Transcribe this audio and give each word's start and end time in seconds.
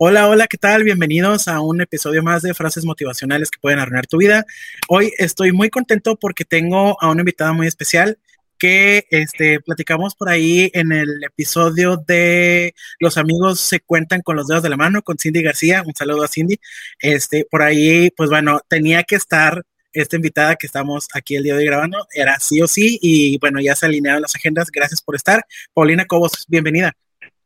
Hola, 0.00 0.28
hola, 0.28 0.46
¿qué 0.46 0.58
tal? 0.58 0.84
Bienvenidos 0.84 1.48
a 1.48 1.60
un 1.60 1.80
episodio 1.80 2.22
más 2.22 2.42
de 2.42 2.54
frases 2.54 2.84
motivacionales 2.84 3.50
que 3.50 3.58
pueden 3.58 3.80
arruinar 3.80 4.06
tu 4.06 4.18
vida. 4.18 4.46
Hoy 4.88 5.12
estoy 5.18 5.50
muy 5.50 5.70
contento 5.70 6.14
porque 6.14 6.44
tengo 6.44 6.96
a 7.02 7.10
una 7.10 7.22
invitada 7.22 7.52
muy 7.52 7.66
especial 7.66 8.16
que 8.58 9.06
este, 9.10 9.58
platicamos 9.58 10.14
por 10.14 10.28
ahí 10.28 10.70
en 10.72 10.92
el 10.92 11.24
episodio 11.24 11.96
de 11.96 12.76
Los 13.00 13.18
amigos 13.18 13.58
se 13.58 13.80
cuentan 13.80 14.22
con 14.22 14.36
los 14.36 14.46
dedos 14.46 14.62
de 14.62 14.68
la 14.68 14.76
mano 14.76 15.02
con 15.02 15.18
Cindy 15.18 15.42
García. 15.42 15.82
Un 15.84 15.96
saludo 15.96 16.22
a 16.22 16.28
Cindy. 16.28 16.60
Este, 17.00 17.44
por 17.50 17.62
ahí, 17.62 18.10
pues 18.16 18.30
bueno, 18.30 18.60
tenía 18.68 19.02
que 19.02 19.16
estar 19.16 19.64
esta 19.92 20.14
invitada 20.14 20.54
que 20.54 20.68
estamos 20.68 21.08
aquí 21.12 21.34
el 21.34 21.42
día 21.42 21.54
de 21.54 21.60
hoy 21.60 21.66
grabando. 21.66 22.06
Era 22.14 22.38
sí 22.38 22.62
o 22.62 22.68
sí 22.68 23.00
y 23.02 23.36
bueno, 23.38 23.60
ya 23.60 23.74
se 23.74 23.86
alinearon 23.86 24.22
las 24.22 24.36
agendas. 24.36 24.68
Gracias 24.70 25.02
por 25.02 25.16
estar. 25.16 25.44
Paulina 25.74 26.04
Cobos, 26.06 26.44
bienvenida. 26.46 26.94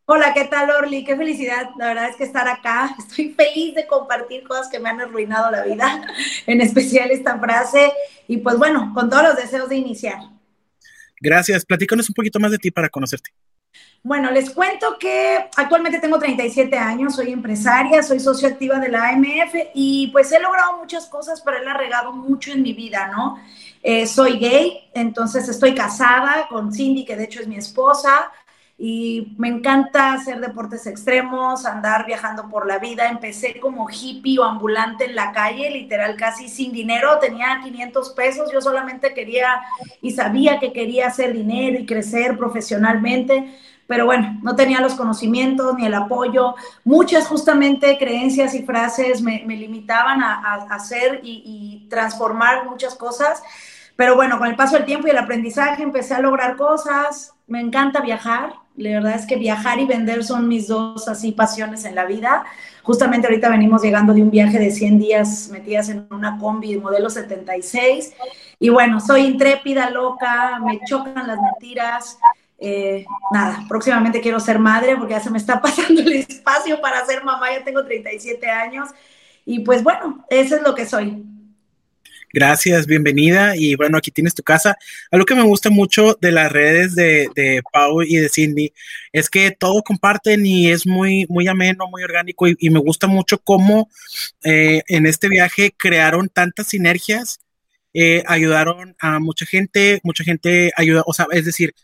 Hola, 0.04 0.34
¿qué 0.34 0.46
tal, 0.46 0.68
Orly? 0.70 1.04
Qué 1.04 1.16
felicidad, 1.16 1.70
la 1.78 1.86
verdad 1.88 2.08
es 2.08 2.16
que 2.16 2.24
estar 2.24 2.48
acá. 2.48 2.94
Estoy 2.98 3.30
feliz 3.30 3.74
de 3.74 3.86
compartir 3.86 4.42
cosas 4.42 4.68
que 4.68 4.80
me 4.80 4.88
han 4.88 5.00
arruinado 5.00 5.50
la 5.50 5.62
vida, 5.62 6.02
en 6.46 6.60
especial 6.60 7.10
esta 7.10 7.38
frase. 7.38 7.92
Y 8.26 8.38
pues 8.38 8.58
bueno, 8.58 8.92
con 8.94 9.08
todos 9.08 9.22
los 9.22 9.36
deseos 9.36 9.68
de 9.68 9.76
iniciar. 9.76 10.18
Gracias. 11.20 11.64
Platícanos 11.64 12.08
un 12.08 12.14
poquito 12.14 12.40
más 12.40 12.50
de 12.50 12.58
ti 12.58 12.72
para 12.72 12.88
conocerte. 12.88 13.30
Bueno, 14.02 14.32
les 14.32 14.50
cuento 14.50 14.98
que 14.98 15.48
actualmente 15.56 16.00
tengo 16.00 16.18
37 16.18 16.76
años, 16.76 17.14
soy 17.14 17.30
empresaria, 17.32 18.02
soy 18.02 18.18
socio 18.18 18.48
activa 18.48 18.80
de 18.80 18.88
la 18.88 19.10
AMF 19.10 19.54
y 19.74 20.08
pues 20.08 20.32
he 20.32 20.40
logrado 20.40 20.78
muchas 20.78 21.06
cosas, 21.06 21.40
pero 21.40 21.58
he 21.58 21.74
regado 21.74 22.12
mucho 22.12 22.50
en 22.50 22.62
mi 22.62 22.72
vida, 22.72 23.08
¿no? 23.14 23.40
Eh, 23.80 24.08
soy 24.08 24.38
gay, 24.38 24.90
entonces 24.92 25.48
estoy 25.48 25.74
casada 25.74 26.48
con 26.48 26.72
Cindy, 26.72 27.04
que 27.04 27.16
de 27.16 27.24
hecho 27.24 27.40
es 27.40 27.46
mi 27.46 27.56
esposa 27.56 28.32
y 28.78 29.34
me 29.38 29.48
encanta 29.48 30.12
hacer 30.12 30.40
deportes 30.40 30.86
extremos, 30.86 31.66
andar 31.66 32.04
viajando 32.06 32.48
por 32.48 32.66
la 32.66 32.78
vida. 32.78 33.08
Empecé 33.08 33.60
como 33.60 33.88
hippie 33.88 34.38
o 34.38 34.44
ambulante 34.44 35.04
en 35.04 35.14
la 35.14 35.32
calle, 35.32 35.70
literal 35.70 36.16
casi 36.16 36.48
sin 36.48 36.72
dinero, 36.72 37.18
tenía 37.20 37.60
500 37.62 38.10
pesos, 38.10 38.50
yo 38.52 38.60
solamente 38.60 39.14
quería 39.14 39.62
y 40.00 40.12
sabía 40.12 40.58
que 40.58 40.72
quería 40.72 41.08
hacer 41.08 41.32
dinero 41.32 41.78
y 41.78 41.86
crecer 41.86 42.36
profesionalmente, 42.36 43.56
pero 43.86 44.06
bueno, 44.06 44.38
no 44.42 44.56
tenía 44.56 44.80
los 44.80 44.94
conocimientos 44.94 45.76
ni 45.76 45.86
el 45.86 45.94
apoyo. 45.94 46.54
Muchas 46.82 47.26
justamente 47.26 47.98
creencias 47.98 48.54
y 48.54 48.62
frases 48.62 49.20
me, 49.20 49.44
limitaban 49.44 50.22
a, 50.22 50.54
hacer 50.70 51.20
y, 51.22 51.42
y 51.44 51.88
transformar 51.88 52.64
muchas 52.64 52.94
cosas. 52.94 53.42
Pero 53.96 54.16
bueno, 54.16 54.38
con 54.38 54.48
el 54.48 54.56
paso 54.56 54.76
del 54.76 54.86
tiempo 54.86 55.06
y 55.06 55.10
el 55.10 55.18
aprendizaje 55.18 55.82
empecé 55.82 56.14
a 56.14 56.20
lograr 56.20 56.56
cosas. 56.56 57.34
Me 57.46 57.60
encanta 57.60 58.00
viajar, 58.00 58.54
la 58.76 58.90
verdad 58.90 59.14
es 59.14 59.26
que 59.26 59.36
viajar 59.36 59.78
y 59.80 59.86
vender 59.86 60.24
son 60.24 60.48
mis 60.48 60.68
dos 60.68 61.06
así 61.08 61.32
pasiones 61.32 61.84
en 61.84 61.94
la 61.94 62.06
vida. 62.06 62.44
Justamente 62.82 63.26
ahorita 63.26 63.48
venimos 63.48 63.82
llegando 63.82 64.14
de 64.14 64.22
un 64.22 64.30
viaje 64.30 64.58
de 64.58 64.70
100 64.70 64.98
días 64.98 65.48
metidas 65.52 65.88
en 65.88 66.06
una 66.10 66.38
combi 66.38 66.74
de 66.74 66.80
modelo 66.80 67.10
76. 67.10 68.14
Y 68.58 68.68
bueno, 68.70 69.00
soy 69.00 69.22
intrépida, 69.22 69.90
loca, 69.90 70.58
me 70.64 70.80
chocan 70.86 71.26
las 71.26 71.38
mentiras. 71.40 72.18
Eh, 72.58 73.04
nada, 73.32 73.64
próximamente 73.68 74.20
quiero 74.20 74.38
ser 74.38 74.58
madre 74.58 74.96
porque 74.96 75.14
ya 75.14 75.20
se 75.20 75.30
me 75.30 75.38
está 75.38 75.60
pasando 75.62 76.00
el 76.00 76.12
espacio 76.12 76.80
para 76.80 77.04
ser 77.04 77.24
mamá, 77.24 77.52
ya 77.52 77.64
tengo 77.64 77.84
37 77.84 78.48
años. 78.48 78.88
Y 79.44 79.60
pues 79.60 79.82
bueno, 79.82 80.24
eso 80.30 80.56
es 80.56 80.62
lo 80.62 80.74
que 80.74 80.86
soy. 80.86 81.24
Gracias, 82.32 82.86
bienvenida. 82.86 83.56
Y 83.56 83.74
bueno, 83.74 83.98
aquí 83.98 84.10
tienes 84.10 84.34
tu 84.34 84.42
casa. 84.42 84.78
Algo 85.10 85.26
que 85.26 85.34
me 85.34 85.42
gusta 85.42 85.68
mucho 85.68 86.16
de 86.18 86.32
las 86.32 86.50
redes 86.50 86.94
de, 86.94 87.28
de 87.34 87.62
Pau 87.70 88.02
y 88.02 88.16
de 88.16 88.30
Cindy 88.30 88.72
es 89.12 89.28
que 89.28 89.50
todo 89.50 89.82
comparten 89.82 90.46
y 90.46 90.70
es 90.70 90.86
muy, 90.86 91.26
muy 91.28 91.46
ameno, 91.48 91.88
muy 91.88 92.02
orgánico. 92.02 92.48
Y, 92.48 92.70
me 92.70 92.78
gusta 92.78 93.06
mucho 93.06 93.38
cómo 93.38 93.90
eh, 94.44 94.82
en 94.88 95.04
este 95.06 95.28
viaje 95.28 95.74
crearon 95.76 96.30
tantas 96.30 96.68
sinergias, 96.68 97.40
eh, 97.92 98.22
ayudaron 98.26 98.96
a 98.98 99.18
mucha 99.18 99.44
gente, 99.44 100.00
mucha 100.02 100.24
gente 100.24 100.72
ayuda, 100.76 101.02
o 101.04 101.12
sea, 101.12 101.26
es 101.32 101.44
decir, 101.44 101.74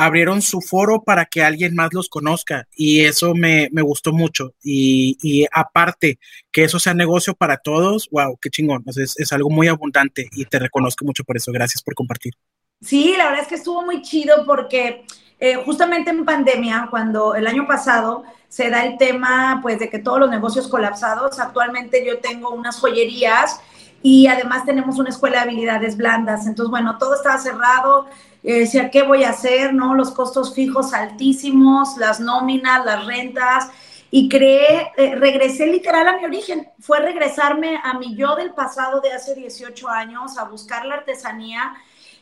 abrieron 0.00 0.40
su 0.40 0.62
foro 0.62 1.02
para 1.02 1.26
que 1.26 1.44
alguien 1.44 1.74
más 1.74 1.92
los 1.92 2.08
conozca 2.08 2.66
y 2.74 3.00
eso 3.00 3.34
me, 3.34 3.68
gustó 3.82 4.14
mucho. 4.14 4.54
Y, 4.64 5.46
aparte, 5.52 6.18
que 6.50 6.64
eso 6.64 6.78
sea 6.78 6.94
negocio 6.94 7.34
para 7.34 7.58
todos, 7.58 8.08
wow, 8.10 8.38
qué 8.40 8.48
chingón. 8.48 8.82
es, 8.86 9.32
algo 9.32 9.50
muy 9.50 9.68
abundante 9.68 10.26
y 10.32 10.46
te 10.46 10.58
reconozco 10.58 11.04
mucho 11.04 11.22
por 11.22 11.36
eso. 11.36 11.52
Gracias 11.52 11.82
por 11.82 11.94
compartir. 11.94 12.32
Sí, 12.80 13.14
la 13.18 13.26
verdad 13.26 13.42
es 13.42 13.48
que 13.48 13.56
estuvo 13.56 13.82
muy 13.82 14.00
chido 14.00 14.46
porque 14.46 15.04
eh, 15.38 15.56
justamente 15.56 16.08
en 16.08 16.24
pandemia, 16.24 16.88
cuando 16.90 17.34
el 17.34 17.46
año 17.46 17.66
pasado 17.66 18.24
se 18.48 18.70
da 18.70 18.86
el 18.86 18.96
tema 18.96 19.58
pues 19.60 19.78
de 19.78 19.90
que 19.90 19.98
todos 19.98 20.18
los 20.18 20.30
negocios 20.30 20.66
colapsados, 20.68 21.38
actualmente 21.38 22.06
yo 22.06 22.20
tengo 22.20 22.48
unas 22.54 22.78
joyerías 22.78 23.60
y 24.02 24.28
además 24.28 24.64
tenemos 24.64 24.98
una 24.98 25.10
escuela 25.10 25.36
de 25.36 25.42
habilidades 25.42 25.98
blandas. 25.98 26.46
Entonces, 26.46 26.70
bueno, 26.70 26.96
todo 26.96 27.14
estaba 27.14 27.36
cerrado, 27.36 28.06
eh, 28.42 28.60
decía, 28.60 28.90
¿qué 28.90 29.02
voy 29.02 29.24
a 29.24 29.30
hacer? 29.30 29.74
¿No? 29.74 29.94
Los 29.94 30.10
costos 30.10 30.54
fijos 30.54 30.92
altísimos, 30.92 31.96
las 31.96 32.20
nóminas, 32.20 32.84
las 32.84 33.06
rentas. 33.06 33.70
Y 34.10 34.28
creé, 34.28 34.90
eh, 34.96 35.14
regresé 35.14 35.66
literal 35.66 36.08
a 36.08 36.16
mi 36.16 36.24
origen. 36.24 36.68
Fue 36.80 37.00
regresarme 37.00 37.78
a 37.82 37.98
mi 37.98 38.16
yo 38.16 38.34
del 38.36 38.52
pasado 38.52 39.00
de 39.00 39.12
hace 39.12 39.34
18 39.34 39.88
años, 39.88 40.36
a 40.36 40.44
buscar 40.44 40.84
la 40.84 40.96
artesanía 40.96 41.74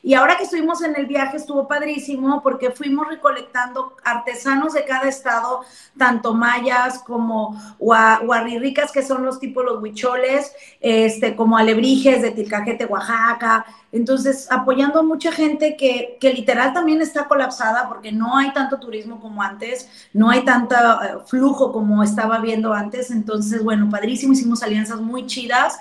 y 0.02 0.14
ahora 0.14 0.36
que 0.36 0.44
estuvimos 0.44 0.82
en 0.82 0.94
el 0.96 1.06
viaje 1.06 1.36
estuvo 1.36 1.66
padrísimo 1.66 2.42
porque 2.42 2.70
fuimos 2.70 3.08
recolectando 3.08 3.96
artesanos 4.04 4.74
de 4.74 4.84
cada 4.84 5.08
estado, 5.08 5.60
tanto 5.96 6.34
mayas 6.34 7.00
como 7.00 7.60
guarrirricas, 7.78 8.92
que 8.92 9.02
son 9.02 9.24
los 9.24 9.40
tipos 9.40 9.64
los 9.64 9.82
huicholes, 9.82 10.52
este, 10.80 11.34
como 11.34 11.56
alebrijes 11.56 12.22
de 12.22 12.30
Tilcajete, 12.30 12.86
Oaxaca. 12.86 13.66
Entonces, 13.90 14.50
apoyando 14.50 15.00
a 15.00 15.02
mucha 15.02 15.32
gente 15.32 15.76
que, 15.76 16.18
que 16.20 16.32
literal 16.32 16.72
también 16.72 17.00
está 17.00 17.26
colapsada 17.26 17.88
porque 17.88 18.12
no 18.12 18.36
hay 18.36 18.52
tanto 18.52 18.78
turismo 18.78 19.18
como 19.18 19.42
antes, 19.42 19.88
no 20.12 20.30
hay 20.30 20.44
tanto 20.44 20.74
eh, 20.76 21.18
flujo 21.26 21.72
como 21.72 22.02
estaba 22.02 22.38
viendo 22.38 22.72
antes. 22.72 23.10
Entonces, 23.10 23.64
bueno, 23.64 23.88
padrísimo, 23.90 24.32
hicimos 24.32 24.62
alianzas 24.62 25.00
muy 25.00 25.26
chidas. 25.26 25.80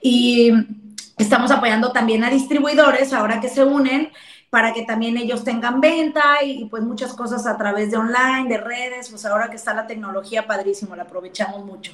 Y 0.00 0.52
Estamos 1.24 1.50
apoyando 1.50 1.90
también 1.90 2.22
a 2.22 2.28
distribuidores 2.28 3.14
ahora 3.14 3.40
que 3.40 3.48
se 3.48 3.64
unen 3.64 4.12
para 4.50 4.74
que 4.74 4.82
también 4.82 5.16
ellos 5.16 5.42
tengan 5.42 5.80
venta 5.80 6.44
y, 6.44 6.66
pues 6.66 6.82
muchas 6.82 7.14
cosas 7.14 7.46
a 7.46 7.56
través 7.56 7.90
de 7.90 7.96
online, 7.96 8.46
de 8.46 8.58
redes, 8.58 9.08
pues 9.08 9.24
ahora 9.24 9.48
que 9.48 9.56
está 9.56 9.72
la 9.72 9.86
tecnología 9.86 10.46
padrísimo, 10.46 10.94
la 10.94 11.04
aprovechamos 11.04 11.64
mucho. 11.64 11.92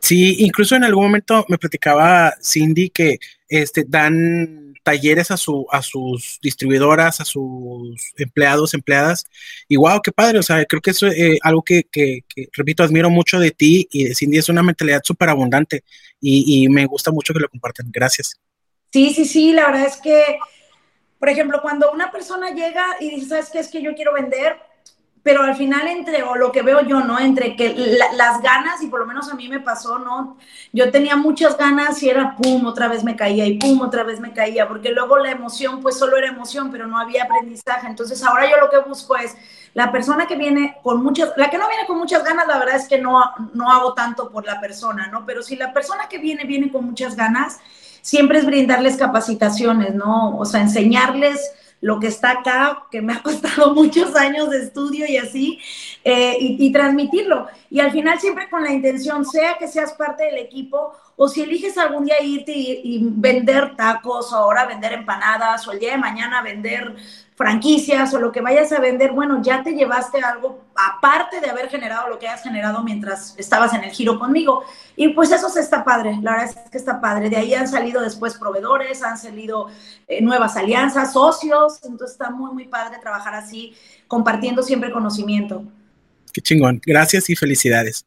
Sí, 0.00 0.36
incluso 0.38 0.74
en 0.74 0.84
algún 0.84 1.04
momento 1.04 1.44
me 1.48 1.58
platicaba 1.58 2.34
Cindy 2.42 2.88
que 2.88 3.18
este, 3.46 3.84
dan 3.86 4.74
talleres 4.82 5.30
a, 5.30 5.36
su, 5.36 5.66
a 5.70 5.82
sus 5.82 6.38
distribuidoras, 6.40 7.20
a 7.20 7.24
sus 7.26 7.94
empleados, 8.16 8.72
empleadas, 8.72 9.24
y 9.68 9.76
wow, 9.76 10.00
qué 10.02 10.12
padre, 10.12 10.38
o 10.38 10.42
sea, 10.42 10.64
creo 10.64 10.80
que 10.80 10.92
es 10.92 11.02
eh, 11.02 11.38
algo 11.42 11.62
que, 11.62 11.84
que, 11.90 12.24
repito, 12.52 12.84
admiro 12.84 13.10
mucho 13.10 13.38
de 13.38 13.50
ti 13.50 13.86
y 13.92 14.04
de 14.04 14.14
Cindy, 14.14 14.38
es 14.38 14.48
una 14.48 14.62
mentalidad 14.62 15.02
súper 15.04 15.28
abundante 15.28 15.84
y, 16.20 16.64
y 16.64 16.68
me 16.68 16.86
gusta 16.86 17.12
mucho 17.12 17.34
que 17.34 17.40
lo 17.40 17.48
compartan. 17.48 17.90
Gracias. 17.92 18.40
Sí, 18.96 19.12
sí, 19.12 19.26
sí, 19.26 19.52
la 19.52 19.66
verdad 19.66 19.84
es 19.84 19.98
que, 19.98 20.38
por 21.18 21.28
ejemplo, 21.28 21.60
cuando 21.60 21.92
una 21.92 22.10
persona 22.10 22.52
llega 22.52 22.82
y 22.98 23.10
dice, 23.10 23.28
¿sabes 23.28 23.50
qué? 23.50 23.58
Es 23.58 23.68
que 23.68 23.82
yo 23.82 23.94
quiero 23.94 24.14
vender, 24.14 24.58
pero 25.22 25.42
al 25.42 25.54
final 25.54 25.86
entre, 25.86 26.22
o 26.22 26.34
lo 26.34 26.50
que 26.50 26.62
veo 26.62 26.80
yo, 26.80 27.00
¿no? 27.00 27.18
Entre 27.18 27.56
que 27.56 27.74
las 28.16 28.40
ganas, 28.40 28.82
y 28.82 28.86
por 28.86 29.00
lo 29.00 29.06
menos 29.06 29.30
a 29.30 29.34
mí 29.34 29.50
me 29.50 29.60
pasó, 29.60 29.98
¿no? 29.98 30.38
Yo 30.72 30.90
tenía 30.90 31.14
muchas 31.14 31.58
ganas 31.58 32.02
y 32.02 32.08
era 32.08 32.36
pum, 32.36 32.64
otra 32.64 32.88
vez 32.88 33.04
me 33.04 33.16
caía 33.16 33.44
y 33.44 33.58
pum, 33.58 33.82
otra 33.82 34.02
vez 34.02 34.18
me 34.18 34.32
caía, 34.32 34.66
porque 34.66 34.92
luego 34.92 35.18
la 35.18 35.30
emoción, 35.30 35.82
pues 35.82 35.98
solo 35.98 36.16
era 36.16 36.28
emoción, 36.28 36.70
pero 36.70 36.86
no 36.86 36.98
había 36.98 37.24
aprendizaje. 37.24 37.86
Entonces 37.88 38.24
ahora 38.24 38.50
yo 38.50 38.56
lo 38.56 38.70
que 38.70 38.78
busco 38.78 39.14
es 39.18 39.36
la 39.74 39.92
persona 39.92 40.26
que 40.26 40.36
viene 40.36 40.78
con 40.82 41.02
muchas, 41.02 41.34
la 41.36 41.50
que 41.50 41.58
no 41.58 41.68
viene 41.68 41.86
con 41.86 41.98
muchas 41.98 42.24
ganas, 42.24 42.48
la 42.48 42.58
verdad 42.58 42.76
es 42.76 42.88
que 42.88 42.96
no, 42.96 43.22
no 43.52 43.70
hago 43.70 43.92
tanto 43.92 44.30
por 44.30 44.46
la 44.46 44.58
persona, 44.58 45.08
¿no? 45.08 45.26
Pero 45.26 45.42
si 45.42 45.54
la 45.54 45.74
persona 45.74 46.08
que 46.08 46.16
viene 46.16 46.44
viene 46.44 46.72
con 46.72 46.86
muchas 46.86 47.14
ganas, 47.14 47.60
siempre 48.06 48.38
es 48.38 48.46
brindarles 48.46 48.96
capacitaciones, 48.96 49.92
¿no? 49.92 50.38
O 50.38 50.44
sea, 50.44 50.60
enseñarles 50.60 51.40
lo 51.80 51.98
que 51.98 52.06
está 52.06 52.30
acá, 52.30 52.84
que 52.88 53.02
me 53.02 53.12
ha 53.12 53.20
costado 53.24 53.74
muchos 53.74 54.14
años 54.14 54.48
de 54.48 54.62
estudio 54.62 55.06
y 55.08 55.16
así, 55.16 55.58
eh, 56.08 56.36
y, 56.38 56.70
transmitirlo. 56.70 57.48
Y 57.68 57.80
al 57.80 57.90
final 57.90 58.20
siempre 58.20 58.48
con 58.48 58.62
la 58.62 58.70
intención, 58.70 59.24
sea 59.24 59.58
que 59.58 59.66
seas 59.66 59.92
parte 59.94 60.22
del 60.22 60.38
equipo 60.38 60.92
o 61.16 61.26
si 61.26 61.42
eliges 61.42 61.76
algún 61.78 62.04
día 62.04 62.22
irte 62.22 62.52
y, 62.54 63.00
vender 63.02 63.74
tacos, 63.74 64.32
o 64.32 64.36
ahora 64.36 64.66
vender 64.66 64.92
empanadas, 64.92 65.66
o 65.66 65.72
el 65.72 65.80
día 65.80 65.90
de 65.90 65.98
mañana 65.98 66.42
vender 66.42 66.94
franquicias 67.34 68.14
o 68.14 68.20
lo 68.20 68.30
que 68.30 68.40
vayas 68.40 68.70
a 68.70 68.78
vender, 68.78 69.10
bueno, 69.10 69.42
ya 69.42 69.64
te 69.64 69.74
llevaste 69.74 70.20
algo 70.20 70.60
aparte 70.76 71.40
de 71.40 71.50
haber 71.50 71.68
generado 71.68 72.08
lo 72.08 72.20
que 72.20 72.28
has 72.28 72.40
generado 72.44 72.84
mientras 72.84 73.34
estabas 73.36 73.74
en 73.74 73.82
el 73.82 73.90
giro 73.90 74.16
conmigo. 74.16 74.62
Y 74.94 75.08
pues 75.08 75.32
eso 75.32 75.48
se 75.48 75.60
está 75.60 75.82
padre, 75.82 76.20
la 76.22 76.36
verdad 76.36 76.50
es 76.64 76.70
que 76.70 76.78
está 76.78 77.00
padre. 77.00 77.30
De 77.30 77.36
ahí 77.36 77.52
han 77.52 77.66
salido 77.66 78.00
después 78.00 78.38
proveedores, 78.38 79.02
han 79.02 79.18
salido 79.18 79.66
eh, 80.06 80.22
nuevas 80.22 80.56
alianzas, 80.56 81.12
socios, 81.12 81.80
entonces 81.82 82.12
está 82.12 82.30
muy, 82.30 82.52
muy 82.52 82.68
padre 82.68 82.98
trabajar 83.00 83.34
así, 83.34 83.74
compartiendo 84.06 84.62
siempre 84.62 84.92
conocimiento. 84.92 85.64
Qué 86.36 86.42
chingón, 86.42 86.82
gracias 86.84 87.30
y 87.30 87.34
felicidades. 87.34 88.04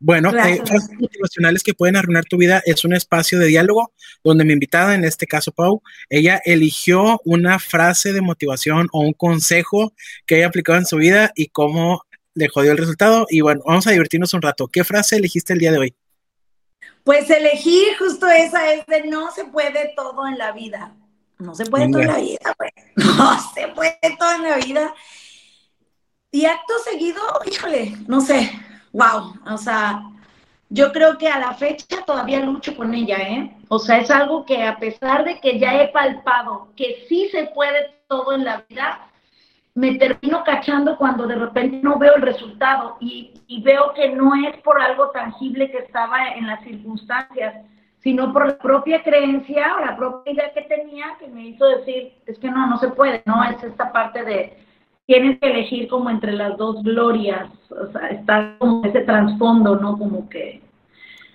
Bueno, 0.00 0.30
eh, 0.30 0.60
frases 0.66 0.90
motivacionales 0.98 1.62
que 1.62 1.74
pueden 1.74 1.94
arruinar 1.94 2.24
tu 2.24 2.36
vida 2.36 2.60
es 2.66 2.84
un 2.84 2.92
espacio 2.92 3.38
de 3.38 3.46
diálogo 3.46 3.92
donde 4.24 4.44
mi 4.44 4.52
invitada, 4.52 4.96
en 4.96 5.04
este 5.04 5.28
caso 5.28 5.52
Pau, 5.52 5.80
ella 6.08 6.42
eligió 6.44 7.20
una 7.24 7.60
frase 7.60 8.12
de 8.12 8.20
motivación 8.20 8.88
o 8.90 9.02
un 9.02 9.12
consejo 9.12 9.92
que 10.26 10.34
haya 10.34 10.48
aplicado 10.48 10.76
en 10.76 10.86
su 10.86 10.96
vida 10.96 11.30
y 11.36 11.50
cómo 11.50 12.02
le 12.34 12.48
jodió 12.48 12.72
el 12.72 12.78
resultado. 12.78 13.28
Y 13.30 13.42
bueno, 13.42 13.62
vamos 13.64 13.86
a 13.86 13.92
divertirnos 13.92 14.34
un 14.34 14.42
rato. 14.42 14.66
¿Qué 14.66 14.82
frase 14.82 15.14
elegiste 15.14 15.52
el 15.52 15.60
día 15.60 15.70
de 15.70 15.78
hoy? 15.78 15.94
Pues 17.04 17.30
elegí 17.30 17.84
justo 17.96 18.26
esa 18.26 18.72
es 18.72 18.84
de 18.86 19.04
no 19.04 19.30
se 19.30 19.44
puede 19.44 19.92
todo 19.94 20.26
en 20.26 20.36
la 20.36 20.50
vida. 20.50 20.96
No 21.38 21.54
se 21.54 21.64
puede 21.64 21.88
todo 21.92 22.00
en 22.00 22.08
la 22.08 22.18
vida, 22.18 22.56
güey. 22.58 22.70
No 23.16 23.52
se 23.54 23.68
puede 23.68 24.16
todo 24.18 24.34
en 24.34 24.42
la 24.42 24.56
vida. 24.56 24.94
Y 26.30 26.44
acto 26.44 26.74
seguido, 26.84 27.22
híjole, 27.50 27.92
no 28.06 28.20
sé, 28.20 28.50
wow, 28.92 29.32
o 29.50 29.56
sea, 29.56 30.02
yo 30.68 30.92
creo 30.92 31.16
que 31.16 31.26
a 31.28 31.38
la 31.38 31.54
fecha 31.54 32.04
todavía 32.04 32.40
lucho 32.40 32.76
con 32.76 32.92
ella, 32.92 33.16
¿eh? 33.16 33.56
O 33.68 33.78
sea, 33.78 33.98
es 33.98 34.10
algo 34.10 34.44
que 34.44 34.62
a 34.62 34.76
pesar 34.76 35.24
de 35.24 35.40
que 35.40 35.58
ya 35.58 35.80
he 35.80 35.88
palpado 35.88 36.68
que 36.76 37.06
sí 37.08 37.28
se 37.30 37.46
puede 37.46 37.94
todo 38.08 38.34
en 38.34 38.44
la 38.44 38.62
vida, 38.68 39.08
me 39.74 39.94
termino 39.94 40.44
cachando 40.44 40.98
cuando 40.98 41.26
de 41.26 41.36
repente 41.36 41.80
no 41.82 41.98
veo 41.98 42.16
el 42.16 42.22
resultado 42.22 42.98
y, 43.00 43.32
veo 43.62 43.94
que 43.94 44.10
no 44.10 44.34
es 44.34 44.56
por 44.58 44.80
algo 44.80 45.10
tangible 45.10 45.70
que 45.70 45.78
estaba 45.78 46.28
en 46.28 46.46
las 46.46 46.62
circunstancias, 46.62 47.54
sino 48.00 48.32
por 48.32 48.46
la 48.46 48.58
propia 48.58 49.02
creencia 49.02 49.76
o 49.76 49.84
la 49.84 49.96
propia 49.96 50.32
idea 50.32 50.52
que 50.52 50.62
tenía 50.62 51.16
que 51.18 51.28
me 51.28 51.48
hizo 51.48 51.64
decir, 51.66 52.12
es 52.26 52.38
que 52.38 52.50
no, 52.50 52.66
no 52.66 52.78
se 52.78 52.88
puede, 52.88 53.22
¿no? 53.24 53.42
Es 53.44 53.62
esta 53.62 53.92
parte 53.92 54.24
de, 54.24 54.67
tienes 55.08 55.40
que 55.40 55.46
elegir 55.46 55.88
como 55.88 56.10
entre 56.10 56.32
las 56.32 56.58
dos 56.58 56.82
glorias, 56.82 57.48
o 57.70 57.90
sea, 57.92 58.08
está 58.08 58.56
como 58.58 58.84
ese 58.84 59.00
trasfondo, 59.00 59.76
¿no? 59.76 59.96
Como 59.96 60.28
que, 60.28 60.60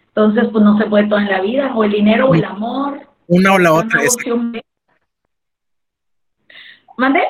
entonces, 0.10 0.48
pues 0.52 0.64
no 0.64 0.78
se 0.78 0.86
puede 0.86 1.08
todo 1.08 1.18
en 1.18 1.28
la 1.28 1.42
vida, 1.42 1.74
o 1.76 1.84
el 1.84 1.92
dinero 1.92 2.30
o 2.30 2.36
el 2.36 2.46
amor. 2.46 3.02
Una 3.26 3.54
o 3.54 3.58
la 3.58 3.74
otra. 3.74 4.00
¿Mande? 6.98 7.22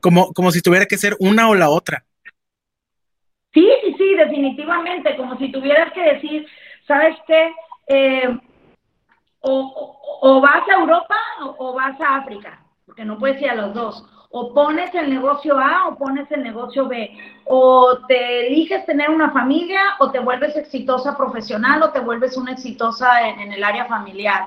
Como, 0.00 0.32
como 0.32 0.52
si 0.52 0.62
tuviera 0.62 0.86
que 0.86 0.96
ser 0.96 1.16
una 1.18 1.48
o 1.48 1.56
la 1.56 1.68
otra. 1.68 2.04
Sí, 3.52 3.68
sí, 3.82 3.94
sí, 3.98 4.14
definitivamente, 4.14 5.16
como 5.16 5.36
si 5.36 5.50
tuvieras 5.50 5.92
que 5.92 6.14
decir, 6.14 6.46
¿sabes 6.86 7.16
qué? 7.26 7.52
Eh, 7.88 8.38
o, 9.40 10.40
vas 10.40 10.62
a 10.68 10.80
Europa 10.80 11.16
o, 11.58 11.74
vas 11.74 12.00
a 12.00 12.18
África, 12.18 12.62
porque 12.86 13.04
no 13.04 13.18
puedes 13.18 13.42
ir 13.42 13.50
a 13.50 13.56
los 13.56 13.74
dos. 13.74 14.04
O 14.32 14.52
pones 14.52 14.94
el 14.94 15.10
negocio 15.10 15.58
A 15.58 15.88
o 15.88 15.96
pones 15.96 16.30
el 16.32 16.42
negocio 16.42 16.88
B. 16.88 17.16
O 17.44 17.98
te 18.08 18.46
eliges 18.46 18.84
tener 18.86 19.10
una 19.10 19.30
familia 19.30 19.80
o 20.00 20.10
te 20.10 20.18
vuelves 20.18 20.56
exitosa 20.56 21.16
profesional 21.16 21.82
o 21.82 21.90
te 21.90 22.00
vuelves 22.00 22.36
una 22.36 22.52
exitosa 22.52 23.28
en 23.28 23.52
el 23.52 23.62
área 23.62 23.84
familiar. 23.84 24.46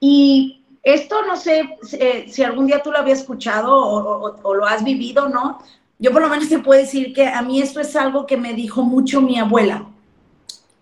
Y 0.00 0.58
esto 0.82 1.16
no 1.26 1.36
sé 1.36 1.76
eh, 1.92 2.26
si 2.30 2.42
algún 2.42 2.66
día 2.66 2.82
tú 2.82 2.90
lo 2.90 2.98
habías 2.98 3.20
escuchado 3.20 3.76
o, 3.76 4.54
lo 4.54 4.66
has 4.66 4.84
vivido, 4.84 5.28
¿no? 5.28 5.58
Yo 5.98 6.12
por 6.12 6.22
lo 6.22 6.28
menos 6.28 6.48
te 6.48 6.60
puedo 6.60 6.80
decir 6.80 7.12
que 7.12 7.26
a 7.26 7.42
mí 7.42 7.60
esto 7.60 7.80
es 7.80 7.96
algo 7.96 8.26
que 8.26 8.36
me 8.36 8.54
dijo 8.54 8.82
mucho 8.82 9.20
mi 9.20 9.38
abuela 9.38 9.86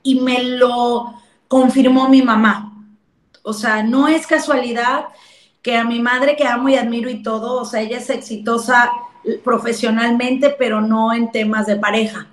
y 0.03 0.21
me 0.21 0.43
lo 0.43 1.15
confirmó 1.49 2.09
mi 2.09 2.23
mamá. 2.23 2.73
O 3.43 3.53
sea, 3.53 3.83
no 3.83 4.09
es 4.09 4.27
casualidad 4.27 5.07
que 5.67 5.77
a 5.77 5.83
mi 5.83 5.99
madre 5.99 6.37
que 6.37 6.47
amo 6.47 6.69
y 6.69 6.77
admiro 6.77 7.11
y 7.11 7.25
todo, 7.25 7.61
o 7.61 7.65
sea, 7.65 7.81
ella 7.81 7.99
es 7.99 8.09
exitosa 8.09 8.93
profesionalmente, 9.43 10.51
pero 10.51 10.81
no 10.81 11.13
en 11.13 11.33
temas 11.33 11.67
de 11.67 11.75
pareja. 11.75 12.29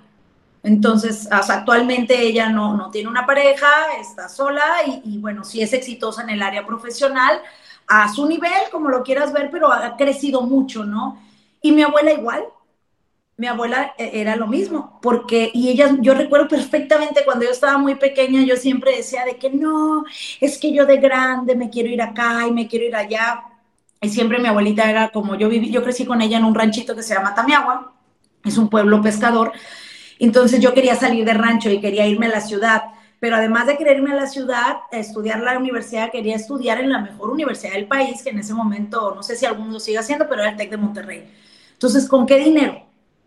Entonces, 0.62 1.26
actualmente 1.32 2.16
ella 2.16 2.48
no, 2.48 2.76
no, 2.76 2.92
tiene 2.92 3.08
una 3.08 3.26
pareja, 3.26 3.66
está 4.00 4.28
sola 4.28 4.62
y, 5.02 5.18
bueno, 5.18 5.42
sí 5.42 5.60
es 5.60 5.72
exitosa 5.72 6.22
en 6.22 6.30
el 6.30 6.42
área 6.44 6.64
profesional, 6.64 7.40
a 7.88 8.08
su 8.08 8.24
nivel, 8.28 8.70
como 8.70 8.88
lo 8.88 9.02
quieras 9.02 9.32
ver, 9.32 9.50
pero 9.50 9.72
ha 9.72 9.96
crecido 9.96 10.42
mucho, 10.42 10.84
¿no? 10.84 11.20
Y 11.60 11.72
mi 11.72 11.82
abuela 11.82 12.12
igual, 12.12 12.44
mi 13.36 13.46
abuela 13.46 13.94
eh, 13.98 14.10
era 14.14 14.36
lo 14.36 14.46
mismo, 14.46 14.98
porque, 15.02 15.50
y 15.52 15.68
ella, 15.68 15.96
yo 16.00 16.14
recuerdo 16.14 16.48
perfectamente 16.48 17.24
cuando 17.24 17.44
yo 17.44 17.50
estaba 17.50 17.78
muy 17.78 17.96
pequeña, 17.96 18.42
yo 18.42 18.56
siempre 18.56 18.96
decía 18.96 19.24
de 19.24 19.36
que 19.36 19.50
no, 19.50 20.04
es 20.40 20.58
que 20.58 20.72
yo 20.72 20.86
de 20.86 20.98
grande 20.98 21.56
me 21.56 21.70
quiero 21.70 21.88
ir 21.88 22.00
acá 22.00 22.46
y 22.46 22.52
me 22.52 22.68
quiero 22.68 22.86
ir 22.86 22.96
allá. 22.96 23.44
Y 24.00 24.08
siempre 24.10 24.38
mi 24.38 24.48
abuelita 24.48 24.88
era 24.88 25.08
como 25.08 25.34
yo 25.34 25.48
viví, 25.48 25.70
yo 25.70 25.82
crecí 25.82 26.04
con 26.04 26.22
ella 26.22 26.38
en 26.38 26.44
un 26.44 26.54
ranchito 26.54 26.94
que 26.94 27.02
se 27.02 27.14
llama 27.14 27.34
Tamiagua, 27.34 27.92
es 28.44 28.58
un 28.58 28.68
pueblo 28.68 29.02
pescador. 29.02 29.52
Entonces 30.18 30.60
yo 30.60 30.74
quería 30.74 30.94
salir 30.94 31.24
de 31.24 31.34
rancho 31.34 31.70
y 31.70 31.80
quería 31.80 32.06
irme 32.06 32.26
a 32.26 32.30
la 32.30 32.40
ciudad, 32.40 32.82
pero 33.18 33.36
además 33.36 33.66
de 33.66 33.76
querer 33.76 33.96
irme 33.96 34.12
a 34.12 34.16
la 34.16 34.26
ciudad, 34.26 34.76
a 34.92 34.96
estudiar 34.98 35.40
la 35.40 35.58
universidad, 35.58 36.12
quería 36.12 36.36
estudiar 36.36 36.80
en 36.80 36.90
la 36.92 37.00
mejor 37.00 37.30
universidad 37.30 37.72
del 37.72 37.86
país, 37.86 38.22
que 38.22 38.30
en 38.30 38.38
ese 38.38 38.54
momento, 38.54 39.14
no 39.14 39.22
sé 39.22 39.34
si 39.34 39.46
alguno 39.46 39.72
lo 39.72 39.80
sigue 39.80 39.98
haciendo, 39.98 40.28
pero 40.28 40.42
era 40.42 40.50
el 40.50 40.56
TEC 40.56 40.70
de 40.70 40.76
Monterrey. 40.76 41.24
Entonces, 41.72 42.06
¿con 42.06 42.26
qué 42.26 42.38
dinero? 42.38 42.83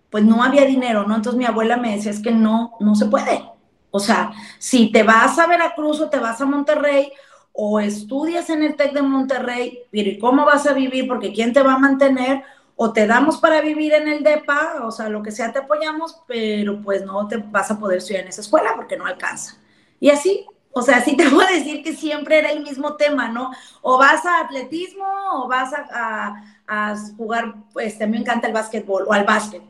Pues 0.09 0.23
no 0.23 0.43
había 0.43 0.65
dinero, 0.65 1.05
¿no? 1.05 1.15
Entonces 1.15 1.37
mi 1.37 1.45
abuela 1.45 1.77
me 1.77 1.95
decía, 1.95 2.11
es 2.11 2.21
que 2.21 2.31
no, 2.31 2.73
no 2.79 2.95
se 2.95 3.05
puede. 3.05 3.43
O 3.91 3.99
sea, 3.99 4.31
si 4.59 4.91
te 4.91 5.03
vas 5.03 5.37
a 5.39 5.47
Veracruz 5.47 5.99
o 6.01 6.09
te 6.09 6.19
vas 6.19 6.39
a 6.41 6.45
Monterrey 6.45 7.11
o 7.51 7.79
estudias 7.79 8.49
en 8.49 8.63
el 8.63 8.75
TEC 8.75 8.93
de 8.93 9.01
Monterrey, 9.01 9.79
¿y 9.91 10.19
cómo 10.19 10.45
vas 10.45 10.67
a 10.67 10.73
vivir? 10.73 11.07
Porque 11.07 11.33
¿quién 11.33 11.53
te 11.53 11.63
va 11.63 11.73
a 11.73 11.79
mantener? 11.79 12.43
o 12.79 12.93
te 12.93 13.07
damos 13.07 13.37
para 13.37 13.59
vivir 13.59 13.91
en 13.93 14.07
el 14.07 14.23
DEPA, 14.23 14.85
o 14.85 14.91
sea, 14.91 15.09
lo 15.09 15.23
que 15.23 15.31
sea 15.31 15.51
te 15.51 15.59
apoyamos, 15.59 16.21
pero 16.27 16.79
pues 16.83 17.03
no 17.03 17.27
te 17.27 17.37
vas 17.37 17.71
a 17.71 17.79
poder 17.79 17.97
estudiar 17.97 18.21
en 18.21 18.29
esa 18.29 18.41
escuela 18.41 18.73
porque 18.75 18.95
no 18.95 19.07
alcanza. 19.07 19.57
Y 19.99 20.11
así, 20.11 20.45
o 20.71 20.83
sea, 20.83 21.03
sí 21.03 21.17
te 21.17 21.27
puedo 21.29 21.47
decir 21.47 21.83
que 21.83 21.95
siempre 21.95 22.37
era 22.37 22.51
el 22.51 22.61
mismo 22.61 22.95
tema, 22.95 23.29
¿no? 23.29 23.51
O 23.81 23.97
vas 23.97 24.23
a 24.27 24.41
atletismo 24.41 25.07
o 25.33 25.47
vas 25.47 25.73
a, 25.73 26.35
a, 26.67 26.95
jugar, 27.17 27.55
pues 27.73 27.99
a 27.99 28.05
mí 28.05 28.11
me 28.11 28.17
encanta 28.19 28.45
el 28.45 28.53
básquetbol 28.53 29.05
o 29.07 29.13
al 29.13 29.25
básquet. 29.25 29.63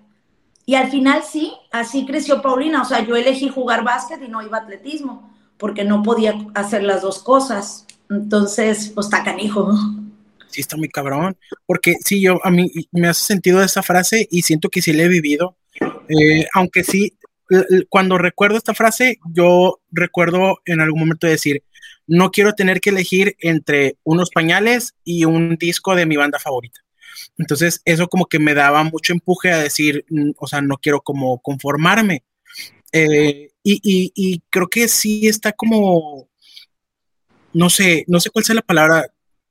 Y 0.68 0.76
al 0.76 0.92
final 0.92 1.24
sí, 1.24 1.54
así 1.72 2.06
creció 2.06 2.42
Paulina, 2.42 2.82
o 2.82 2.86
sea, 2.86 3.00
yo 3.00 3.16
elegí 3.16 3.48
jugar 3.48 3.86
básquet 3.86 4.22
y 4.22 4.28
no 4.28 4.44
iba 4.44 4.58
a 4.58 4.62
atletismo, 4.62 5.34
porque 5.58 5.86
no 5.86 6.04
podía 6.04 6.36
hacer 6.56 6.84
las 6.84 7.02
dos 7.02 7.24
cosas. 7.24 7.88
Entonces, 8.10 8.92
pues 8.94 9.08
está 9.08 9.24
canijo, 9.24 9.74
sí 10.50 10.60
está 10.62 10.76
muy 10.76 10.90
cabrón, 10.90 11.38
porque 11.66 11.96
sí, 12.04 12.22
yo, 12.22 12.46
a 12.46 12.52
mí 12.52 12.70
me 12.92 13.08
hace 13.08 13.24
sentido 13.24 13.64
esa 13.64 13.82
frase 13.82 14.28
y 14.30 14.42
siento 14.42 14.68
que 14.68 14.82
sí 14.82 14.92
la 14.92 15.04
he 15.04 15.08
vivido, 15.08 15.56
eh, 16.10 16.48
aunque 16.54 16.84
sí, 16.84 17.14
cuando 17.88 18.18
recuerdo 18.18 18.58
esta 18.58 18.74
frase, 18.74 19.20
yo 19.32 19.80
recuerdo 19.90 20.58
en 20.66 20.82
algún 20.82 21.00
momento 21.00 21.28
decir, 21.28 21.64
no 22.08 22.30
quiero 22.32 22.54
tener 22.54 22.82
que 22.82 22.90
elegir 22.90 23.38
entre 23.40 23.96
unos 24.04 24.32
pañales 24.32 24.96
y 25.06 25.24
un 25.24 25.56
disco 25.56 25.96
de 25.96 26.06
mi 26.06 26.18
banda 26.18 26.40
favorita. 26.40 26.82
Entonces, 27.38 27.82
eso 27.86 28.08
como 28.08 28.26
que 28.26 28.40
me 28.40 28.54
daba 28.54 28.84
mucho 28.84 29.14
empuje 29.14 29.52
a 29.52 29.58
decir, 29.58 30.06
mm, 30.10 30.32
o 30.38 30.48
sea, 30.48 30.62
no 30.62 30.78
quiero 30.78 31.02
como 31.02 31.40
conformarme. 31.40 32.24
Eh, 32.92 33.52
y, 33.64 33.82
y, 34.16 34.42
creo 34.50 34.68
que 34.70 34.88
sí 34.88 35.28
está 35.28 35.52
como, 35.52 36.30
no 37.54 37.70
sé, 37.70 38.06
no 38.08 38.20
sé 38.20 38.30
cuál 38.30 38.46
sea 38.46 38.56
la 38.56 38.62
palabra, 38.62 39.06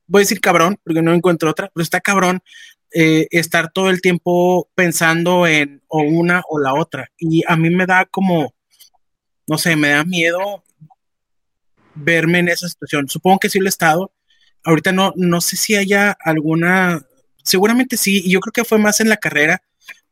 voy 0.06 0.20
a 0.20 0.23
decir 0.23 0.40
cabrón, 0.40 0.78
porque 0.82 1.02
no 1.02 1.12
encuentro 1.12 1.50
otra, 1.50 1.70
pero 1.75 1.82
está 1.82 2.00
cabrón 2.00 2.42
eh, 2.92 3.28
estar 3.30 3.73
todo 3.73 3.90
el 3.90 4.00
tiempo 4.00 4.70
pensando 4.75 5.46
en 5.46 5.82
o 5.88 6.02
una 6.02 6.42
o 6.49 6.58
la 6.58 6.75
otra. 6.75 7.11
Y 7.18 7.42
a 7.46 7.56
mí 7.56 7.68
me 7.70 7.87
da 7.87 8.06
como, 8.06 8.54
no 9.46 9.58
sé, 9.58 9.76
me 9.76 9.90
da 9.90 10.04
miedo 10.04 10.62
verme 11.94 12.38
en 12.38 12.49
esa 12.49 12.68
situación. 12.68 13.08
Supongo 13.08 13.38
que 13.40 13.50
sí 13.50 13.58
lo 13.58 13.66
he 13.66 13.68
estado. 13.68 14.12
Ahorita 14.64 14.92
no, 14.92 15.12
no 15.16 15.40
sé 15.40 15.56
si 15.56 15.76
haya 15.76 16.16
alguna, 16.20 17.05
seguramente 17.46 17.96
sí, 17.96 18.22
y 18.24 18.32
yo 18.32 18.40
creo 18.40 18.52
que 18.52 18.64
fue 18.64 18.78
más 18.78 19.00
en 19.00 19.08
la 19.08 19.16
carrera, 19.16 19.62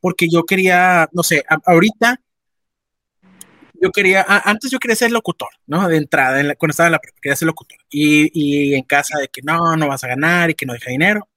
porque 0.00 0.28
yo 0.30 0.44
quería, 0.44 1.08
no 1.12 1.22
sé, 1.22 1.44
ahorita 1.66 2.20
yo 3.82 3.90
quería, 3.90 4.24
antes 4.44 4.70
yo 4.70 4.78
quería 4.78 4.96
ser 4.96 5.10
locutor, 5.10 5.50
¿no? 5.66 5.86
De 5.88 5.98
entrada, 5.98 6.54
cuando 6.54 6.70
estaba 6.70 6.86
en 6.86 6.92
la 6.92 7.00
quería 7.20 7.36
ser 7.36 7.46
locutor. 7.46 7.78
Y, 7.90 8.30
y, 8.32 8.74
en 8.74 8.82
casa 8.84 9.18
de 9.18 9.28
que 9.28 9.42
no, 9.42 9.76
no 9.76 9.88
vas 9.88 10.04
a 10.04 10.08
ganar 10.08 10.50
y 10.50 10.54
que 10.54 10.64
no 10.64 10.72
deja 10.72 10.90
dinero. 10.90 11.28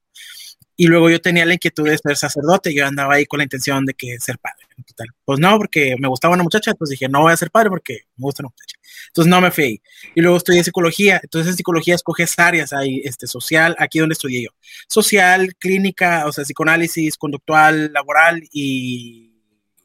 Y 0.79 0.85
luego 0.85 1.09
yo 1.09 1.19
tenía 1.19 1.43
la 1.43 1.55
inquietud 1.55 1.85
de 1.89 1.97
ser 1.97 2.15
sacerdote, 2.15 2.71
yo 2.71 2.85
andaba 2.85 3.15
ahí 3.15 3.25
con 3.25 3.39
la 3.39 3.43
intención 3.43 3.83
de 3.83 3.95
que 3.95 4.19
ser 4.19 4.37
padre. 4.37 4.67
Total. 4.85 5.07
Pues 5.25 5.39
no, 5.39 5.57
porque 5.57 5.95
me 5.99 6.07
gustaba 6.07 6.35
una 6.35 6.43
muchacha, 6.43 6.75
pues 6.75 6.91
dije, 6.91 7.09
no 7.09 7.21
voy 7.21 7.33
a 7.33 7.37
ser 7.37 7.49
padre 7.49 7.69
porque 7.69 8.01
me 8.15 8.23
gusta 8.23 8.43
una 8.43 8.49
muchacha. 8.49 8.77
Entonces 9.07 9.29
no 9.29 9.41
me 9.41 9.49
fui. 9.49 9.81
Y 10.13 10.21
luego 10.21 10.37
estudié 10.37 10.63
psicología, 10.63 11.19
entonces 11.23 11.49
en 11.49 11.57
psicología 11.57 11.95
escoges 11.95 12.37
áreas, 12.37 12.73
ahí, 12.73 13.01
este, 13.03 13.25
social, 13.25 13.75
aquí 13.79 13.97
donde 13.97 14.13
estudié 14.13 14.43
yo. 14.43 14.49
Social, 14.87 15.55
clínica, 15.57 16.27
o 16.27 16.31
sea, 16.31 16.43
psicoanálisis, 16.43 17.17
conductual, 17.17 17.91
laboral 17.91 18.43
y 18.51 19.33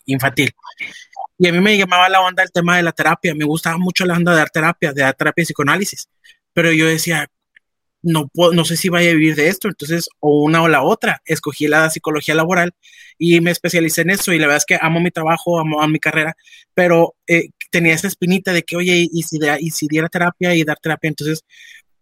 infantil. 0.05 0.53
Y 1.39 1.49
a 1.49 1.53
mí 1.53 1.61
me 1.61 1.79
llamaba 1.79 2.11
la 2.11 2.21
onda 2.21 2.43
el 2.43 2.53
tema 2.53 2.77
de 2.77 2.83
la 2.83 2.93
terapia, 2.93 3.35
me 3.35 3.47
gustaba 3.47 3.79
mucho 3.79 4.05
la 4.05 4.15
onda 4.15 4.33
de 4.33 4.39
dar 4.39 4.51
terapia, 4.51 4.93
de 4.93 5.03
dar 5.03 5.15
terapia 5.15 5.43
y 5.43 5.47
psicoanálisis, 5.47 6.09
pero 6.53 6.71
yo 6.71 6.87
decía, 6.87 7.27
no, 8.02 8.28
puedo, 8.28 8.52
no 8.52 8.64
sé 8.64 8.76
si 8.76 8.88
vaya 8.88 9.11
a 9.11 9.14
vivir 9.14 9.35
de 9.37 9.49
esto, 9.49 9.68
entonces 9.68 10.09
o 10.21 10.42
una 10.42 10.62
o 10.62 10.68
la 10.68 10.82
otra. 10.82 11.23
Escogí 11.25 11.68
la 11.68 11.88
psicología 11.90 12.35
laboral 12.35 12.73
y 13.18 13.40
me 13.40 13.50
especialicé 13.50 14.02
en 14.02 14.11
eso 14.11 14.32
y 14.32 14.38
la 14.38 14.47
verdad 14.47 14.59
es 14.59 14.66
que 14.66 14.78
amo 14.80 15.00
mi 15.00 15.11
trabajo, 15.11 15.59
amo, 15.59 15.87
mi 15.88 15.99
carrera, 15.99 16.37
pero 16.75 17.14
eh, 17.26 17.50
tenía 17.71 17.94
esa 17.94 18.09
espinita 18.09 18.52
de 18.52 18.62
que, 18.62 18.76
oye, 18.76 19.09
y 19.11 19.23
si, 19.23 19.38
y 19.61 19.71
si 19.71 19.87
diera 19.88 20.09
terapia 20.09 20.54
y 20.54 20.64
dar 20.64 20.78
terapia, 20.80 21.09
entonces 21.09 21.44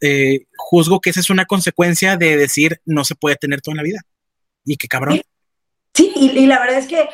eh, 0.01 0.47
juzgo 0.57 1.01
que 1.01 1.11
esa 1.11 1.21
es 1.21 1.31
una 1.31 1.45
consecuencia 1.45 2.17
de 2.17 2.37
decir 2.37 2.81
no 2.87 3.05
se 3.05 3.15
puede 3.15 3.37
tener 3.37 3.61
todo 3.61 3.73
en 3.73 3.77
la 3.79 3.83
vida. 3.83 4.01
Y 4.65 4.77
qué 4.77 4.89
cabrón. 4.89 5.21
Sí, 5.95 6.13
y, 6.15 6.47
la 6.47 6.61
verdad 6.61 6.79
es 6.79 6.87
que, 6.87 7.09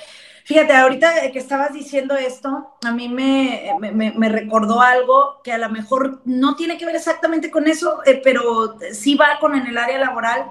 fíjate, 0.47 0.73
ahorita 0.75 1.33
que 1.33 1.41
estabas 1.41 1.73
diciendo 1.73 2.15
esto, 2.15 2.71
a 2.85 2.93
mí 2.93 3.09
me, 3.09 3.73
me, 3.81 4.29
recordó 4.29 4.81
algo 4.81 5.41
que 5.43 5.53
a 5.53 5.59
lo 5.59 5.69
mejor 5.71 6.23
no 6.25 6.55
tiene 6.55 6.79
que 6.79 6.87
ver 6.87 6.95
exactamente 6.95 7.51
con 7.51 7.67
eso, 7.67 7.99
eh, 8.07 8.21
pero 8.23 8.79
sí 8.93 9.17
va 9.17 9.41
con 9.41 9.57
en 9.57 9.67
el 9.67 9.77
área 9.77 9.99
laboral. 9.99 10.47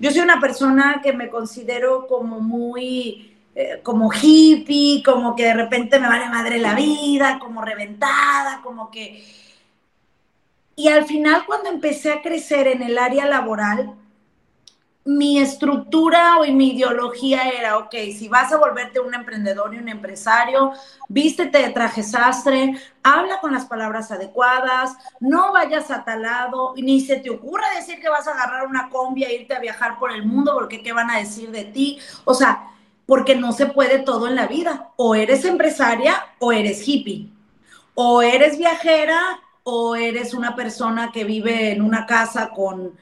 Yo 0.00 0.10
soy 0.10 0.22
una 0.22 0.40
persona 0.40 1.00
que 1.02 1.12
me 1.12 1.28
considero 1.28 2.06
como 2.06 2.40
muy, 2.40 3.36
eh, 3.54 3.80
como 3.82 4.10
hippie, 4.10 5.02
como 5.04 5.36
que 5.36 5.44
de 5.44 5.54
repente 5.54 6.00
me 6.00 6.08
vale 6.08 6.26
madre 6.30 6.58
la 6.58 6.74
vida, 6.74 7.38
como 7.38 7.60
reventada, 7.60 8.62
como 8.62 8.90
que... 8.90 9.22
Y 10.74 10.88
al 10.88 11.04
final 11.04 11.44
cuando 11.46 11.68
empecé 11.68 12.12
a 12.12 12.22
crecer 12.22 12.66
en 12.66 12.82
el 12.82 12.96
área 12.96 13.26
laboral, 13.26 13.94
mi 15.04 15.38
estructura 15.38 16.38
o 16.38 16.46
mi 16.52 16.72
ideología 16.72 17.48
era, 17.50 17.76
ok, 17.78 17.94
si 18.16 18.28
vas 18.28 18.52
a 18.52 18.56
volverte 18.56 19.00
un 19.00 19.14
emprendedor 19.14 19.74
y 19.74 19.78
un 19.78 19.88
empresario, 19.88 20.72
vístete 21.08 21.58
de 21.58 21.70
traje 21.70 22.02
sastre, 22.02 22.74
habla 23.02 23.38
con 23.40 23.52
las 23.52 23.66
palabras 23.66 24.10
adecuadas, 24.10 24.96
no 25.20 25.52
vayas 25.52 25.90
a 25.90 26.04
talado, 26.04 26.74
ni 26.76 27.00
se 27.00 27.16
te 27.16 27.30
ocurra 27.30 27.64
decir 27.76 28.00
que 28.00 28.08
vas 28.08 28.26
a 28.26 28.32
agarrar 28.32 28.66
una 28.66 28.88
combi 28.88 29.24
e 29.24 29.34
irte 29.34 29.54
a 29.54 29.60
viajar 29.60 29.98
por 29.98 30.10
el 30.10 30.24
mundo, 30.24 30.54
porque 30.54 30.82
qué 30.82 30.92
van 30.92 31.10
a 31.10 31.18
decir 31.18 31.50
de 31.50 31.64
ti. 31.64 31.98
O 32.24 32.32
sea, 32.32 32.70
porque 33.06 33.36
no 33.36 33.52
se 33.52 33.66
puede 33.66 33.98
todo 33.98 34.26
en 34.26 34.36
la 34.36 34.46
vida. 34.46 34.90
O 34.96 35.14
eres 35.14 35.44
empresaria 35.44 36.14
o 36.38 36.52
eres 36.52 36.86
hippie. 36.86 37.28
O 37.94 38.22
eres 38.22 38.58
viajera 38.58 39.20
o 39.62 39.96
eres 39.96 40.34
una 40.34 40.54
persona 40.56 41.10
que 41.12 41.24
vive 41.24 41.72
en 41.72 41.82
una 41.82 42.06
casa 42.06 42.50
con 42.50 42.96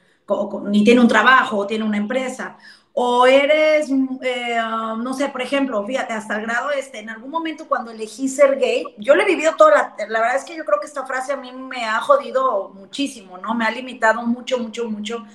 ni 0.65 0.83
tiene 0.83 1.01
un 1.01 1.07
trabajo 1.07 1.57
o 1.57 1.67
tiene 1.67 1.83
una 1.83 1.97
empresa, 1.97 2.57
o 2.95 3.25
eres, 3.25 3.89
eh, 4.21 4.57
no 4.99 5.13
sé, 5.13 5.29
por 5.29 5.41
ejemplo, 5.41 5.83
fíjate, 5.85 6.13
hasta 6.13 6.35
el 6.35 6.43
grado 6.43 6.69
este, 6.71 6.99
en 6.99 7.09
algún 7.09 7.31
momento 7.31 7.67
cuando 7.67 7.89
elegí 7.91 8.27
ser 8.29 8.59
gay, 8.59 8.85
yo 8.99 9.15
le 9.15 9.23
he 9.23 9.25
vivido 9.27 9.55
toda 9.55 9.71
la, 9.71 10.07
la 10.07 10.19
verdad 10.19 10.35
es 10.35 10.43
que 10.43 10.55
yo 10.55 10.63
creo 10.63 10.79
que 10.79 10.85
esta 10.85 11.05
frase 11.05 11.33
a 11.33 11.37
mí 11.37 11.51
me 11.51 11.85
ha 11.85 11.99
jodido 12.01 12.69
muchísimo, 12.69 13.37
¿no? 13.39 13.55
Me 13.55 13.65
ha 13.65 13.71
limitado 13.71 14.21
mucho, 14.23 14.59
mucho, 14.59 14.89
mucho, 14.89 15.25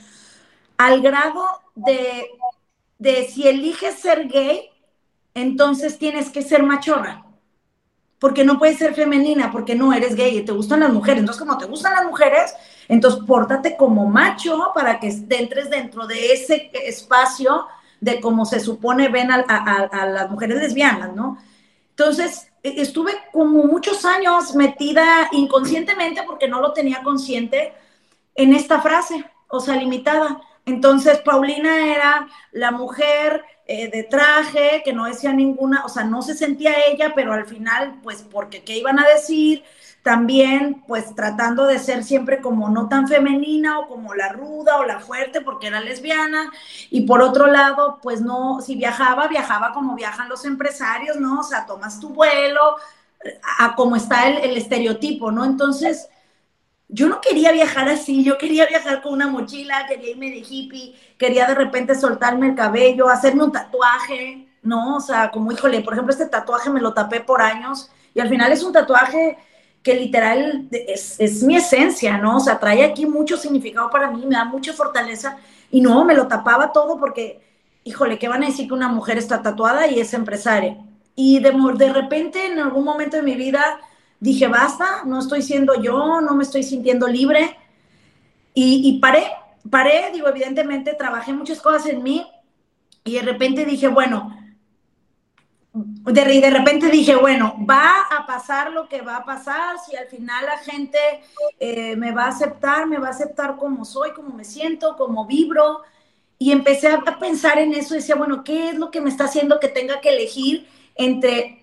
al 0.76 1.00
grado 1.02 1.44
de, 1.74 2.28
de 2.98 3.26
si 3.26 3.48
eliges 3.48 3.98
ser 3.98 4.28
gay, 4.28 4.70
entonces 5.34 5.98
tienes 5.98 6.30
que 6.30 6.42
ser 6.42 6.62
machorra 6.62 7.24
porque 8.18 8.44
no 8.44 8.58
puedes 8.58 8.78
ser 8.78 8.94
femenina, 8.94 9.50
porque 9.50 9.74
no 9.74 9.92
eres 9.92 10.14
gay 10.14 10.38
y 10.38 10.44
te 10.44 10.52
gustan 10.52 10.80
las 10.80 10.92
mujeres. 10.92 11.20
Entonces, 11.20 11.40
como 11.40 11.58
te 11.58 11.66
gustan 11.66 11.94
las 11.94 12.04
mujeres, 12.04 12.54
entonces 12.88 13.20
pórtate 13.26 13.76
como 13.76 14.06
macho 14.06 14.72
para 14.74 14.98
que 14.98 15.08
entres 15.30 15.70
dentro 15.70 16.06
de 16.06 16.32
ese 16.32 16.70
espacio 16.72 17.66
de 18.00 18.20
cómo 18.20 18.46
se 18.46 18.60
supone 18.60 19.08
ven 19.08 19.30
a, 19.30 20.06
las 20.06 20.30
mujeres 20.30 20.58
lesbianas, 20.58 21.14
¿no? 21.14 21.38
Entonces, 21.90 22.50
e, 22.62 22.80
estuve 22.80 23.12
como 23.32 23.64
muchos 23.64 24.04
años 24.04 24.54
metida 24.54 25.28
inconscientemente, 25.32 26.22
porque 26.22 26.48
no 26.48 26.60
lo 26.60 26.72
tenía 26.72 27.02
consciente, 27.02 27.74
en 28.34 28.54
esta 28.54 28.80
frase, 28.80 29.24
o 29.48 29.60
sea, 29.60 29.74
limitada. 29.76 30.40
Entonces, 30.64 31.18
Paulina 31.18 31.92
era 31.92 32.28
la 32.52 32.70
mujer 32.70 33.42
eh, 33.66 33.90
de 33.90 34.04
traje, 34.04 34.82
que 34.84 34.92
no 34.92 35.06
decía 35.06 35.32
ninguna, 35.32 35.84
o 35.84 35.88
sea, 35.88 36.04
no 36.04 36.22
se 36.22 36.34
sentía 36.34 36.72
ella, 36.88 37.12
pero 37.14 37.32
al 37.32 37.46
final, 37.46 37.98
pues, 38.02 38.22
porque 38.22 38.62
qué 38.62 38.78
iban 38.78 38.98
a 39.00 39.06
decir, 39.06 39.64
también, 40.08 40.82
pues, 40.86 41.14
tratando 41.14 41.66
de 41.66 41.78
ser 41.78 42.02
siempre 42.02 42.40
como 42.40 42.70
no 42.70 42.88
tan 42.88 43.06
femenina 43.08 43.78
o 43.78 43.88
como 43.88 44.14
la 44.14 44.30
ruda 44.30 44.78
o 44.78 44.84
la 44.86 45.00
fuerte, 45.00 45.42
porque 45.42 45.66
era 45.66 45.82
lesbiana, 45.82 46.50
y 46.88 47.02
por 47.02 47.20
otro 47.20 47.46
lado, 47.46 47.98
pues, 48.02 48.22
no, 48.22 48.62
si 48.62 48.74
viajaba, 48.74 49.28
viajaba 49.28 49.74
como 49.74 49.94
viajan 49.96 50.30
los 50.30 50.46
empresarios, 50.46 51.18
¿no? 51.18 51.40
O 51.40 51.42
sea, 51.42 51.66
tomas 51.66 52.00
tu 52.00 52.08
vuelo, 52.08 52.76
a, 53.58 53.74
como 53.76 53.96
está 53.96 54.28
el, 54.28 54.38
el 54.38 54.56
estereotipo, 54.56 55.30
¿no? 55.30 55.44
Entonces, 55.44 56.08
yo 56.88 57.06
no 57.10 57.20
quería 57.20 57.52
viajar 57.52 57.86
así, 57.90 58.24
yo 58.24 58.38
quería 58.38 58.64
viajar 58.64 59.02
con 59.02 59.12
una 59.12 59.26
mochila, 59.26 59.86
quería 59.86 60.12
irme 60.12 60.30
de 60.30 60.42
hippie, 60.48 60.94
quería 61.18 61.46
de 61.46 61.54
repente 61.54 61.94
soltarme 61.94 62.48
el 62.48 62.54
cabello, 62.54 63.10
hacerme 63.10 63.44
un 63.44 63.52
tatuaje, 63.52 64.48
¿no? 64.62 64.96
O 64.96 65.00
sea, 65.00 65.30
como 65.30 65.52
híjole, 65.52 65.82
por 65.82 65.92
ejemplo, 65.92 66.14
este 66.14 66.24
tatuaje 66.30 66.70
me 66.70 66.80
lo 66.80 66.94
tapé 66.94 67.20
por 67.20 67.42
años 67.42 67.90
y 68.14 68.20
al 68.20 68.30
final 68.30 68.50
es 68.52 68.62
un 68.62 68.72
tatuaje 68.72 69.36
que 69.82 69.94
literal 69.94 70.68
es, 70.70 71.18
es 71.18 71.42
mi 71.42 71.56
esencia, 71.56 72.18
¿no? 72.18 72.36
O 72.36 72.40
sea, 72.40 72.58
trae 72.58 72.84
aquí 72.84 73.06
mucho 73.06 73.36
significado 73.36 73.90
para 73.90 74.10
mí, 74.10 74.24
me 74.26 74.34
da 74.34 74.44
mucha 74.44 74.72
fortaleza 74.72 75.38
y 75.70 75.80
no, 75.80 76.04
me 76.04 76.14
lo 76.14 76.28
tapaba 76.28 76.72
todo 76.72 76.98
porque, 76.98 77.40
híjole, 77.84 78.18
¿qué 78.18 78.28
van 78.28 78.42
a 78.42 78.46
decir 78.46 78.68
que 78.68 78.74
una 78.74 78.88
mujer 78.88 79.18
está 79.18 79.42
tatuada 79.42 79.86
y 79.86 80.00
es 80.00 80.14
empresaria? 80.14 80.78
Y 81.14 81.40
de, 81.40 81.52
de 81.76 81.92
repente, 81.92 82.46
en 82.46 82.58
algún 82.58 82.84
momento 82.84 83.16
de 83.16 83.22
mi 83.22 83.34
vida, 83.34 83.80
dije, 84.20 84.46
basta, 84.48 85.02
no 85.04 85.18
estoy 85.18 85.42
siendo 85.42 85.80
yo, 85.80 86.20
no 86.20 86.34
me 86.34 86.44
estoy 86.44 86.62
sintiendo 86.62 87.06
libre. 87.08 87.56
Y, 88.54 88.98
paré, 88.98 89.24
paré, 89.70 90.10
digo, 90.12 90.28
evidentemente 90.28 90.94
trabajé 90.94 91.32
muchas 91.32 91.60
cosas 91.60 91.86
en 91.86 92.02
mí 92.02 92.26
y 93.04 93.14
de 93.14 93.22
repente 93.22 93.64
dije, 93.64 93.86
bueno, 93.86 94.36
de, 96.12 96.40
de 96.40 96.50
repente 96.50 96.88
dije, 96.88 97.16
bueno, 97.16 97.54
va 97.68 98.02
a 98.02 98.26
pasar 98.26 98.72
lo 98.72 98.88
que 98.88 99.02
va 99.02 99.16
a 99.16 99.24
pasar, 99.24 99.76
si 99.78 99.96
al 99.96 100.06
final 100.08 100.46
la 100.46 100.58
gente 100.58 100.98
eh, 101.58 101.96
me 101.96 102.12
va 102.12 102.24
a 102.24 102.28
aceptar, 102.28 102.86
me 102.86 102.98
va 102.98 103.08
a 103.08 103.10
aceptar 103.10 103.56
como 103.56 103.84
soy, 103.84 104.12
como 104.12 104.30
me 104.30 104.44
siento, 104.44 104.96
como 104.96 105.26
vibro. 105.26 105.82
Y 106.38 106.52
empecé 106.52 106.88
a 106.88 107.00
pensar 107.18 107.58
en 107.58 107.72
eso 107.72 107.94
decía, 107.94 108.14
bueno, 108.14 108.44
¿qué 108.44 108.70
es 108.70 108.76
lo 108.76 108.90
que 108.90 109.00
me 109.00 109.10
está 109.10 109.24
haciendo 109.24 109.58
que 109.58 109.68
tenga 109.68 110.00
que 110.00 110.10
elegir 110.10 110.68
entre 110.94 111.58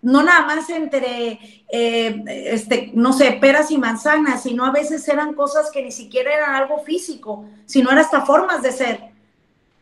no 0.00 0.22
nada 0.22 0.46
más 0.46 0.70
entre, 0.70 1.38
eh, 1.70 2.22
este, 2.26 2.92
no 2.94 3.12
sé, 3.12 3.32
peras 3.32 3.70
y 3.70 3.78
manzanas, 3.78 4.42
sino 4.44 4.64
a 4.64 4.70
veces 4.70 5.06
eran 5.08 5.34
cosas 5.34 5.70
que 5.72 5.82
ni 5.82 5.90
siquiera 5.90 6.32
eran 6.32 6.54
algo 6.54 6.78
físico, 6.84 7.44
sino 7.66 7.90
eran 7.90 8.04
hasta 8.04 8.24
formas 8.24 8.62
de 8.62 8.72
ser. 8.72 9.17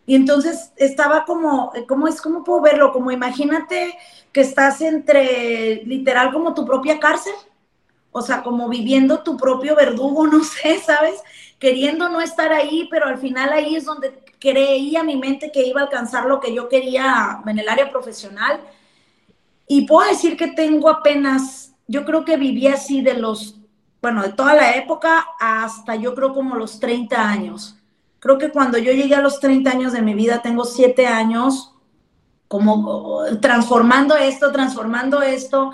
Y 0.07 0.15
entonces 0.15 0.73
estaba 0.77 1.25
como, 1.25 1.73
¿cómo 1.89 2.07
es? 2.07 2.23
¿Cómo 2.23 2.45
puedo 2.45 2.61
verlo? 2.61 2.93
Como 2.93 3.11
imagínate 3.11 3.99
que 4.33 4.41
estás 4.41 4.81
entre, 4.81 5.83
literal, 5.85 6.33
como 6.33 6.55
tu 6.55 6.65
propia 6.65 7.01
cárcel, 7.01 7.35
o 8.13 8.23
sea, 8.23 8.43
como 8.43 8.69
viviendo 8.69 9.23
tu 9.23 9.37
propio 9.37 9.75
verdugo, 9.75 10.27
no 10.29 10.45
sé, 10.45 10.79
¿sabes? 10.79 11.21
Queriendo 11.59 12.09
no 12.09 12.21
estar 12.21 12.53
ahí, 12.53 12.89
pero 12.91 13.07
al 13.07 13.19
final 13.19 13.53
ahí 13.53 13.77
es 13.77 13.85
donde 13.85 14.23
creía 14.39 15.03
mi 15.03 15.17
mente 15.17 15.51
que 15.51 15.67
iba 15.67 15.81
a 15.81 15.85
alcanzar 15.85 16.27
lo 16.27 16.41
que 16.41 16.55
yo 16.55 16.69
quería 16.69 17.43
en 17.47 17.59
el 17.59 17.69
área 17.69 17.91
profesional 17.91 18.61
y 19.67 19.87
puedo 19.87 20.09
decir 20.09 20.37
que 20.37 20.49
tengo 20.49 20.89
apenas, 20.89 21.75
yo 21.89 22.05
creo 22.05 22.25
que 22.25 22.37
viví 22.37 22.69
así 22.69 23.03
de 23.03 23.15
los, 23.15 23.57
bueno, 24.01 24.23
de 24.23 24.33
toda 24.33 24.55
la 24.55 24.77
época 24.77 25.27
hasta 25.41 25.97
yo 25.97 26.15
creo 26.15 26.33
como 26.33 26.55
los 26.55 26.79
30 26.79 27.29
años. 27.29 27.76
Creo 28.27 28.39
que 28.39 28.51
cuando 28.51 28.77
yo 28.77 28.91
llegué 28.91 29.15
a 29.15 29.21
los 29.21 29.39
30 29.39 29.71
años 29.71 29.93
de 29.93 30.03
mi 30.03 30.15
vida, 30.15 30.43
tengo 30.43 30.65
7 30.65 31.07
años 31.07 31.73
como 32.49 33.21
transformando 33.41 34.17
esto, 34.17 34.51
transformando 34.51 35.23
esto. 35.23 35.71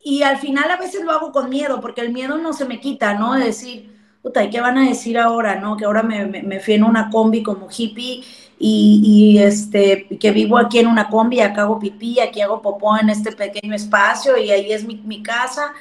Y 0.00 0.22
al 0.22 0.38
final 0.38 0.70
a 0.70 0.76
veces 0.76 1.02
lo 1.02 1.10
hago 1.10 1.32
con 1.32 1.50
miedo, 1.50 1.80
porque 1.80 2.00
el 2.00 2.12
miedo 2.12 2.38
no 2.38 2.52
se 2.52 2.64
me 2.64 2.78
quita, 2.78 3.14
¿no? 3.14 3.34
De 3.34 3.46
decir, 3.46 3.92
puta, 4.22 4.44
¿y 4.44 4.50
qué 4.50 4.60
van 4.60 4.78
a 4.78 4.88
decir 4.88 5.18
ahora, 5.18 5.56
no? 5.56 5.76
Que 5.76 5.84
ahora 5.84 6.04
me, 6.04 6.26
me, 6.26 6.44
me 6.44 6.60
fui 6.60 6.74
en 6.74 6.84
una 6.84 7.10
combi 7.10 7.42
como 7.42 7.66
hippie 7.68 8.22
y, 8.62 9.38
este, 9.38 10.06
que 10.20 10.30
vivo 10.30 10.58
aquí 10.58 10.78
en 10.78 10.86
una 10.86 11.08
combi, 11.08 11.40
acá 11.40 11.62
hago 11.62 11.80
pipí, 11.80 12.20
aquí 12.20 12.40
hago 12.40 12.62
popó 12.62 12.96
en 12.96 13.08
este 13.08 13.32
pequeño 13.32 13.74
espacio 13.74 14.36
y 14.36 14.52
ahí 14.52 14.70
es 14.70 14.84
mi, 14.84 15.22
casa. 15.24 15.72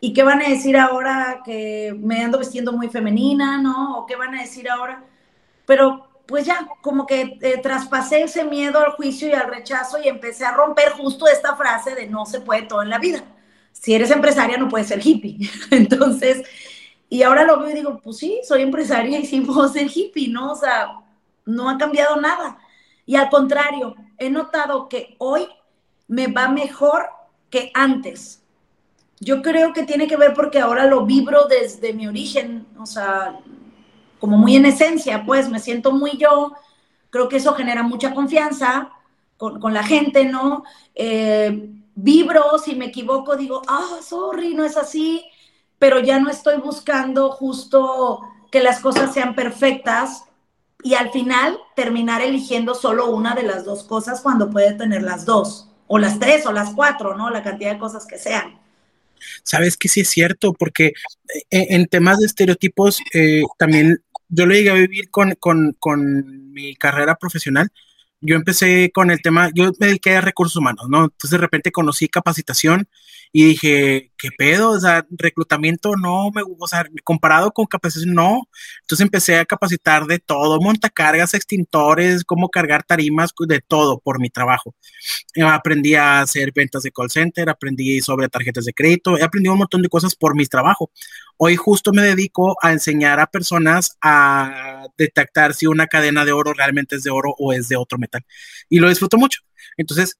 ¿Y 0.00 0.12
qué 0.12 0.22
van 0.22 0.42
a 0.42 0.48
decir 0.48 0.76
ahora 0.76 1.40
que 1.44 1.96
me 1.98 2.22
ando 2.22 2.38
vestiendo 2.38 2.72
muy 2.72 2.88
femenina, 2.88 3.60
no? 3.60 3.98
¿O 3.98 4.06
qué 4.06 4.14
van 4.14 4.34
a 4.36 4.42
decir 4.42 4.68
ahora? 4.70 5.02
Pero 5.66 6.06
pues 6.26 6.44
ya, 6.44 6.66
como 6.82 7.06
que 7.06 7.38
eh, 7.40 7.58
traspasé 7.62 8.22
ese 8.22 8.44
miedo 8.44 8.80
al 8.80 8.92
juicio 8.92 9.28
y 9.28 9.32
al 9.32 9.48
rechazo 9.48 9.98
y 10.02 10.08
empecé 10.08 10.44
a 10.44 10.52
romper 10.52 10.90
justo 10.92 11.28
esta 11.28 11.54
frase 11.54 11.94
de 11.94 12.08
no 12.08 12.26
se 12.26 12.40
puede 12.40 12.62
todo 12.62 12.82
en 12.82 12.90
la 12.90 12.98
vida. 12.98 13.22
Si 13.72 13.94
eres 13.94 14.10
empresaria 14.10 14.56
no 14.56 14.68
puedes 14.68 14.88
ser 14.88 15.06
hippie. 15.06 15.48
Entonces, 15.70 16.42
y 17.08 17.22
ahora 17.22 17.44
lo 17.44 17.60
veo 17.60 17.70
y 17.70 17.74
digo, 17.74 18.00
pues 18.02 18.16
sí, 18.16 18.40
soy 18.46 18.62
empresaria 18.62 19.18
y 19.18 19.26
sí 19.26 19.40
puedo 19.46 19.68
ser 19.68 19.88
hippie, 19.92 20.28
¿no? 20.28 20.52
O 20.52 20.56
sea, 20.56 21.00
no 21.44 21.70
ha 21.70 21.78
cambiado 21.78 22.16
nada. 22.16 22.58
Y 23.04 23.14
al 23.14 23.30
contrario, 23.30 23.94
he 24.18 24.30
notado 24.30 24.88
que 24.88 25.14
hoy 25.18 25.46
me 26.08 26.26
va 26.26 26.48
mejor 26.48 27.06
que 27.50 27.70
antes. 27.74 28.42
Yo 29.20 29.42
creo 29.42 29.72
que 29.72 29.84
tiene 29.84 30.08
que 30.08 30.16
ver 30.16 30.34
porque 30.34 30.58
ahora 30.58 30.86
lo 30.86 31.06
vibro 31.06 31.46
desde 31.46 31.92
mi 31.92 32.06
origen, 32.06 32.66
o 32.78 32.84
sea, 32.84 33.38
como 34.26 34.38
muy 34.38 34.56
en 34.56 34.66
esencia, 34.66 35.22
pues 35.24 35.48
me 35.48 35.60
siento 35.60 35.92
muy 35.92 36.16
yo. 36.18 36.52
Creo 37.10 37.28
que 37.28 37.36
eso 37.36 37.54
genera 37.54 37.84
mucha 37.84 38.12
confianza 38.12 38.90
con, 39.36 39.72
la 39.72 39.84
gente, 39.84 40.24
¿no? 40.24 40.64
Eh, 40.96 41.70
vibro, 41.94 42.58
si 42.58 42.74
me 42.74 42.86
equivoco, 42.86 43.36
digo, 43.36 43.62
ah, 43.68 44.00
sorry, 44.02 44.52
no 44.52 44.64
es 44.64 44.76
así, 44.76 45.24
pero 45.78 46.00
ya 46.00 46.18
no 46.18 46.28
estoy 46.28 46.56
buscando 46.56 47.30
justo 47.30 48.20
que 48.50 48.58
las 48.58 48.80
cosas 48.80 49.14
sean 49.14 49.36
perfectas 49.36 50.24
y 50.82 50.94
al 50.94 51.12
final 51.12 51.56
terminar 51.76 52.20
eligiendo 52.20 52.74
solo 52.74 53.14
una 53.14 53.36
de 53.36 53.44
las 53.44 53.64
dos 53.64 53.84
cosas 53.84 54.22
cuando 54.22 54.50
puede 54.50 54.72
tener 54.72 55.02
las 55.02 55.24
dos, 55.24 55.68
o 55.86 55.98
las 55.98 56.18
tres, 56.18 56.46
o 56.46 56.52
las 56.52 56.70
cuatro, 56.74 57.16
¿no? 57.16 57.30
La 57.30 57.44
cantidad 57.44 57.74
de 57.74 57.78
cosas 57.78 58.06
que 58.06 58.18
sean. 58.18 58.58
Sabes 59.42 59.76
que 59.76 59.88
sí 59.88 60.00
es 60.00 60.08
cierto, 60.08 60.52
porque 60.52 60.86
eh, 61.50 61.66
en, 61.70 61.86
temas 61.86 62.18
de 62.18 62.26
estereotipos, 62.26 63.00
eh, 63.14 63.42
también 63.58 64.02
yo 64.28 64.46
lo 64.46 64.54
llegué 64.54 64.70
a 64.70 64.74
vivir 64.74 65.10
con, 65.10 65.34
con, 65.38 65.76
con 65.78 66.52
mi 66.52 66.74
carrera 66.76 67.16
profesional 67.16 67.70
yo 68.20 68.36
empecé 68.36 68.90
con 68.92 69.10
el 69.10 69.20
tema, 69.22 69.50
yo 69.54 69.70
me 69.78 69.88
dediqué 69.88 70.16
a 70.16 70.20
recursos 70.20 70.56
humanos, 70.56 70.86
¿no? 70.88 71.04
Entonces 71.04 71.30
de 71.30 71.38
repente 71.38 71.72
conocí 71.72 72.08
capacitación 72.08 72.88
y 73.38 73.44
dije, 73.44 74.12
¿qué 74.16 74.30
pedo? 74.30 74.70
O 74.70 74.80
sea, 74.80 75.06
reclutamiento 75.10 75.94
no, 75.94 76.30
me, 76.34 76.40
o 76.58 76.66
sea, 76.66 76.86
comparado 77.04 77.52
con 77.52 77.66
capacitación 77.66 78.14
no. 78.14 78.48
Entonces 78.80 79.04
empecé 79.04 79.36
a 79.36 79.44
capacitar 79.44 80.06
de 80.06 80.18
todo, 80.18 80.58
montacargas, 80.58 81.34
extintores, 81.34 82.24
cómo 82.24 82.48
cargar 82.48 82.82
tarimas, 82.82 83.34
de 83.46 83.60
todo 83.60 84.00
por 84.00 84.20
mi 84.20 84.30
trabajo. 84.30 84.74
Aprendí 85.44 85.96
a 85.96 86.22
hacer 86.22 86.50
ventas 86.54 86.82
de 86.82 86.92
call 86.92 87.10
center, 87.10 87.50
aprendí 87.50 88.00
sobre 88.00 88.30
tarjetas 88.30 88.64
de 88.64 88.72
crédito, 88.72 89.18
he 89.18 89.22
aprendido 89.22 89.52
un 89.52 89.58
montón 89.58 89.82
de 89.82 89.90
cosas 89.90 90.14
por 90.14 90.34
mi 90.34 90.46
trabajo. 90.46 90.90
Hoy 91.36 91.56
justo 91.56 91.92
me 91.92 92.00
dedico 92.00 92.56
a 92.62 92.72
enseñar 92.72 93.20
a 93.20 93.26
personas 93.26 93.98
a 94.00 94.86
detectar 94.96 95.52
si 95.52 95.66
una 95.66 95.88
cadena 95.88 96.24
de 96.24 96.32
oro 96.32 96.54
realmente 96.54 96.96
es 96.96 97.02
de 97.02 97.10
oro 97.10 97.34
o 97.36 97.52
es 97.52 97.68
de 97.68 97.76
otro 97.76 97.98
metal. 97.98 98.24
Y 98.70 98.78
lo 98.78 98.88
disfruto 98.88 99.18
mucho. 99.18 99.42
Entonces, 99.76 100.16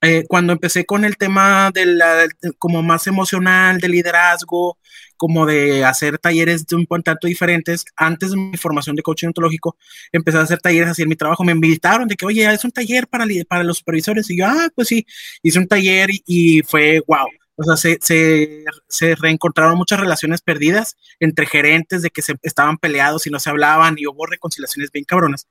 eh, 0.00 0.24
cuando 0.28 0.52
empecé 0.52 0.84
con 0.84 1.04
el 1.04 1.16
tema 1.16 1.70
de 1.72 1.86
la, 1.86 2.28
como 2.58 2.82
más 2.82 3.06
emocional, 3.06 3.78
de 3.80 3.88
liderazgo, 3.88 4.78
como 5.16 5.44
de 5.44 5.84
hacer 5.84 6.18
talleres 6.18 6.66
de 6.66 6.76
un 6.76 6.86
tanto 7.02 7.26
diferentes, 7.26 7.84
antes 7.96 8.30
de 8.30 8.36
mi 8.36 8.56
formación 8.56 8.94
de 8.94 9.02
coaching 9.02 9.28
ontológico, 9.28 9.76
empecé 10.12 10.38
a 10.38 10.42
hacer 10.42 10.60
talleres 10.60 10.90
así 10.90 11.02
en 11.02 11.08
mi 11.08 11.16
trabajo. 11.16 11.42
Me 11.44 11.52
invitaron 11.52 12.06
de 12.08 12.14
que, 12.16 12.26
oye, 12.26 12.50
es 12.52 12.64
un 12.64 12.70
taller 12.70 13.08
para, 13.08 13.26
para 13.48 13.64
los 13.64 13.78
supervisores. 13.78 14.30
Y 14.30 14.38
yo, 14.38 14.46
ah, 14.46 14.68
pues 14.74 14.88
sí, 14.88 15.04
hice 15.42 15.58
un 15.58 15.66
taller 15.66 16.10
y, 16.26 16.62
fue 16.62 17.02
wow. 17.06 17.26
O 17.56 17.64
sea, 17.64 17.76
se, 17.76 17.98
se, 18.00 18.64
se, 18.88 19.16
reencontraron 19.16 19.76
muchas 19.76 19.98
relaciones 19.98 20.42
perdidas 20.42 20.96
entre 21.18 21.46
gerentes 21.46 22.02
de 22.02 22.10
que 22.10 22.22
se 22.22 22.34
estaban 22.42 22.78
peleados 22.78 23.26
y 23.26 23.30
no 23.30 23.40
se 23.40 23.50
hablaban 23.50 23.96
y 23.98 24.06
hubo 24.06 24.26
reconciliaciones 24.26 24.92
bien 24.92 25.04
cabronas. 25.04 25.48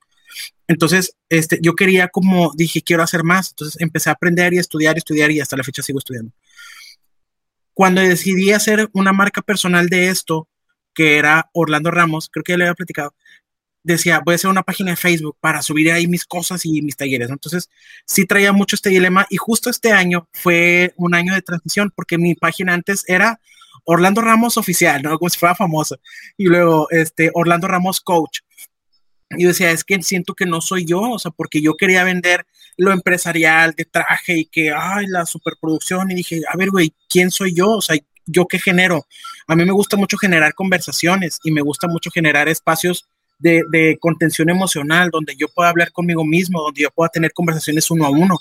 Entonces, 0.68 1.16
este, 1.30 1.60
yo 1.62 1.76
quería 1.76 2.10
como, 2.10 2.52
dije, 2.56 2.82
quiero 2.82 3.04
hacer 3.04 3.24
más. 3.24 3.50
Entonces 3.52 3.82
empecé 3.82 4.10
a 4.10 4.14
aprender 4.14 4.54
y 4.54 4.58
estudiar 4.58 4.96
y 4.96 5.00
estudiar 5.00 5.32
y 5.32 5.40
hasta 5.40 5.58
la 5.58 5.64
fecha 5.64 5.82
sigo 5.82 6.00
estudiando. 6.00 6.32
Cuando 7.74 8.02
decidí 8.02 8.52
hacer 8.52 8.90
una 8.94 9.14
marca 9.14 9.42
personal 9.42 9.88
de 9.88 10.10
esto, 10.10 10.48
que 10.94 11.18
era 11.18 11.50
Orlando 11.54 11.92
Ramos, 11.92 12.30
creo 12.32 12.44
que 12.44 12.54
ya 12.54 12.58
le 12.58 12.64
había 12.66 12.74
platicado, 12.74 13.14
decía, 13.84 14.22
voy 14.24 14.34
a 14.34 14.36
hacer 14.36 14.50
una 14.50 14.64
página 14.64 14.92
de 14.92 14.98
Facebook 14.98 15.38
para 15.40 15.62
subir 15.62 15.92
ahí 15.92 16.08
mis 16.08 16.26
cosas 16.26 16.66
y 16.66 16.82
mis 16.82 16.98
talleres. 16.98 17.30
Entonces, 17.30 17.70
sí 18.06 18.26
traía 18.26 18.52
mucho 18.52 18.76
este 18.76 18.90
dilema 18.90 19.26
y 19.30 19.38
justo 19.38 19.70
este 19.70 19.92
año 19.92 20.28
fue 20.34 20.94
un 20.98 21.16
año 21.16 21.34
de 21.34 21.42
transición 21.42 21.92
porque 21.96 22.18
mi 22.18 22.36
página 22.36 22.74
antes 22.74 23.04
era 23.08 23.40
Orlando 23.86 24.22
Ramos 24.22 24.58
Oficial, 24.58 25.02
¿no? 25.02 25.18
Como 25.18 25.30
si 25.30 25.40
fuera 25.40 25.56
famoso. 25.56 25.98
Y 26.36 26.46
luego, 26.46 26.88
este, 26.90 27.32
Orlando 27.34 27.68
Ramos 27.68 28.02
Coach. 28.02 28.40
Y 29.32 29.44
yo 29.44 29.50
decía, 29.50 29.72
es 29.72 29.84
que 29.84 30.02
siento 30.02 30.34
que 30.34 30.46
no 30.46 30.62
soy 30.62 30.86
yo, 30.86 31.02
o 31.02 31.20
sea, 31.20 31.32
porque 31.32 31.62
yo 31.62 31.76
quería 31.76 32.04
vender 32.04 32.46
lo 32.78 32.92
empresarial 32.92 33.74
de 33.74 33.86
traje 33.86 34.38
y 34.38 34.46
que, 34.46 34.72
ay, 34.72 35.08
la 35.08 35.26
superproducción. 35.26 36.12
Y 36.12 36.16
dije, 36.16 36.42
a 36.52 36.56
ver, 36.56 36.70
güey, 36.70 36.94
¿quién 37.10 37.32
soy 37.32 37.54
yo? 37.54 37.72
O 37.72 37.82
sea, 37.82 37.98
¿yo 38.26 38.48
qué 38.48 38.60
genero? 38.60 39.06
A 39.48 39.56
mí 39.56 39.66
me 39.66 39.72
gusta 39.72 39.98
mucho 39.98 40.18
generar 40.18 40.54
conversaciones 40.54 41.40
y 41.44 41.52
me 41.52 41.62
gusta 41.62 41.88
mucho 41.88 42.10
generar 42.12 42.48
espacios 42.48 43.06
de, 43.40 43.64
de 43.72 43.98
contención 44.00 44.50
emocional 44.50 45.10
donde 45.12 45.36
yo 45.36 45.48
pueda 45.50 45.70
hablar 45.70 45.92
conmigo 45.92 46.24
mismo, 46.24 46.62
donde 46.62 46.84
yo 46.84 46.92
pueda 46.92 47.10
tener 47.10 47.34
conversaciones 47.34 47.92
uno 47.92 48.06
a 48.06 48.10
uno. 48.10 48.40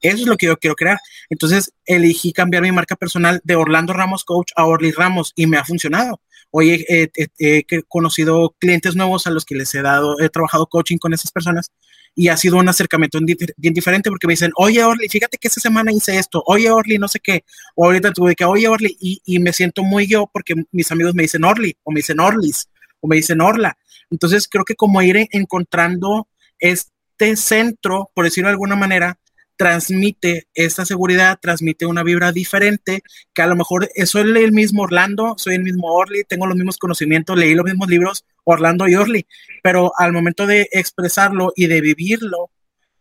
Eso 0.00 0.16
es 0.18 0.26
lo 0.26 0.36
que 0.36 0.46
yo 0.46 0.56
quiero 0.56 0.76
crear. 0.76 0.98
Entonces 1.28 1.72
elegí 1.84 2.32
cambiar 2.32 2.62
mi 2.62 2.72
marca 2.72 2.96
personal 2.96 3.40
de 3.44 3.56
Orlando 3.56 3.92
Ramos 3.92 4.24
Coach 4.24 4.52
a 4.56 4.64
Orly 4.64 4.92
Ramos 4.92 5.32
y 5.36 5.46
me 5.46 5.58
ha 5.58 5.64
funcionado. 5.64 6.20
Hoy 6.50 6.84
he, 6.88 7.64
conocido 7.88 8.54
clientes 8.58 8.96
nuevos 8.96 9.26
a 9.26 9.30
los 9.30 9.44
que 9.44 9.54
les 9.54 9.74
he 9.74 9.82
dado, 9.82 10.18
he 10.20 10.28
trabajado 10.28 10.66
coaching 10.66 10.98
con 10.98 11.12
esas 11.14 11.30
personas 11.30 11.70
y 12.14 12.28
ha 12.28 12.36
sido 12.36 12.56
un 12.56 12.68
acercamiento 12.68 13.18
bien 13.56 13.72
diferente 13.72 14.10
porque 14.10 14.26
me 14.26 14.32
dicen, 14.32 14.50
oye 14.56 14.82
Orly, 14.82 15.08
fíjate 15.08 15.38
que 15.38 15.48
esta 15.48 15.60
semana 15.60 15.92
hice 15.92 16.18
esto, 16.18 16.42
oye 16.46 16.70
Orly, 16.70 16.98
no 16.98 17.06
sé 17.06 17.20
qué, 17.20 17.44
o 17.76 17.86
ahorita 17.86 18.12
tuve 18.12 18.34
que, 18.34 18.44
oye 18.44 18.66
Orly, 18.66 18.96
y, 19.00 19.22
y, 19.24 19.38
me 19.38 19.52
siento 19.52 19.84
muy 19.84 20.08
yo 20.08 20.28
porque 20.32 20.54
mis 20.72 20.90
amigos 20.90 21.14
me 21.14 21.22
dicen 21.22 21.44
Orly, 21.44 21.76
o 21.84 21.92
me 21.92 22.00
dicen 22.00 22.18
Orlis, 22.18 22.68
o 23.00 23.06
me 23.06 23.16
dicen 23.16 23.40
Orla. 23.40 23.78
Entonces 24.10 24.48
creo 24.48 24.64
que 24.64 24.74
como 24.74 25.00
ir 25.02 25.28
encontrando 25.30 26.28
este 26.58 27.36
centro, 27.36 28.10
por 28.14 28.24
decirlo 28.24 28.48
de 28.48 28.52
alguna 28.52 28.76
manera, 28.76 29.18
transmite 29.60 30.48
esta 30.54 30.86
seguridad, 30.86 31.38
transmite 31.38 31.84
una 31.84 32.02
vibra 32.02 32.32
diferente, 32.32 33.02
que 33.34 33.42
a 33.42 33.46
lo 33.46 33.56
mejor 33.56 33.90
soy 34.06 34.22
el 34.22 34.52
mismo 34.52 34.84
Orlando, 34.84 35.34
soy 35.36 35.56
el 35.56 35.62
mismo 35.62 35.92
Orly, 35.92 36.24
tengo 36.24 36.46
los 36.46 36.56
mismos 36.56 36.78
conocimientos, 36.78 37.36
leí 37.36 37.52
los 37.54 37.66
mismos 37.66 37.90
libros, 37.90 38.24
Orlando 38.44 38.88
y 38.88 38.94
Orly, 38.94 39.26
pero 39.62 39.92
al 39.98 40.14
momento 40.14 40.46
de 40.46 40.66
expresarlo 40.72 41.52
y 41.54 41.66
de 41.66 41.82
vivirlo, 41.82 42.50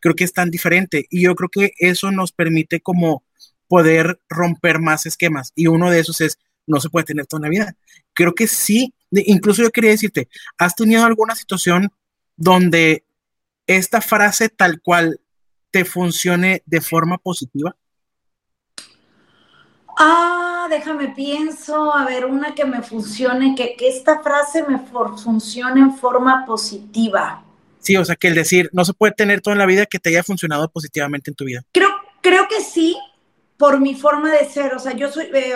creo 0.01 0.15
que 0.15 0.25
es 0.25 0.33
tan 0.33 0.51
diferente. 0.51 1.07
Y 1.09 1.21
yo 1.21 1.33
creo 1.33 1.47
que 1.47 1.71
eso 1.77 2.11
nos 2.11 2.33
permite 2.33 2.81
como 2.81 3.23
poder 3.69 4.19
romper 4.27 4.79
más 4.79 5.05
esquemas. 5.05 5.53
Y 5.55 5.67
uno 5.67 5.89
de 5.89 6.01
esos 6.01 6.19
es, 6.19 6.39
no 6.67 6.81
se 6.81 6.89
puede 6.89 7.05
tener 7.05 7.25
toda 7.25 7.43
la 7.43 7.49
vida. 7.49 7.77
Creo 8.11 8.35
que 8.35 8.47
sí, 8.47 8.93
incluso 9.11 9.63
yo 9.63 9.71
quería 9.71 9.91
decirte, 9.91 10.27
¿has 10.57 10.75
tenido 10.75 11.05
alguna 11.05 11.35
situación 11.35 11.89
donde 12.35 13.05
esta 13.65 14.01
frase 14.01 14.49
tal 14.49 14.81
cual 14.81 15.21
te 15.71 15.85
funcione 15.85 16.63
de 16.65 16.81
forma 16.81 17.17
positiva? 17.17 17.75
Ah, 19.97 20.67
déjame 20.69 21.09
pienso, 21.09 21.93
a 21.93 22.05
ver, 22.05 22.25
una 22.25 22.55
que 22.55 22.65
me 22.65 22.81
funcione, 22.81 23.53
que, 23.55 23.75
esta 23.81 24.21
frase 24.21 24.63
me 24.63 24.79
funcione 24.79 25.81
en 25.81 25.93
forma 25.95 26.45
positiva. 26.45 27.43
Sí, 27.79 27.97
o 27.97 28.05
sea, 28.05 28.15
que 28.15 28.29
el 28.29 28.35
decir, 28.35 28.69
no 28.71 28.85
se 28.85 28.93
puede 28.93 29.13
tener 29.13 29.41
toda 29.41 29.55
la 29.55 29.65
vida 29.65 29.85
que 29.85 29.99
te 29.99 30.09
haya 30.09 30.23
funcionado 30.23 30.69
positivamente 30.69 31.31
en 31.31 31.35
tu 31.35 31.45
vida. 31.45 31.63
Creo, 31.73 31.89
creo 32.21 32.47
que 32.47 32.61
sí, 32.61 32.97
por 33.57 33.79
mi 33.79 33.93
forma 33.93 34.31
de 34.31 34.45
ser, 34.45 34.73
o 34.73 34.79
sea, 34.79 34.93
yo 34.93 35.11
soy, 35.11 35.25
eh, 35.33 35.55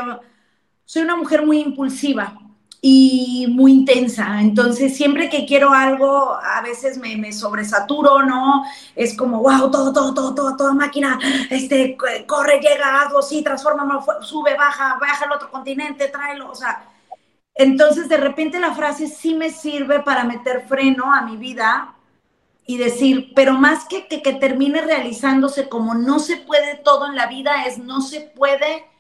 soy 0.84 1.04
una 1.04 1.16
mujer 1.16 1.46
muy 1.46 1.60
impulsiva 1.60 2.43
y 2.86 3.48
muy 3.50 3.72
intensa. 3.72 4.42
Entonces, 4.42 4.98
siempre 4.98 5.30
que 5.30 5.46
quiero 5.46 5.72
algo, 5.72 6.34
a 6.36 6.62
veces 6.62 6.98
me, 6.98 7.16
me, 7.16 7.32
sobresaturo, 7.32 8.24
¿no? 8.24 8.66
Es 8.94 9.16
como, 9.16 9.40
wow, 9.40 9.72
todo, 9.72 9.94
todo, 9.94 10.14
todo, 10.14 10.36
todo, 10.36 10.58
toda 10.58 10.74
máquina, 10.74 11.18
este, 11.50 11.96
corre, 12.28 12.60
llega, 12.60 13.04
hazlo, 13.04 13.22
sí, 13.22 13.42
transforma, 13.42 14.04
sube, 14.20 14.58
baja, 14.58 14.98
baja 15.00 15.24
al 15.24 15.32
otro 15.32 15.50
continente, 15.50 16.10
tráelo, 16.10 16.52
o 16.52 16.56
sea. 16.56 16.90
Entonces, 17.56 18.10
de 18.10 18.18
repente 18.18 18.60
la 18.60 18.76
frase 18.76 19.08
sí 19.08 19.34
me 19.34 19.50
sirve 19.50 20.02
para 20.02 20.26
meter 20.26 20.68
freno 20.68 21.14
a 21.14 21.22
mi 21.22 21.38
vida 21.38 21.96
y 22.66 22.78
decir, 22.78 23.32
pero 23.34 23.54
más 23.54 23.86
que, 23.86 24.08
que, 24.08 24.22
que 24.22 24.34
termine 24.34 24.82
realizándose 24.82 25.70
como 25.70 25.96
no 25.96 26.20
se 26.20 26.36
puede 26.36 26.76
todo 26.84 27.06
en 27.06 27.16
la 27.16 27.28
vida, 27.28 27.64
es 27.66 27.78
no 27.78 28.02
se 28.02 28.20
puede 28.20 28.93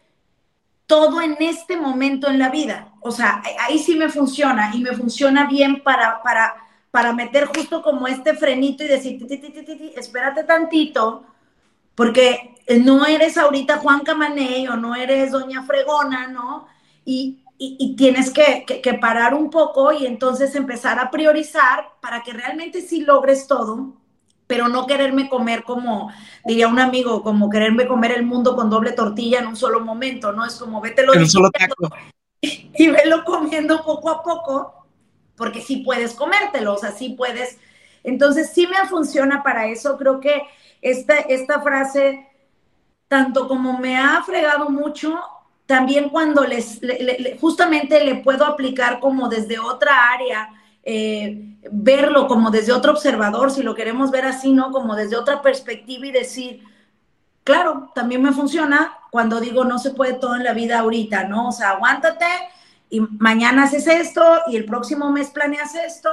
todo 0.88 1.22
en 1.22 1.38
este 1.40 1.78
momento 1.78 2.28
en 2.28 2.40
la 2.40 2.50
vida. 2.50 2.92
O 3.02 3.12
sea, 3.12 3.42
ahí 3.60 3.80
sí 3.80 3.96
me 3.96 4.10
funciona 4.10 4.72
y 4.74 4.82
me 4.82 4.94
funciona 4.94 5.48
bien 5.48 5.82
para, 5.82 6.22
para, 6.22 6.56
para 6.92 7.14
meter 7.14 7.46
justo 7.46 7.82
como 7.82 8.08
este 8.08 8.34
frenito 8.36 8.84
y 8.84 8.88
decir, 8.88 9.26
espérate 9.96 10.44
tantito, 10.44 11.26
porque 11.96 12.56
no 12.82 13.06
eres 13.06 13.38
ahorita 13.38 13.78
Juan 13.78 14.02
Camaney 14.02 14.68
o 14.68 14.76
no 14.76 14.96
eres 14.96 15.32
Doña 15.32 15.64
Fregona, 15.64 16.28
¿no? 16.28 16.68
Y, 17.06 17.40
y, 17.58 17.96
tienes 17.96 18.32
que, 18.32 18.66
que, 18.66 18.94
parar 18.96 19.34
un 19.34 19.50
poco 19.50 19.94
y 19.94 20.06
entonces 20.06 20.54
empezar 20.56 21.00
a 21.00 21.12
priorizar 21.12 21.92
para 22.02 22.22
que 22.22 22.34
realmente 22.34 22.82
sí 22.82 23.02
logres 23.02 23.48
todo 23.48 24.03
pero 24.54 24.68
no 24.68 24.86
quererme 24.86 25.30
comer 25.30 25.64
como, 25.64 26.14
diría 26.46 26.68
un 26.68 26.78
amigo, 26.78 27.24
como 27.24 27.50
quererme 27.50 27.88
comer 27.88 28.12
el 28.12 28.24
mundo 28.24 28.56
con 28.56 28.70
doble 28.70 28.92
tortilla 28.92 29.40
en 29.40 29.48
un 29.48 29.56
solo 29.56 29.80
momento, 29.80 30.32
¿no? 30.32 30.46
Es 30.46 30.58
como 30.58 30.80
vete 30.80 31.04
lo 31.04 31.14
solo 31.26 31.50
taco. 31.50 31.90
y 32.42 32.88
velo 32.88 33.24
comiendo 33.26 33.84
poco 33.84 34.12
a 34.12 34.22
poco, 34.22 34.86
porque 35.36 35.60
sí 35.60 35.78
puedes 35.78 36.14
comértelo, 36.14 36.76
o 36.76 36.78
sea, 36.78 36.92
sí 36.92 37.16
puedes. 37.18 37.58
Entonces, 38.04 38.52
sí 38.54 38.68
me 38.68 38.88
funciona 38.88 39.42
para 39.42 39.66
eso. 39.66 39.98
Creo 39.98 40.20
que 40.20 40.44
esta, 40.84 41.16
esta 41.16 41.60
frase, 41.62 42.28
tanto 43.08 43.48
como 43.48 43.80
me 43.80 43.98
ha 43.98 44.22
fregado 44.24 44.70
mucho, 44.70 45.20
también 45.66 46.10
cuando 46.10 46.44
les, 46.44 46.80
justamente 47.42 48.06
le 48.06 48.18
puedo 48.18 48.46
aplicar 48.46 49.00
como 49.00 49.30
desde 49.30 49.58
otra 49.58 50.12
área 50.14 50.48
eh, 50.84 51.58
verlo 51.72 52.28
como 52.28 52.52
desde 52.52 52.74
otro 52.74 52.92
observador, 52.92 53.52
si 53.52 53.64
lo 53.64 53.74
queremos 53.74 54.12
ver 54.12 54.26
así, 54.26 54.52
¿no? 54.52 54.72
Como 54.72 54.96
desde 54.96 55.16
otra 55.16 55.42
perspectiva 55.42 56.08
y 56.08 56.12
decir, 56.12 56.64
claro, 57.44 57.92
también 57.96 58.22
me 58.22 58.34
funciona 58.34 58.98
cuando 59.10 59.40
digo 59.40 59.64
no 59.64 59.80
se 59.80 59.92
puede 59.92 60.14
todo 60.14 60.36
en 60.36 60.44
la 60.44 60.54
vida 60.54 60.80
ahorita, 60.80 61.26
¿no? 61.26 61.50
O 61.50 61.52
sea, 61.52 61.72
aguántate 61.72 62.26
y 62.90 63.00
mañana 63.00 63.64
haces 63.64 63.88
esto 63.88 64.24
y 64.48 64.58
el 64.58 64.66
próximo 64.66 65.10
mes 65.10 65.30
planeas 65.30 65.74
esto, 65.76 66.10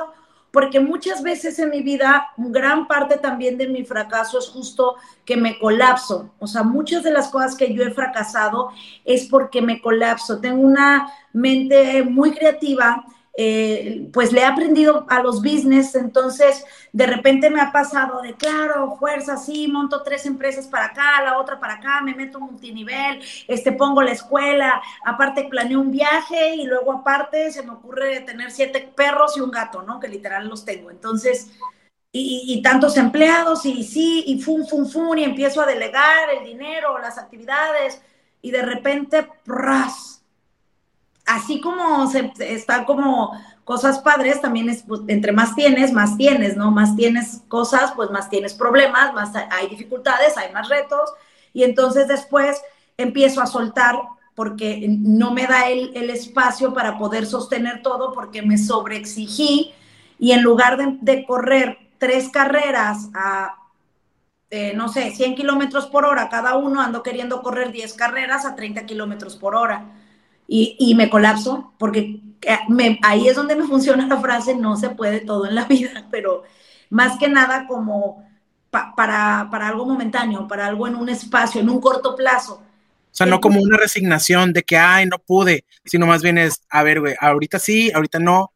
porque 0.53 0.81
muchas 0.81 1.23
veces 1.23 1.59
en 1.59 1.71
mi 1.71 1.83
vida, 1.83 2.29
gran 2.37 2.87
parte 2.87 3.19
también 3.19 3.59
de 3.59 3.69
mi 3.69 3.85
fracaso 3.85 4.39
es 4.39 4.49
justo 4.49 4.97
que 5.25 5.37
me 5.37 5.59
colapso. 5.59 6.31
O 6.39 6.47
sea, 6.47 6.63
muchas 6.63 7.03
de 7.03 7.13
las 7.13 7.29
cosas 7.29 7.55
que 7.55 7.73
yo 7.73 7.85
he 7.85 7.91
fracasado 7.91 8.71
es 9.05 9.27
porque 9.27 9.63
me 9.63 9.81
colapso. 9.81 10.41
Tengo 10.41 10.63
una 10.63 11.13
mente 11.33 12.03
muy 12.03 12.33
creativa 12.33 13.05
eh, 13.35 14.09
pues 14.13 14.33
le 14.33 14.41
he 14.41 14.45
aprendido 14.45 15.07
a 15.09 15.23
los 15.23 15.41
business, 15.41 15.95
entonces 15.95 16.65
de 16.93 17.07
repente 17.07 17.49
me 17.49 17.61
ha 17.61 17.71
pasado 17.71 18.21
de, 18.23 18.35
claro, 18.35 18.97
fuerza, 18.99 19.37
sí, 19.37 19.69
monto 19.69 20.03
tres 20.03 20.27
empresas 20.27 20.67
para 20.67 20.87
acá, 20.87 21.23
la 21.23 21.39
otra 21.39 21.61
para 21.61 21.75
acá, 21.75 22.01
me 22.03 22.15
meto 22.15 22.41
multinivel, 22.41 23.23
este, 23.47 23.73
pongo 23.73 24.03
la 24.03 24.13
escuela, 24.13 24.83
aparte 25.05 25.45
planeo 25.45 25.81
un 25.81 25.93
viaje 25.93 26.57
y 26.57 26.65
luego 26.65 26.93
aparte 26.93 27.53
se 27.53 27.63
me 27.63 27.71
ocurre 27.71 28.21
tener 28.21 28.51
siete 28.51 28.93
perros 28.95 29.37
y 29.37 29.41
un 29.41 29.51
gato, 29.51 29.83
¿no? 29.83 30.01
Que 30.01 30.09
literal 30.09 30.49
los 30.49 30.65
tengo. 30.65 30.91
Entonces, 30.91 31.51
y, 32.13 32.45
y, 32.49 32.63
tantos 32.63 32.97
empleados 32.97 33.65
y 33.65 33.85
sí, 33.85 34.25
y 34.27 34.41
fum, 34.43 34.67
fum, 34.67 34.89
fum, 34.89 35.17
y 35.17 35.23
empiezo 35.25 35.61
a 35.61 35.67
delegar 35.67 36.31
el 36.31 36.45
dinero, 36.45 36.99
las 36.99 37.19
actividades, 37.19 38.03
y 38.43 38.51
de 38.51 38.63
repente, 38.63 39.29
¡pras! 39.45 40.10
Así 41.27 41.61
como 41.61 42.07
se, 42.09 42.33
está 42.39 42.85
como 42.85 43.33
cosas 43.65 44.01
padres, 44.01 44.41
también 44.41 44.69
es, 44.69 44.83
pues, 44.83 45.03
entre 45.07 45.33
más 45.33 45.55
tienes, 45.55 45.93
más 45.93 46.17
tienes, 46.17 46.57
¿no? 46.57 46.71
Más 46.71 46.97
tienes 46.97 47.43
cosas, 47.49 47.93
pues 47.95 48.11
más 48.11 48.29
tienes 48.29 48.55
problemas, 48.55 49.15
más 49.15 49.31
hay 49.35 49.69
dificultades, 49.69 50.37
hay 50.37 50.53
más 50.53 50.69
retos, 50.69 51.13
y 51.53 51.63
entonces 51.63 52.09
después 52.09 52.61
empiezo 52.97 53.41
a 53.41 53.47
soltar 53.47 53.97
porque 54.35 54.87
no 54.89 55.31
me 55.33 55.47
da 55.47 55.69
el, 55.69 56.11
espacio 56.11 56.73
para 56.73 56.99
poder 56.99 57.27
sostener 57.27 57.83
todo, 57.83 58.13
porque 58.13 58.43
me 58.43 58.59
sobreexigí, 58.59 59.73
y 60.19 60.33
en 60.33 60.43
lugar 60.43 60.77
de, 60.77 60.99
de 61.01 61.25
correr 61.25 61.79
tres 61.99 62.29
carreras 62.31 63.09
a, 63.15 63.55
eh, 64.51 64.73
no 64.75 64.89
sé, 64.89 65.13
100 65.13 65.37
kilómetros 65.37 65.87
por 65.87 66.05
hora 66.05 66.29
cada 66.29 66.57
uno, 66.57 66.81
ando 66.81 67.03
queriendo 67.03 67.41
correr 67.43 67.71
10 67.71 67.95
carreras 67.95 68.45
a 68.45 68.57
30 68.57 68.85
kilómetros 68.87 69.37
por 69.37 69.55
hora 69.55 70.00
y, 70.53 70.95
me 70.97 71.09
colapso 71.09 71.75
porque 71.79 72.21
eh, 72.43 72.99
ahí 73.03 73.29
es 73.29 73.37
donde 73.37 73.55
me 73.55 73.69
funciona 73.69 74.09
la 74.09 74.21
frase, 74.21 74.57
no 74.57 74.77
se 74.77 74.91
puede 74.91 75.21
todo 75.21 75.47
en 75.47 75.55
la 75.55 75.65
vida, 75.69 76.09
pero 76.11 76.43
más 76.91 77.19
que 77.19 77.29
nada 77.29 77.69
como 77.69 78.29
para, 78.71 79.49
para 79.49 79.69
algo 79.69 79.87
momentáneo, 79.87 80.49
para 80.49 80.67
algo 80.67 80.89
en 80.89 80.97
un 80.97 81.09
espacio, 81.09 81.61
en 81.61 81.71
un 81.71 81.81
corto 81.81 82.17
plazo. 82.17 82.55
O 82.55 83.13
sea, 83.13 83.27
no 83.27 83.41
como 83.41 83.61
una 83.61 83.77
resignación 83.77 84.53
de 84.53 84.65
que, 84.65 84.77
ay, 84.77 85.07
no 85.07 85.19
pude, 85.19 85.65
sino 85.85 86.07
más 86.07 86.23
bien 86.23 86.39
es, 86.39 86.63
a 86.69 86.83
ver, 86.83 87.01
güey, 87.01 87.15
ahorita 87.21 87.61
sí, 87.61 87.93
ahorita 87.93 88.19
no, 88.19 88.53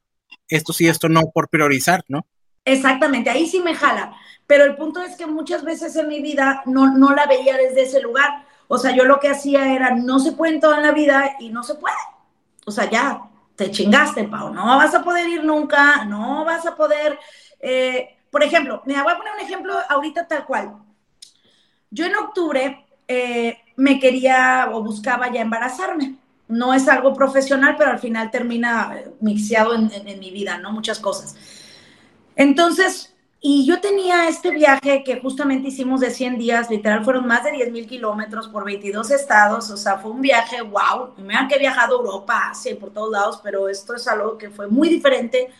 esto 0.48 0.72
sí, 0.72 0.88
esto 0.88 1.08
no, 1.08 1.22
por 1.32 1.48
priorizar, 1.48 2.04
¿no? 2.08 2.26
Exactamente, 2.64 3.30
ahí 3.30 3.46
sí 3.46 3.60
me 3.60 3.74
jala. 3.74 4.16
Pero 4.46 4.64
el 4.64 4.76
punto 4.76 5.00
es 5.00 5.16
que 5.16 5.26
muchas 5.26 5.64
veces 5.64 5.94
en 5.96 6.08
mi 6.08 6.20
vida 6.20 6.62
no, 6.66 6.96
no 6.96 7.14
la 7.14 7.26
veía 7.26 7.56
desde 7.56 7.82
ese 7.82 8.00
lugar. 8.00 8.46
O 8.68 8.78
sea, 8.78 8.94
yo 8.94 9.04
lo 9.04 9.20
que 9.20 9.28
hacía 9.28 9.74
era, 9.74 9.94
no 9.94 10.18
se 10.18 10.32
puede 10.32 10.54
en 10.54 10.60
toda 10.60 10.80
la 10.80 10.92
vida 10.92 11.36
y 11.38 11.50
no 11.50 11.62
se 11.62 11.74
puede. 11.74 11.96
O 12.66 12.70
sea, 12.70 12.88
ya, 12.90 13.22
te 13.56 13.70
chingaste, 13.70 14.24
Pau. 14.24 14.52
No 14.52 14.64
vas 14.64 14.94
a 14.94 15.02
poder 15.02 15.28
ir 15.28 15.44
nunca, 15.44 16.04
no 16.04 16.44
vas 16.44 16.66
a 16.66 16.74
poder... 16.74 17.18
Eh, 17.60 18.16
por 18.30 18.42
ejemplo, 18.42 18.82
me 18.84 19.00
voy 19.00 19.12
a 19.12 19.16
poner 19.16 19.32
un 19.34 19.40
ejemplo 19.40 19.74
ahorita 19.88 20.26
tal 20.26 20.44
cual. 20.44 20.74
Yo 21.90 22.04
en 22.04 22.16
octubre 22.16 22.84
eh, 23.06 23.58
me 23.76 24.00
quería 24.00 24.70
o 24.72 24.82
buscaba 24.82 25.30
ya 25.30 25.40
embarazarme. 25.40 26.16
No 26.48 26.74
es 26.74 26.88
algo 26.88 27.14
profesional, 27.14 27.76
pero 27.78 27.92
al 27.92 28.00
final 28.00 28.30
termina 28.30 29.02
mixeado 29.20 29.74
en, 29.74 29.90
en 29.92 30.18
mi 30.18 30.30
vida, 30.30 30.58
¿no? 30.58 30.72
Muchas 30.72 30.98
cosas. 30.98 31.36
Entonces, 32.36 33.13
y 33.46 33.66
yo 33.66 33.78
tenía 33.78 34.26
este 34.26 34.50
viaje 34.52 35.04
que 35.04 35.20
justamente 35.20 35.68
hicimos 35.68 36.00
de 36.00 36.08
100 36.08 36.38
días, 36.38 36.70
literal 36.70 37.04
fueron 37.04 37.26
más 37.26 37.44
de 37.44 37.52
10 37.52 37.72
mil 37.72 37.86
kilómetros 37.86 38.48
por 38.48 38.64
22 38.64 39.10
estados, 39.10 39.70
o 39.70 39.76
sea, 39.76 39.98
fue 39.98 40.12
un 40.12 40.22
viaje, 40.22 40.62
wow, 40.62 41.12
me 41.18 41.34
han 41.34 41.46
que 41.46 41.56
he 41.56 41.58
viajado 41.58 41.94
a 41.94 41.98
Europa, 42.00 42.48
Asia, 42.48 42.74
por 42.80 42.90
todos 42.90 43.10
lados, 43.12 43.40
pero 43.44 43.68
esto 43.68 43.94
es 43.94 44.08
algo 44.08 44.38
que 44.38 44.48
fue 44.48 44.68
muy 44.68 44.88
diferente. 44.88 45.50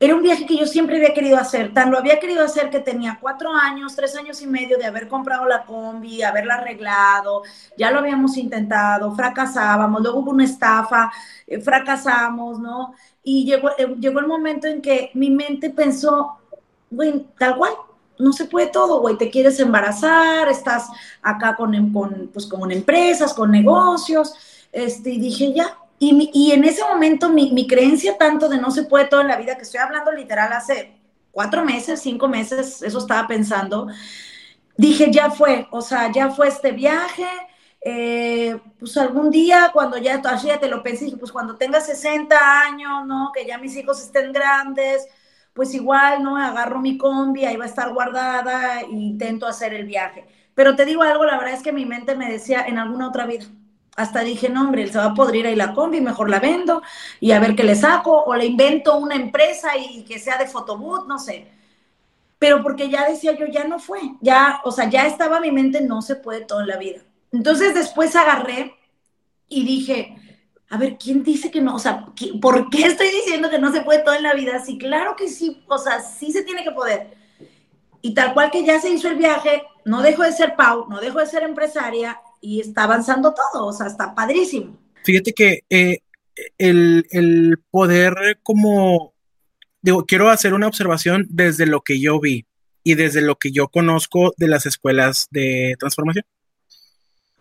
Era 0.00 0.16
un 0.16 0.22
viaje 0.22 0.46
que 0.46 0.56
yo 0.56 0.64
siempre 0.66 0.96
había 0.96 1.12
querido 1.12 1.36
hacer, 1.36 1.74
tan 1.74 1.90
lo 1.90 1.98
había 1.98 2.18
querido 2.18 2.42
hacer 2.42 2.70
que 2.70 2.80
tenía 2.80 3.18
cuatro 3.20 3.50
años, 3.52 3.94
tres 3.94 4.16
años 4.16 4.40
y 4.40 4.46
medio 4.46 4.78
de 4.78 4.86
haber 4.86 5.06
comprado 5.06 5.44
la 5.44 5.66
combi, 5.66 6.22
haberla 6.22 6.54
arreglado, 6.54 7.42
ya 7.76 7.90
lo 7.90 7.98
habíamos 7.98 8.38
intentado, 8.38 9.14
fracasábamos, 9.14 10.00
luego 10.00 10.20
hubo 10.20 10.30
una 10.30 10.44
estafa, 10.44 11.12
eh, 11.46 11.60
fracasamos, 11.60 12.58
¿no? 12.58 12.94
Y 13.22 13.44
llegó, 13.44 13.68
eh, 13.76 13.96
llegó 14.00 14.18
el 14.20 14.26
momento 14.26 14.66
en 14.66 14.80
que 14.80 15.10
mi 15.12 15.30
mente 15.30 15.68
pensó, 15.68 16.38
güey, 16.92 17.26
tal 17.38 17.56
cual, 17.56 17.72
no 18.18 18.32
se 18.32 18.44
puede 18.44 18.68
todo, 18.68 19.00
güey, 19.00 19.16
te 19.16 19.30
quieres 19.30 19.58
embarazar, 19.60 20.48
estás 20.48 20.88
acá 21.22 21.56
con, 21.56 21.92
con, 21.92 22.30
pues, 22.32 22.46
con 22.46 22.70
empresas, 22.70 23.34
con 23.34 23.50
negocios, 23.50 24.34
este, 24.70 25.10
y 25.10 25.20
dije, 25.20 25.52
ya, 25.52 25.76
y, 25.98 26.30
y 26.32 26.52
en 26.52 26.64
ese 26.64 26.82
momento 26.82 27.28
mi, 27.28 27.52
mi, 27.52 27.66
creencia 27.66 28.16
tanto 28.18 28.48
de 28.48 28.58
no 28.58 28.70
se 28.70 28.84
puede 28.84 29.06
todo 29.06 29.20
en 29.20 29.28
la 29.28 29.36
vida, 29.36 29.56
que 29.56 29.62
estoy 29.62 29.80
hablando 29.80 30.12
literal 30.12 30.52
hace 30.52 30.96
cuatro 31.30 31.64
meses, 31.64 32.00
cinco 32.00 32.28
meses, 32.28 32.82
eso 32.82 32.98
estaba 32.98 33.26
pensando, 33.26 33.88
dije, 34.76 35.10
ya 35.10 35.30
fue, 35.30 35.66
o 35.70 35.80
sea, 35.80 36.10
ya 36.12 36.30
fue 36.30 36.48
este 36.48 36.72
viaje, 36.72 37.26
eh, 37.84 38.60
pues 38.78 38.96
algún 38.96 39.30
día 39.30 39.70
cuando 39.72 39.98
ya, 39.98 40.20
así 40.24 40.46
ya 40.46 40.60
te 40.60 40.68
lo 40.68 40.82
pensé, 40.82 41.10
pues 41.18 41.32
cuando 41.32 41.56
tenga 41.56 41.80
60 41.80 42.36
años, 42.60 43.06
¿no? 43.06 43.32
Que 43.34 43.44
ya 43.44 43.58
mis 43.58 43.76
hijos 43.76 44.00
estén 44.00 44.32
grandes, 44.32 45.08
pues 45.52 45.74
igual, 45.74 46.22
¿no? 46.22 46.36
Agarro 46.36 46.80
mi 46.80 46.96
combi, 46.96 47.44
ahí 47.44 47.56
va 47.56 47.64
a 47.64 47.68
estar 47.68 47.92
guardada 47.92 48.80
e 48.80 48.90
intento 48.90 49.46
hacer 49.46 49.74
el 49.74 49.84
viaje. 49.84 50.26
Pero 50.54 50.76
te 50.76 50.84
digo 50.84 51.02
algo, 51.02 51.24
la 51.24 51.38
verdad 51.38 51.54
es 51.54 51.62
que 51.62 51.72
mi 51.72 51.86
mente 51.86 52.14
me 52.14 52.30
decía 52.30 52.64
en 52.66 52.78
alguna 52.78 53.08
otra 53.08 53.26
vida. 53.26 53.46
Hasta 53.96 54.20
dije, 54.20 54.48
no, 54.48 54.62
hombre, 54.62 54.86
se 54.86 54.98
va 54.98 55.06
a 55.06 55.14
podrir 55.14 55.46
ahí 55.46 55.54
la 55.54 55.74
combi, 55.74 56.00
mejor 56.00 56.30
la 56.30 56.40
vendo 56.40 56.82
y 57.20 57.32
a 57.32 57.40
ver 57.40 57.54
qué 57.54 57.62
le 57.62 57.74
saco, 57.74 58.22
o 58.24 58.34
le 58.34 58.46
invento 58.46 58.96
una 58.96 59.16
empresa 59.16 59.76
y 59.76 60.04
que 60.04 60.18
sea 60.18 60.38
de 60.38 60.46
fotoboot, 60.46 61.06
no 61.06 61.18
sé. 61.18 61.48
Pero 62.38 62.62
porque 62.62 62.88
ya 62.88 63.08
decía 63.08 63.32
yo, 63.32 63.46
ya 63.46 63.64
no 63.64 63.78
fue, 63.78 64.00
ya, 64.20 64.60
o 64.64 64.72
sea, 64.72 64.88
ya 64.88 65.06
estaba 65.06 65.40
mi 65.40 65.52
mente, 65.52 65.82
no 65.82 66.00
se 66.00 66.16
puede 66.16 66.40
todo 66.40 66.62
en 66.62 66.68
la 66.68 66.78
vida. 66.78 67.00
Entonces 67.32 67.74
después 67.74 68.16
agarré 68.16 68.74
y 69.48 69.64
dije, 69.64 70.16
a 70.72 70.78
ver, 70.78 70.96
¿quién 70.96 71.22
dice 71.22 71.50
que 71.50 71.60
no? 71.60 71.74
O 71.74 71.78
sea, 71.78 72.06
¿por 72.40 72.70
qué 72.70 72.86
estoy 72.86 73.10
diciendo 73.10 73.50
que 73.50 73.58
no 73.58 73.70
se 73.70 73.82
puede 73.82 74.02
todo 74.02 74.14
en 74.14 74.22
la 74.22 74.32
vida? 74.32 74.58
Sí, 74.64 74.78
claro 74.78 75.16
que 75.16 75.28
sí, 75.28 75.62
o 75.68 75.76
sea, 75.76 76.00
sí 76.00 76.32
se 76.32 76.44
tiene 76.44 76.64
que 76.64 76.70
poder. 76.70 77.08
Y 78.00 78.14
tal 78.14 78.32
cual 78.32 78.50
que 78.50 78.64
ya 78.64 78.80
se 78.80 78.88
hizo 78.88 79.06
el 79.08 79.18
viaje, 79.18 79.64
no 79.84 80.00
dejo 80.00 80.22
de 80.22 80.32
ser 80.32 80.56
Pau, 80.56 80.86
no 80.88 80.98
dejo 80.98 81.18
de 81.18 81.26
ser 81.26 81.42
empresaria 81.42 82.18
y 82.40 82.60
está 82.60 82.84
avanzando 82.84 83.34
todo, 83.34 83.66
o 83.66 83.72
sea, 83.74 83.86
está 83.86 84.14
padrísimo. 84.14 84.78
Fíjate 85.04 85.34
que 85.34 85.60
eh, 85.68 85.98
el, 86.56 87.06
el 87.10 87.58
poder 87.70 88.40
como, 88.42 89.12
digo, 89.82 90.06
quiero 90.06 90.30
hacer 90.30 90.54
una 90.54 90.68
observación 90.68 91.26
desde 91.28 91.66
lo 91.66 91.82
que 91.82 92.00
yo 92.00 92.18
vi 92.18 92.46
y 92.82 92.94
desde 92.94 93.20
lo 93.20 93.36
que 93.36 93.52
yo 93.52 93.68
conozco 93.68 94.32
de 94.38 94.48
las 94.48 94.64
escuelas 94.64 95.28
de 95.32 95.76
transformación. 95.78 96.24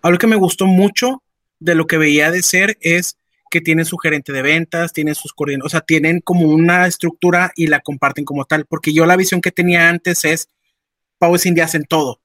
Algo 0.02 0.18
que 0.18 0.28
me 0.28 0.36
gustó 0.36 0.66
mucho 0.66 1.24
de 1.60 1.76
lo 1.76 1.88
que 1.88 1.98
veía 1.98 2.30
de 2.30 2.42
ser 2.42 2.78
es 2.82 3.16
que 3.52 3.62
tienen 3.62 3.86
su 3.86 3.98
gerente 3.98 4.34
de 4.34 4.42
ventas, 4.42 4.94
tienen 4.94 5.14
sus 5.14 5.34
coordinadores, 5.34 5.74
o 5.74 5.78
sea, 5.78 5.82
tienen 5.82 6.22
como 6.22 6.48
una 6.48 6.88
estructura 6.88 7.52
y 7.56 7.68
la 7.68 7.82
comparten 7.82 8.26
como 8.26 8.46
tal, 8.46 8.66
porque 8.66 8.94
yo 8.94 9.06
la 9.06 9.18
visión 9.18 9.42
que 9.42 9.52
tenía 9.52 9.90
antes 9.90 10.26
es, 10.26 10.50
Pau 11.20 11.36
es 11.36 11.46
India 11.46 11.66
hacen 11.66 11.84
todo. 11.84 12.20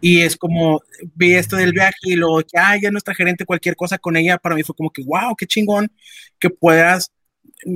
Y 0.00 0.20
es 0.20 0.36
como, 0.36 0.82
vi 1.14 1.34
esto 1.34 1.56
del 1.56 1.72
viaje 1.72 1.96
y 2.02 2.14
luego, 2.14 2.42
ya, 2.42 2.76
ya 2.80 2.90
nuestra 2.90 3.14
gerente, 3.14 3.46
cualquier 3.46 3.74
cosa 3.74 3.96
con 3.96 4.16
ella, 4.16 4.36
para 4.36 4.54
mí 4.54 4.62
fue 4.62 4.76
como 4.76 4.90
que, 4.90 5.02
wow, 5.02 5.34
qué 5.34 5.46
chingón 5.46 5.90
que 6.38 6.50
puedas, 6.50 7.10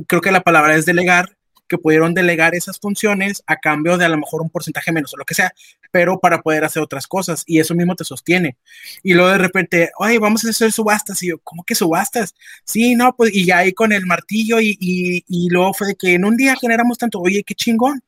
creo 0.07 0.21
que 0.21 0.31
la 0.31 0.43
palabra 0.43 0.77
es 0.77 0.85
delegar, 0.85 1.38
que 1.69 1.79
pudieron 1.79 2.15
delegar 2.15 2.55
esas 2.55 2.79
funciones 2.79 3.43
a 3.47 3.57
cambio 3.57 3.99
de 3.99 4.05
a 4.05 4.09
lo 4.09 4.19
mejor 4.19 4.43
un 4.43 4.51
porcentaje 4.51 4.93
menos 4.93 5.15
o 5.15 5.17
lo 5.17 5.25
que 5.25 5.35
sea, 5.35 5.53
pero 5.91 6.19
para 6.19 6.43
poder 6.43 6.65
hacer 6.65 6.83
otras 6.83 7.07
cosas 7.07 7.45
y 7.47 7.61
eso 7.61 7.75
mismo 7.75 7.95
te 7.95 8.05
sostiene. 8.05 8.57
Y 9.03 9.15
luego 9.15 9.31
de 9.31 9.39
repente, 9.39 9.91
oye, 9.99 10.19
vamos 10.19 10.45
a 10.45 10.51
hacer 10.51 10.73
subastas 10.73 11.23
y 11.23 11.29
yo, 11.29 11.39
¿cómo 11.39 11.65
que 11.65 11.75
subastas? 11.75 12.35
Sí, 12.65 12.95
no, 12.95 13.15
pues 13.15 13.35
y 13.35 13.47
ya 13.47 13.59
ahí 13.59 13.73
con 13.73 13.93
el 13.93 14.07
martillo 14.07 14.61
y, 14.61 14.77
y, 14.81 15.25
y 15.29 15.49
luego 15.51 15.75
fue 15.75 15.89
de 15.89 15.95
que 15.95 16.15
en 16.15 16.25
un 16.25 16.37
día 16.37 16.57
generamos 16.57 16.99
tanto, 16.99 17.21
oye, 17.21 17.45
qué 17.45 17.55
chingón. 17.55 18.03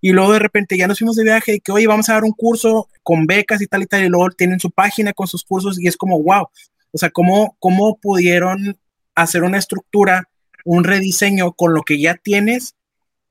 Y 0.00 0.12
luego 0.12 0.32
de 0.34 0.38
repente 0.38 0.76
ya 0.76 0.86
nos 0.86 0.98
fuimos 0.98 1.16
de 1.16 1.24
viaje 1.24 1.54
y 1.54 1.60
que, 1.60 1.72
oye, 1.72 1.86
vamos 1.86 2.08
a 2.08 2.12
dar 2.12 2.24
un 2.24 2.32
curso 2.32 2.88
con 3.02 3.26
becas 3.26 3.60
y 3.62 3.66
tal 3.66 3.82
y 3.82 3.86
tal, 3.86 4.04
y 4.04 4.08
luego 4.08 4.30
tienen 4.30 4.60
su 4.60 4.70
página 4.70 5.12
con 5.12 5.26
sus 5.26 5.42
cursos 5.42 5.80
y 5.80 5.88
es 5.88 5.96
como, 5.96 6.22
wow, 6.22 6.48
o 6.92 6.98
sea, 6.98 7.10
¿cómo, 7.10 7.56
cómo 7.58 7.98
pudieron 7.98 8.78
hacer 9.14 9.42
una 9.42 9.58
estructura, 9.58 10.28
un 10.64 10.84
rediseño 10.84 11.52
con 11.52 11.74
lo 11.74 11.82
que 11.82 12.00
ya 12.00 12.14
tienes 12.14 12.75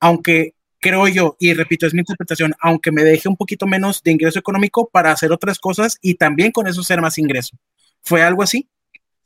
aunque 0.06 0.54
creo 0.78 1.08
yo, 1.08 1.36
y 1.40 1.52
repito, 1.52 1.84
es 1.84 1.92
mi 1.92 2.00
interpretación, 2.00 2.54
aunque 2.60 2.92
me 2.92 3.02
deje 3.02 3.28
un 3.28 3.36
poquito 3.36 3.66
menos 3.66 4.02
de 4.04 4.12
ingreso 4.12 4.38
económico 4.38 4.88
para 4.88 5.10
hacer 5.10 5.32
otras 5.32 5.58
cosas 5.58 5.98
y 6.00 6.14
también 6.14 6.52
con 6.52 6.68
eso 6.68 6.84
ser 6.84 7.00
más 7.00 7.18
ingreso. 7.18 7.56
¿Fue 8.02 8.22
algo 8.22 8.42
así? 8.44 8.68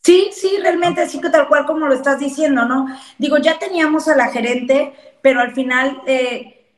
Sí, 0.02 0.30
sí, 0.32 0.56
realmente 0.62 1.02
así 1.02 1.20
que 1.20 1.28
tal 1.28 1.48
cual 1.48 1.66
como 1.66 1.86
lo 1.86 1.92
estás 1.92 2.18
diciendo, 2.18 2.64
¿no? 2.64 2.86
Digo, 3.18 3.36
ya 3.36 3.58
teníamos 3.58 4.08
a 4.08 4.16
la 4.16 4.28
gerente, 4.28 4.94
pero 5.20 5.40
al 5.40 5.52
final, 5.52 6.00
eh, 6.06 6.72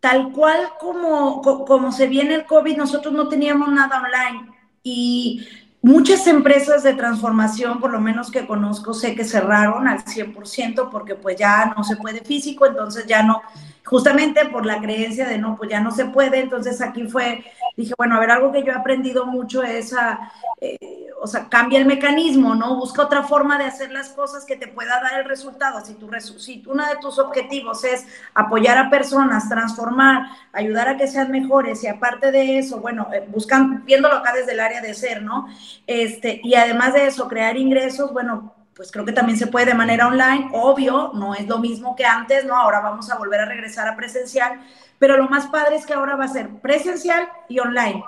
tal 0.00 0.32
cual 0.32 0.70
como, 0.80 1.40
como 1.40 1.92
se 1.92 2.08
viene 2.08 2.34
el 2.34 2.46
COVID, 2.46 2.76
nosotros 2.76 3.14
no 3.14 3.28
teníamos 3.28 3.70
nada 3.70 4.02
online. 4.02 4.50
Y 4.82 5.46
muchas 5.84 6.26
empresas 6.26 6.82
de 6.82 6.94
transformación, 6.94 7.78
por 7.78 7.92
lo 7.92 8.00
menos 8.00 8.30
que 8.30 8.46
conozco, 8.46 8.94
sé 8.94 9.14
que 9.14 9.22
cerraron 9.22 9.86
al 9.86 10.02
100% 10.02 10.88
porque 10.90 11.14
pues 11.14 11.36
ya 11.36 11.74
no 11.76 11.84
se 11.84 11.96
puede 11.96 12.22
físico, 12.22 12.64
entonces 12.64 13.06
ya 13.06 13.22
no, 13.22 13.42
justamente 13.84 14.46
por 14.46 14.64
la 14.64 14.80
creencia 14.80 15.28
de 15.28 15.36
no, 15.36 15.56
pues 15.58 15.68
ya 15.68 15.80
no 15.80 15.90
se 15.90 16.06
puede, 16.06 16.40
entonces 16.40 16.80
aquí 16.80 17.06
fue, 17.06 17.44
dije, 17.76 17.92
bueno, 17.98 18.16
a 18.16 18.20
ver, 18.20 18.30
algo 18.30 18.50
que 18.50 18.64
yo 18.64 18.72
he 18.72 18.74
aprendido 18.74 19.26
mucho 19.26 19.62
es 19.62 19.92
a, 19.92 20.32
eh, 20.58 21.03
o 21.24 21.26
sea, 21.26 21.48
cambia 21.48 21.78
el 21.78 21.86
mecanismo, 21.86 22.54
¿no? 22.54 22.76
Busca 22.76 23.00
otra 23.00 23.22
forma 23.22 23.56
de 23.56 23.64
hacer 23.64 23.90
las 23.90 24.10
cosas 24.10 24.44
que 24.44 24.56
te 24.56 24.68
pueda 24.68 25.00
dar 25.00 25.20
el 25.20 25.24
resultado. 25.24 25.80
Si, 25.82 25.94
tu, 25.94 26.10
si 26.20 26.62
uno 26.66 26.86
de 26.86 26.96
tus 27.00 27.18
objetivos 27.18 27.82
es 27.82 28.06
apoyar 28.34 28.76
a 28.76 28.90
personas, 28.90 29.48
transformar, 29.48 30.26
ayudar 30.52 30.86
a 30.88 30.96
que 30.98 31.08
sean 31.08 31.30
mejores 31.30 31.82
y 31.82 31.86
aparte 31.86 32.30
de 32.30 32.58
eso, 32.58 32.78
bueno, 32.78 33.08
eh, 33.14 33.26
buscan, 33.26 33.86
viéndolo 33.86 34.16
acá 34.16 34.34
desde 34.34 34.52
el 34.52 34.60
área 34.60 34.82
de 34.82 34.92
ser, 34.92 35.22
¿no? 35.22 35.48
Este, 35.86 36.42
y 36.44 36.56
además 36.56 36.92
de 36.92 37.06
eso, 37.06 37.26
crear 37.26 37.56
ingresos, 37.56 38.12
bueno, 38.12 38.54
pues 38.76 38.92
creo 38.92 39.06
que 39.06 39.12
también 39.12 39.38
se 39.38 39.46
puede 39.46 39.64
de 39.64 39.74
manera 39.74 40.06
online, 40.06 40.50
obvio, 40.52 41.12
no 41.14 41.34
es 41.34 41.48
lo 41.48 41.58
mismo 41.58 41.96
que 41.96 42.04
antes, 42.04 42.44
¿no? 42.44 42.54
Ahora 42.54 42.80
vamos 42.80 43.10
a 43.10 43.16
volver 43.16 43.40
a 43.40 43.46
regresar 43.46 43.88
a 43.88 43.96
presencial, 43.96 44.60
pero 44.98 45.16
lo 45.16 45.26
más 45.30 45.46
padre 45.46 45.76
es 45.76 45.86
que 45.86 45.94
ahora 45.94 46.16
va 46.16 46.24
a 46.24 46.28
ser 46.28 46.50
presencial 46.60 47.26
y 47.48 47.60
online. 47.60 48.04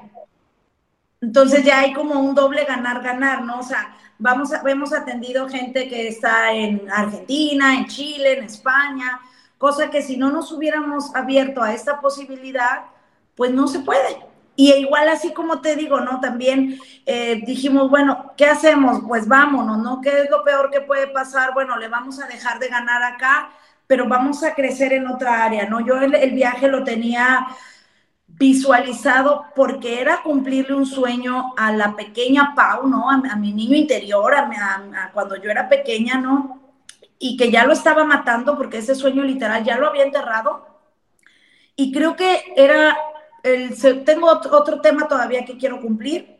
Entonces 1.27 1.65
ya 1.65 1.81
hay 1.81 1.93
como 1.93 2.21
un 2.21 2.37
doble 2.37 2.65
ganar-ganar, 2.65 3.43
¿no? 3.43 3.59
O 3.59 3.63
sea, 3.65 3.97
vamos 4.17 4.53
a, 4.53 4.63
hemos 4.65 4.93
atendido 4.93 5.49
gente 5.49 5.89
que 5.89 6.07
está 6.07 6.53
en 6.53 6.89
Argentina, 6.89 7.75
en 7.75 7.87
Chile, 7.87 8.39
en 8.39 8.45
España, 8.45 9.21
cosa 9.59 9.91
que 9.91 10.03
si 10.03 10.17
no 10.17 10.31
nos 10.31 10.53
hubiéramos 10.53 11.13
abierto 11.17 11.65
a 11.65 11.75
esta 11.75 12.01
posibilidad, 12.01 12.85
pues 13.35 13.51
no 13.51 13.67
se 13.67 13.81
puede. 13.81 14.19
Y 14.55 14.73
igual 14.75 15.09
así 15.09 15.33
como 15.33 15.61
te 15.61 15.75
digo, 15.75 15.99
¿no? 15.99 16.21
También 16.21 16.79
eh, 17.05 17.43
dijimos, 17.45 17.91
bueno, 17.91 18.33
¿qué 18.37 18.47
hacemos? 18.47 19.03
Pues 19.09 19.27
vámonos, 19.27 19.79
¿no? 19.79 20.01
¿Qué 20.01 20.21
es 20.21 20.31
lo 20.31 20.45
peor 20.45 20.71
que 20.71 20.81
puede 20.81 21.09
pasar? 21.09 21.55
Bueno, 21.55 21.77
le 21.77 21.89
vamos 21.89 22.23
a 22.23 22.29
dejar 22.29 22.61
de 22.61 22.69
ganar 22.69 23.03
acá, 23.03 23.51
pero 23.89 24.07
vamos 24.09 24.45
a 24.45 24.55
crecer 24.55 24.93
en 24.93 25.09
otra 25.09 25.45
área, 25.45 25.69
¿no? 25.69 25.85
Yo 25.85 26.01
el, 26.01 26.31
viaje 26.31 26.69
lo 26.69 26.85
tenía 26.85 27.49
visualizado 28.39 29.47
porque 29.55 30.01
era 30.01 30.23
cumplirle 30.23 30.75
un 30.75 30.87
sueño 30.87 31.55
a 31.57 31.73
la 31.73 31.97
pequeña 31.97 32.55
Pau, 32.55 32.87
¿no? 32.87 33.11
A, 33.11 33.37
mi 33.37 33.53
niño 33.53 33.77
interior, 33.77 34.35
a, 34.35 35.11
cuando 35.13 35.37
yo 35.37 35.51
era 35.51 35.69
pequeña, 35.69 36.19
¿no? 36.19 36.61
Y 37.19 37.37
que 37.37 37.51
ya 37.51 37.65
lo 37.65 37.73
estaba 37.73 38.05
matando 38.05 38.57
porque 38.57 38.79
ese 38.79 38.95
sueño 38.95 39.23
literal 39.23 39.65
ya 39.65 39.79
lo 39.79 39.89
había 39.89 40.05
enterrado. 40.05 40.67
Y 41.77 41.93
creo 41.93 42.17
que 42.17 42.53
era 42.57 42.97
tengo 44.05 44.29
otro, 44.29 44.81
tema 44.81 45.07
todavía 45.09 45.45
que 45.45 45.57
quiero 45.57 45.81
cumplir, 45.81 46.37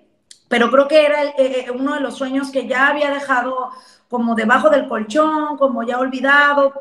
pero 0.49 0.71
creo 0.71 0.89
que 0.89 1.05
era 1.05 1.25
eh, 1.25 1.35
eh, 1.39 1.71
uno 1.71 1.95
de 1.95 2.01
los 2.01 2.17
sueños 2.17 2.51
que 2.51 2.67
ya 2.67 2.89
había 2.89 3.11
dejado 3.11 3.71
como 4.09 4.35
debajo 4.35 4.71
del 4.71 4.89
colchón, 4.89 5.57
como 5.57 5.83
ya 5.83 5.99
olvidado, 5.99 6.73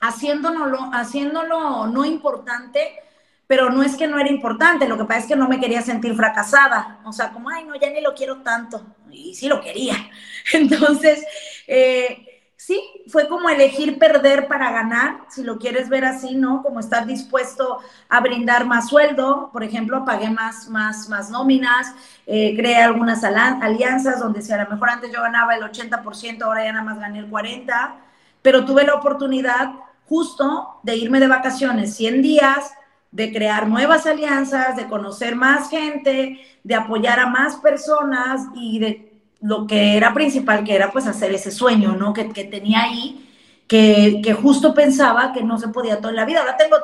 haciéndolo, 0.00 0.90
haciéndolo 0.92 1.86
no 1.86 2.04
importante, 2.04 3.00
pero 3.46 3.70
no 3.70 3.82
es 3.82 3.96
que 3.96 4.08
no 4.08 4.18
era 4.18 4.30
importante, 4.30 4.88
lo 4.88 4.98
que 4.98 5.04
pasa 5.04 5.20
es 5.20 5.26
que 5.26 5.36
no 5.36 5.48
me 5.48 5.60
quería 5.60 5.82
sentir 5.82 6.14
fracasada, 6.14 7.00
o 7.04 7.12
sea, 7.12 7.30
como, 7.32 7.48
ay, 7.50 7.64
no, 7.64 7.76
ya 7.76 7.90
ni 7.90 8.00
lo 8.00 8.14
quiero 8.14 8.38
tanto, 8.42 8.84
y 9.10 9.34
sí 9.34 9.48
lo 9.48 9.60
quería. 9.60 9.94
Entonces, 10.52 11.24
eh, 11.66 12.26
sí, 12.56 12.82
fue 13.06 13.28
como 13.28 13.48
elegir 13.48 13.98
perder 13.98 14.48
para 14.48 14.72
ganar, 14.72 15.20
si 15.28 15.44
lo 15.44 15.58
quieres 15.58 15.88
ver 15.88 16.04
así, 16.04 16.34
¿no? 16.34 16.62
Como 16.62 16.80
estar 16.80 17.06
dispuesto 17.06 17.78
a 18.08 18.20
brindar 18.20 18.66
más 18.66 18.88
sueldo, 18.88 19.50
por 19.52 19.62
ejemplo, 19.62 20.04
pagué 20.04 20.30
más, 20.30 20.68
más, 20.68 21.08
más 21.08 21.30
nóminas, 21.30 21.94
eh, 22.26 22.56
creé 22.56 22.82
algunas 22.82 23.22
alianzas 23.22 24.18
donde 24.18 24.42
si 24.42 24.52
a 24.52 24.64
lo 24.64 24.68
mejor 24.68 24.90
antes 24.90 25.12
yo 25.12 25.22
ganaba 25.22 25.54
el 25.54 25.62
80%, 25.62 26.42
ahora 26.42 26.64
ya 26.64 26.72
nada 26.72 26.84
más 26.84 26.98
gané 26.98 27.20
el 27.20 27.30
40%, 27.30 27.94
pero 28.42 28.64
tuve 28.64 28.84
la 28.84 28.94
oportunidad 28.94 29.72
justo 30.08 30.80
de 30.82 30.96
irme 30.96 31.20
de 31.20 31.28
vacaciones 31.28 31.94
100 31.96 32.22
días, 32.22 32.72
de 33.16 33.32
crear 33.32 33.66
nuevas 33.66 34.04
alianzas, 34.04 34.76
de 34.76 34.88
conocer 34.88 35.36
más 35.36 35.70
gente, 35.70 36.38
de 36.62 36.74
apoyar 36.74 37.18
a 37.18 37.26
más 37.26 37.56
personas 37.56 38.42
y 38.54 38.78
de 38.78 39.10
lo 39.40 39.66
que 39.66 39.96
era 39.96 40.12
principal, 40.12 40.64
que 40.64 40.74
era 40.74 40.92
pues 40.92 41.06
hacer 41.06 41.32
ese 41.32 41.50
sueño, 41.50 41.96
¿no? 41.96 42.12
Que, 42.12 42.28
que 42.28 42.44
tenía 42.44 42.82
ahí, 42.82 43.26
que, 43.66 44.20
que, 44.22 44.34
justo 44.34 44.74
pensaba 44.74 45.32
que 45.32 45.42
no 45.42 45.58
se 45.58 45.68
podía 45.68 45.98
todo 45.98 46.10
en 46.10 46.16
la 46.16 46.26
vida. 46.26 46.40
Ahora 46.40 46.58
tengo, 46.58 46.76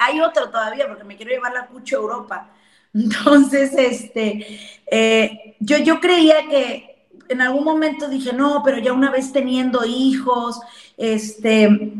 hay 0.00 0.20
otro 0.20 0.50
todavía, 0.50 0.88
porque 0.88 1.04
me 1.04 1.16
quiero 1.16 1.30
llevar 1.30 1.52
la 1.52 1.68
cucho 1.68 1.98
a 1.98 2.00
Europa. 2.00 2.50
Entonces, 2.92 3.72
este, 3.76 4.58
eh, 4.90 5.54
yo, 5.60 5.78
yo 5.78 6.00
creía 6.00 6.48
que 6.50 7.06
en 7.28 7.40
algún 7.42 7.62
momento 7.62 8.08
dije, 8.08 8.32
no, 8.32 8.60
pero 8.64 8.78
ya 8.78 8.92
una 8.92 9.12
vez 9.12 9.32
teniendo 9.32 9.84
hijos, 9.84 10.60
este, 10.96 11.92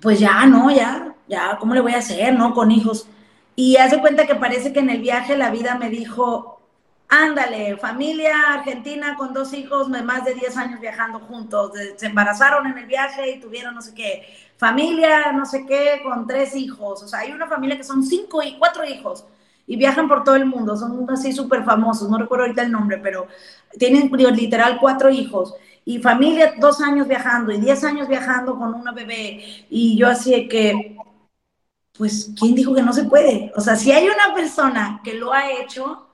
pues 0.00 0.20
ya, 0.20 0.46
no, 0.46 0.70
ya, 0.70 1.16
ya, 1.26 1.56
¿cómo 1.58 1.74
le 1.74 1.80
voy 1.80 1.94
a 1.94 1.98
hacer, 1.98 2.32
no? 2.38 2.54
Con 2.54 2.70
hijos. 2.70 3.08
Y 3.56 3.76
hace 3.76 4.00
cuenta 4.00 4.26
que 4.26 4.34
parece 4.34 4.72
que 4.72 4.80
en 4.80 4.90
el 4.90 5.00
viaje 5.00 5.36
la 5.36 5.50
vida 5.50 5.76
me 5.76 5.88
dijo, 5.90 6.54
Ándale, 7.08 7.76
familia 7.76 8.54
argentina 8.54 9.14
con 9.16 9.32
dos 9.32 9.52
hijos, 9.52 9.88
más 9.88 10.24
de 10.24 10.34
10 10.34 10.56
años 10.56 10.80
viajando 10.80 11.20
juntos, 11.20 11.72
se 11.96 12.06
embarazaron 12.06 12.66
en 12.66 12.78
el 12.78 12.86
viaje 12.86 13.30
y 13.30 13.40
tuvieron 13.40 13.74
no 13.74 13.82
sé 13.82 13.94
qué. 13.94 14.26
Familia, 14.56 15.30
no 15.32 15.46
sé 15.46 15.64
qué, 15.66 16.00
con 16.02 16.26
tres 16.26 16.56
hijos. 16.56 17.02
O 17.02 17.08
sea, 17.08 17.20
hay 17.20 17.32
una 17.32 17.46
familia 17.46 17.76
que 17.76 17.84
son 17.84 18.02
cinco 18.02 18.42
y 18.42 18.56
cuatro 18.58 18.84
hijos 18.84 19.24
y 19.66 19.76
viajan 19.76 20.08
por 20.08 20.24
todo 20.24 20.36
el 20.36 20.46
mundo, 20.46 20.76
son 20.76 21.08
así 21.10 21.32
súper 21.32 21.64
famosos, 21.64 22.10
no 22.10 22.18
recuerdo 22.18 22.44
ahorita 22.44 22.62
el 22.62 22.72
nombre, 22.72 22.98
pero 22.98 23.26
tienen 23.78 24.10
literal 24.10 24.78
cuatro 24.80 25.10
hijos. 25.10 25.54
Y 25.84 25.98
familia, 26.00 26.54
dos 26.58 26.80
años 26.80 27.06
viajando 27.06 27.52
y 27.52 27.60
diez 27.60 27.84
años 27.84 28.08
viajando 28.08 28.58
con 28.58 28.74
una 28.74 28.92
bebé. 28.92 29.66
Y 29.70 29.96
yo 29.96 30.08
así 30.08 30.48
que, 30.48 30.96
pues, 31.96 32.30
¿quién 32.38 32.54
dijo 32.54 32.74
que 32.74 32.82
no 32.82 32.92
se 32.92 33.04
puede? 33.04 33.52
O 33.56 33.60
sea, 33.60 33.76
si 33.76 33.92
hay 33.92 34.06
una 34.08 34.34
persona 34.34 35.00
que 35.04 35.14
lo 35.14 35.32
ha 35.32 35.50
hecho, 35.52 36.08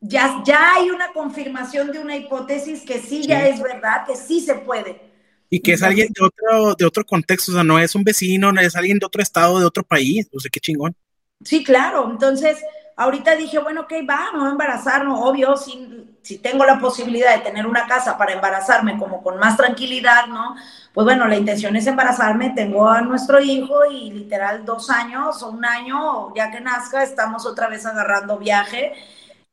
ya, 0.00 0.42
ya 0.44 0.74
hay 0.74 0.90
una 0.90 1.12
confirmación 1.12 1.92
de 1.92 2.00
una 2.00 2.16
hipótesis 2.16 2.82
que 2.82 3.00
sí, 3.00 3.22
ya 3.26 3.46
es 3.46 3.62
verdad, 3.62 4.04
que 4.06 4.16
sí 4.16 4.40
se 4.40 4.56
puede. 4.56 5.00
Y 5.48 5.60
que 5.60 5.74
es 5.74 5.82
alguien 5.82 6.08
de 6.12 6.24
otro, 6.24 6.74
de 6.74 6.84
otro 6.84 7.04
contexto, 7.04 7.52
o 7.52 7.54
sea, 7.54 7.64
no 7.64 7.78
es 7.78 7.94
un 7.94 8.02
vecino, 8.02 8.50
no 8.50 8.60
es 8.60 8.74
alguien 8.74 8.98
de 8.98 9.06
otro 9.06 9.22
estado, 9.22 9.60
de 9.60 9.66
otro 9.66 9.84
país, 9.84 10.28
o 10.32 10.40
sea, 10.40 10.50
qué 10.50 10.58
chingón. 10.58 10.96
Sí, 11.44 11.62
claro, 11.62 12.08
entonces 12.10 12.58
ahorita 12.96 13.36
dije, 13.36 13.58
bueno, 13.58 13.82
ok, 13.82 13.92
va, 14.08 14.32
me 14.32 14.38
voy 14.40 14.48
a 14.48 14.52
embarazar, 14.52 15.04
no, 15.04 15.22
obvio, 15.24 15.56
si, 15.56 16.16
si 16.22 16.38
tengo 16.38 16.64
la 16.64 16.78
posibilidad 16.78 17.34
de 17.36 17.42
tener 17.42 17.66
una 17.66 17.86
casa 17.86 18.16
para 18.16 18.32
embarazarme 18.32 18.98
como 18.98 19.22
con 19.22 19.38
más 19.38 19.56
tranquilidad, 19.56 20.26
¿no? 20.26 20.54
Pues 20.92 21.04
bueno, 21.04 21.26
la 21.26 21.36
intención 21.36 21.74
es 21.76 21.86
embarazarme, 21.86 22.50
tengo 22.50 22.88
a 22.88 23.00
nuestro 23.00 23.40
hijo 23.40 23.84
y 23.90 24.10
literal 24.10 24.64
dos 24.64 24.90
años 24.90 25.42
o 25.42 25.50
un 25.50 25.64
año, 25.64 26.32
ya 26.34 26.50
que 26.50 26.60
nazca, 26.60 27.02
estamos 27.02 27.46
otra 27.46 27.68
vez 27.68 27.84
agarrando 27.84 28.38
viaje 28.38 28.92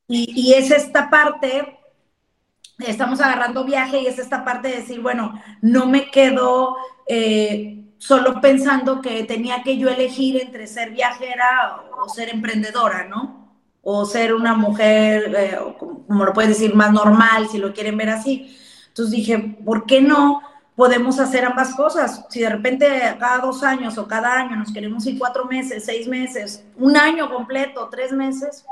y, 0.07 0.53
es 0.53 0.71
esta 0.71 1.09
parte, 1.09 1.79
estamos 2.79 3.21
agarrando 3.21 3.63
viaje 3.63 4.01
y 4.01 4.07
es 4.07 4.19
esta 4.19 4.43
parte 4.43 4.67
de 4.67 4.75
decir, 4.77 5.01
bueno, 5.01 5.41
no 5.61 5.85
me 5.85 6.11
quedo 6.11 6.75
eh, 7.07 7.80
solo 8.01 8.41
pensando 8.41 8.99
que 8.99 9.23
tenía 9.25 9.61
que 9.61 9.77
yo 9.77 9.87
elegir 9.87 10.41
entre 10.41 10.65
ser 10.65 10.89
viajera 10.89 11.83
o 12.03 12.09
ser 12.09 12.29
emprendedora, 12.29 13.05
¿no? 13.05 13.53
O 13.83 14.05
ser 14.05 14.33
una 14.33 14.55
mujer, 14.55 15.35
eh, 15.37 15.59
como 16.07 16.25
lo 16.25 16.33
puedes 16.33 16.49
decir, 16.49 16.73
más 16.73 16.91
normal, 16.91 17.47
si 17.47 17.59
lo 17.59 17.73
quieren 17.73 17.97
ver 17.97 18.09
así. 18.09 18.57
Entonces 18.87 19.15
dije, 19.15 19.37
¿por 19.63 19.85
qué 19.85 20.01
no? 20.01 20.41
podemos 20.75 21.19
hacer 21.19 21.45
ambas 21.45 21.75
cosas. 21.75 22.25
Si 22.29 22.39
de 22.39 22.49
repente 22.49 22.87
cada 23.19 23.37
dos 23.37 23.61
años 23.61 23.99
o 23.99 24.07
cada 24.07 24.33
año 24.33 24.55
nos 24.55 24.73
queremos 24.73 25.05
ir 25.05 25.19
cuatro 25.19 25.45
meses, 25.45 25.85
seis 25.85 26.07
meses, 26.07 26.65
un 26.75 26.97
año 26.97 27.29
completo, 27.29 27.87
tres 27.91 28.11
meses, 28.11 28.65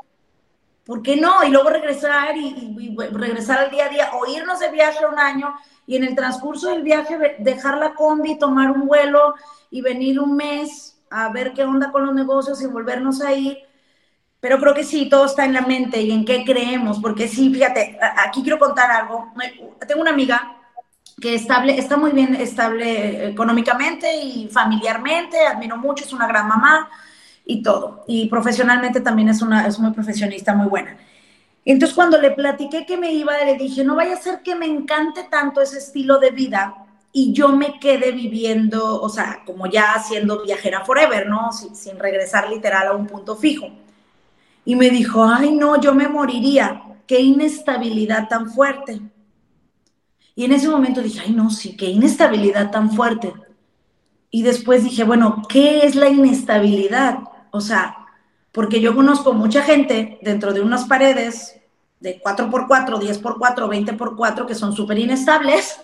¿por 0.85 1.03
qué 1.03 1.17
no? 1.17 1.43
Y 1.43 1.51
luego 1.51 1.69
regresar 1.69 2.35
y, 2.35 2.95
regresar 3.11 3.59
al 3.59 3.69
día 3.69 3.85
a 3.85 3.89
día 3.89 4.09
o 4.13 4.25
irnos 4.25 4.59
de 4.59 4.71
viaje 4.71 5.05
un 5.05 5.19
año 5.19 5.53
y 5.89 5.95
en 5.95 6.03
el 6.03 6.13
transcurso 6.13 6.69
del 6.69 6.83
viaje 6.83 7.17
dejar 7.39 7.79
la 7.79 7.95
combi, 7.95 8.37
tomar 8.37 8.69
un 8.69 8.85
vuelo 8.85 9.33
y 9.71 9.81
venir 9.81 10.19
un 10.19 10.35
mes 10.35 11.01
a 11.09 11.29
ver 11.29 11.51
qué 11.53 11.63
onda 11.63 11.91
con 11.91 12.05
los 12.05 12.13
negocios 12.13 12.61
y 12.61 12.67
volvernos 12.67 13.21
a 13.21 13.33
ir. 13.33 13.57
Pero 14.39 14.59
creo 14.59 14.75
que 14.75 14.83
sí, 14.83 15.09
todo 15.09 15.25
está 15.25 15.45
en 15.45 15.53
la 15.53 15.61
mente 15.61 15.99
y 15.99 16.11
en 16.11 16.25
qué 16.25 16.45
creemos, 16.45 16.99
porque 16.99 17.27
sí, 17.27 17.51
fíjate, 17.51 17.97
aquí 18.23 18.43
quiero 18.43 18.59
contar 18.59 18.91
algo. 18.91 19.33
Tengo 19.87 20.01
una 20.01 20.11
amiga 20.11 20.57
que 21.19 21.33
estable, 21.33 21.75
está 21.75 21.97
muy 21.97 22.11
bien 22.11 22.35
estable 22.35 23.27
económicamente 23.27 24.15
y 24.15 24.47
familiarmente, 24.47 25.39
admiro 25.39 25.75
mucho, 25.75 26.05
es 26.05 26.13
una 26.13 26.27
gran 26.27 26.47
mamá 26.47 26.87
y 27.45 27.63
todo. 27.63 28.05
Y 28.07 28.29
profesionalmente 28.29 29.01
también 29.01 29.29
es 29.29 29.41
una 29.41 29.65
es 29.65 29.79
muy 29.79 29.89
profesionista, 29.89 30.53
muy 30.53 30.67
buena. 30.67 30.95
Entonces 31.71 31.95
cuando 31.95 32.19
le 32.19 32.31
platiqué 32.31 32.83
que 32.83 32.97
me 32.97 33.13
iba, 33.13 33.37
le 33.45 33.53
dije, 33.53 33.83
no 33.83 33.95
vaya 33.95 34.15
a 34.15 34.19
ser 34.19 34.41
que 34.41 34.55
me 34.55 34.65
encante 34.65 35.25
tanto 35.29 35.61
ese 35.61 35.77
estilo 35.77 36.17
de 36.17 36.31
vida 36.31 36.73
y 37.13 37.31
yo 37.31 37.49
me 37.49 37.79
quede 37.79 38.11
viviendo, 38.11 38.99
o 38.99 39.07
sea, 39.07 39.43
como 39.45 39.67
ya 39.67 40.01
siendo 40.01 40.41
viajera 40.41 40.83
forever, 40.83 41.29
¿no? 41.29 41.51
Sin, 41.51 41.75
sin 41.75 41.99
regresar 41.99 42.49
literal 42.49 42.87
a 42.87 42.93
un 42.93 43.05
punto 43.05 43.35
fijo. 43.35 43.67
Y 44.65 44.75
me 44.75 44.89
dijo, 44.89 45.23
ay, 45.23 45.51
no, 45.51 45.79
yo 45.79 45.93
me 45.93 46.07
moriría. 46.07 46.81
Qué 47.05 47.21
inestabilidad 47.21 48.27
tan 48.27 48.49
fuerte. 48.49 48.99
Y 50.33 50.45
en 50.45 50.53
ese 50.53 50.69
momento 50.69 51.03
dije, 51.03 51.21
ay, 51.23 51.33
no, 51.33 51.51
sí, 51.51 51.77
qué 51.77 51.85
inestabilidad 51.85 52.71
tan 52.71 52.89
fuerte. 52.89 53.31
Y 54.31 54.41
después 54.41 54.83
dije, 54.83 55.03
bueno, 55.03 55.43
¿qué 55.47 55.85
es 55.85 55.93
la 55.93 56.09
inestabilidad? 56.09 57.19
O 57.51 57.61
sea, 57.61 57.95
porque 58.51 58.81
yo 58.81 58.95
conozco 58.95 59.33
mucha 59.33 59.61
gente 59.61 60.17
dentro 60.23 60.51
de 60.51 60.61
unas 60.61 60.85
paredes 60.85 61.57
de 61.99 62.21
4x4, 62.21 62.99
10x4, 62.99 63.97
20x4 63.97 64.45
que 64.45 64.55
son 64.55 64.73
súper 64.73 64.97
inestables. 64.99 65.79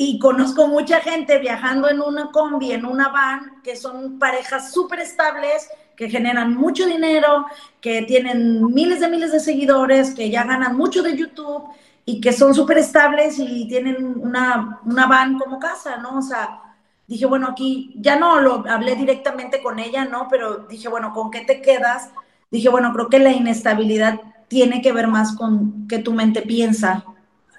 Y 0.00 0.18
conozco 0.18 0.68
mucha 0.68 1.00
gente 1.00 1.38
viajando 1.38 1.88
en 1.88 2.00
una 2.00 2.30
combi, 2.30 2.72
en 2.72 2.86
una 2.86 3.08
van, 3.08 3.62
que 3.62 3.76
son 3.76 4.18
parejas 4.18 4.72
súper 4.72 5.00
estables, 5.00 5.68
que 5.96 6.08
generan 6.08 6.54
mucho 6.54 6.86
dinero, 6.86 7.46
que 7.80 8.02
tienen 8.02 8.64
miles 8.72 9.00
de 9.00 9.08
miles 9.08 9.32
de 9.32 9.40
seguidores, 9.40 10.14
que 10.14 10.30
ya 10.30 10.44
ganan 10.44 10.76
mucho 10.76 11.02
de 11.02 11.16
YouTube 11.16 11.64
y 12.04 12.20
que 12.20 12.32
son 12.32 12.54
súper 12.54 12.78
estables 12.78 13.38
y 13.38 13.66
tienen 13.66 14.20
una, 14.20 14.80
una 14.84 15.06
van 15.06 15.38
como 15.38 15.58
casa, 15.58 15.96
¿no? 15.96 16.18
O 16.18 16.22
sea, 16.22 16.60
dije, 17.08 17.26
bueno, 17.26 17.48
aquí 17.48 17.92
ya 17.96 18.16
no 18.16 18.40
lo 18.40 18.64
hablé 18.68 18.94
directamente 18.94 19.60
con 19.60 19.78
ella, 19.80 20.04
¿no? 20.04 20.28
Pero 20.30 20.58
dije, 20.68 20.88
bueno, 20.88 21.12
¿con 21.12 21.30
qué 21.30 21.40
te 21.40 21.60
quedas? 21.60 22.10
Dije, 22.50 22.68
bueno, 22.68 22.92
creo 22.92 23.08
que 23.08 23.18
la 23.18 23.32
inestabilidad 23.32 24.20
tiene 24.48 24.82
que 24.82 24.92
ver 24.92 25.08
más 25.08 25.36
con 25.36 25.86
qué 25.86 25.98
tu 25.98 26.12
mente 26.12 26.42
piensa 26.42 27.04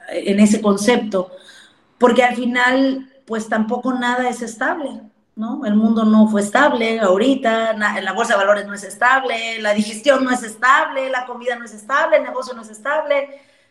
en 0.09 0.39
ese 0.39 0.61
concepto, 0.61 1.31
porque 1.97 2.23
al 2.23 2.35
final, 2.35 3.11
pues 3.25 3.47
tampoco 3.47 3.93
nada 3.93 4.27
es 4.27 4.41
estable, 4.41 5.01
¿no? 5.35 5.65
El 5.65 5.75
mundo 5.75 6.03
no 6.03 6.27
fue 6.27 6.41
estable 6.41 6.99
ahorita, 6.99 7.73
la 7.73 8.13
bolsa 8.13 8.33
de 8.33 8.39
valores 8.39 8.65
no 8.65 8.73
es 8.73 8.83
estable, 8.83 9.61
la 9.61 9.73
digestión 9.73 10.23
no 10.23 10.31
es 10.31 10.43
estable, 10.43 11.09
la 11.09 11.25
comida 11.25 11.55
no 11.55 11.65
es 11.65 11.73
estable, 11.73 12.17
el 12.17 12.23
negocio 12.23 12.53
no 12.53 12.63
es 12.63 12.69
estable 12.69 13.29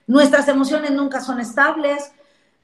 nuestras 0.09 0.49
emociones 0.49 0.91
nunca 0.91 1.21
son 1.21 1.39
estables. 1.39 2.13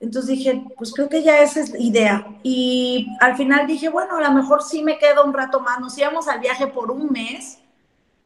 Entonces 0.00 0.38
dije, 0.38 0.64
pues 0.76 0.92
creo 0.92 1.08
que 1.08 1.22
ya 1.22 1.38
esa 1.38 1.60
es 1.60 1.70
la 1.70 1.78
idea. 1.78 2.26
Y 2.42 3.06
al 3.20 3.36
final 3.36 3.66
dije, 3.66 3.88
bueno, 3.88 4.16
a 4.16 4.20
lo 4.20 4.32
mejor 4.32 4.62
sí 4.62 4.82
me 4.82 4.98
quedo 4.98 5.24
un 5.24 5.32
rato 5.32 5.60
más. 5.60 5.78
Nos 5.78 5.96
íbamos 5.96 6.26
al 6.26 6.40
viaje 6.40 6.66
por 6.66 6.90
un 6.90 7.12
mes 7.12 7.58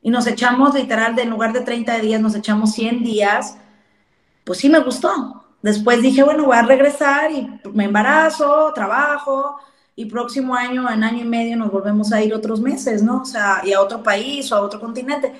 y 0.02 0.10
nos 0.10 0.26
echamos 0.26 0.74
literal, 0.74 1.14
de 1.14 1.22
en 1.22 1.30
lugar 1.30 1.52
de 1.52 1.60
30 1.60 1.98
días, 1.98 2.20
nos 2.20 2.34
echamos 2.34 2.72
100 2.72 3.02
días. 3.02 3.58
Pues 4.44 4.58
sí 4.58 4.68
me 4.68 4.78
gustó. 4.78 5.44
Después 5.62 6.02
dije, 6.02 6.22
bueno, 6.22 6.44
voy 6.44 6.56
a 6.56 6.62
regresar 6.62 7.30
y 7.32 7.60
me 7.72 7.84
embarazo, 7.84 8.72
trabajo 8.74 9.58
y 9.96 10.04
próximo 10.04 10.54
año, 10.54 10.88
en 10.88 11.02
año 11.02 11.22
y 11.22 11.28
medio, 11.28 11.56
nos 11.56 11.72
volvemos 11.72 12.12
a 12.12 12.22
ir 12.22 12.32
otros 12.32 12.60
meses, 12.60 13.02
¿no? 13.02 13.22
O 13.22 13.24
sea, 13.24 13.62
y 13.64 13.72
a 13.72 13.80
otro 13.80 14.00
país 14.00 14.50
o 14.52 14.56
a 14.56 14.60
otro 14.60 14.78
continente. 14.78 15.32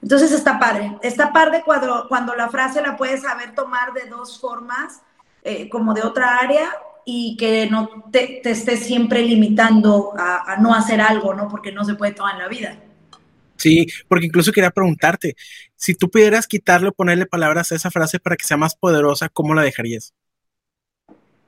Entonces 0.00 0.30
está 0.30 0.60
padre. 0.60 0.96
Está 1.02 1.32
padre 1.32 1.62
cuando, 1.64 2.06
cuando 2.08 2.34
la 2.36 2.48
frase 2.48 2.80
la 2.80 2.96
puedes 2.96 3.22
saber 3.22 3.52
tomar 3.54 3.92
de 3.92 4.08
dos 4.08 4.38
formas, 4.38 5.02
eh, 5.42 5.68
como 5.68 5.92
de 5.92 6.02
otra 6.02 6.38
área, 6.38 6.70
y 7.04 7.36
que 7.36 7.68
no 7.68 8.04
te, 8.12 8.40
te 8.42 8.52
estés 8.52 8.84
siempre 8.86 9.22
limitando 9.22 10.12
a, 10.16 10.52
a, 10.52 10.56
no 10.58 10.72
hacer 10.72 11.00
algo, 11.00 11.34
¿no? 11.34 11.48
Porque 11.48 11.72
no 11.72 11.84
se 11.84 11.94
puede 11.94 12.12
todo 12.12 12.30
en 12.30 12.38
la 12.38 12.46
vida. 12.46 12.76
Sí, 13.60 13.86
porque 14.08 14.24
incluso 14.24 14.52
quería 14.52 14.70
preguntarte, 14.70 15.36
si 15.76 15.94
tú 15.94 16.10
pudieras 16.10 16.46
quitarle 16.46 16.88
o 16.88 16.92
ponerle 16.92 17.26
palabras 17.26 17.70
a 17.70 17.74
esa 17.74 17.90
frase 17.90 18.18
para 18.18 18.36
que 18.36 18.46
sea 18.46 18.56
más 18.56 18.74
poderosa, 18.74 19.28
¿cómo 19.28 19.52
la 19.52 19.60
dejarías? 19.60 20.14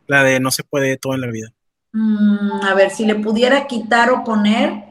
La 0.07 0.23
de 0.23 0.39
no 0.39 0.51
se 0.51 0.63
puede 0.63 0.99
todo 0.99 1.15
en 1.15 1.23
la 1.23 1.29
vida. 1.29 1.55
Mm, 1.93 2.65
a 2.65 2.75
ver, 2.75 2.91
si 2.91 3.07
le 3.07 3.15
pudiera 3.15 3.67
quitar 3.67 4.11
o 4.11 4.25
poner, 4.25 4.85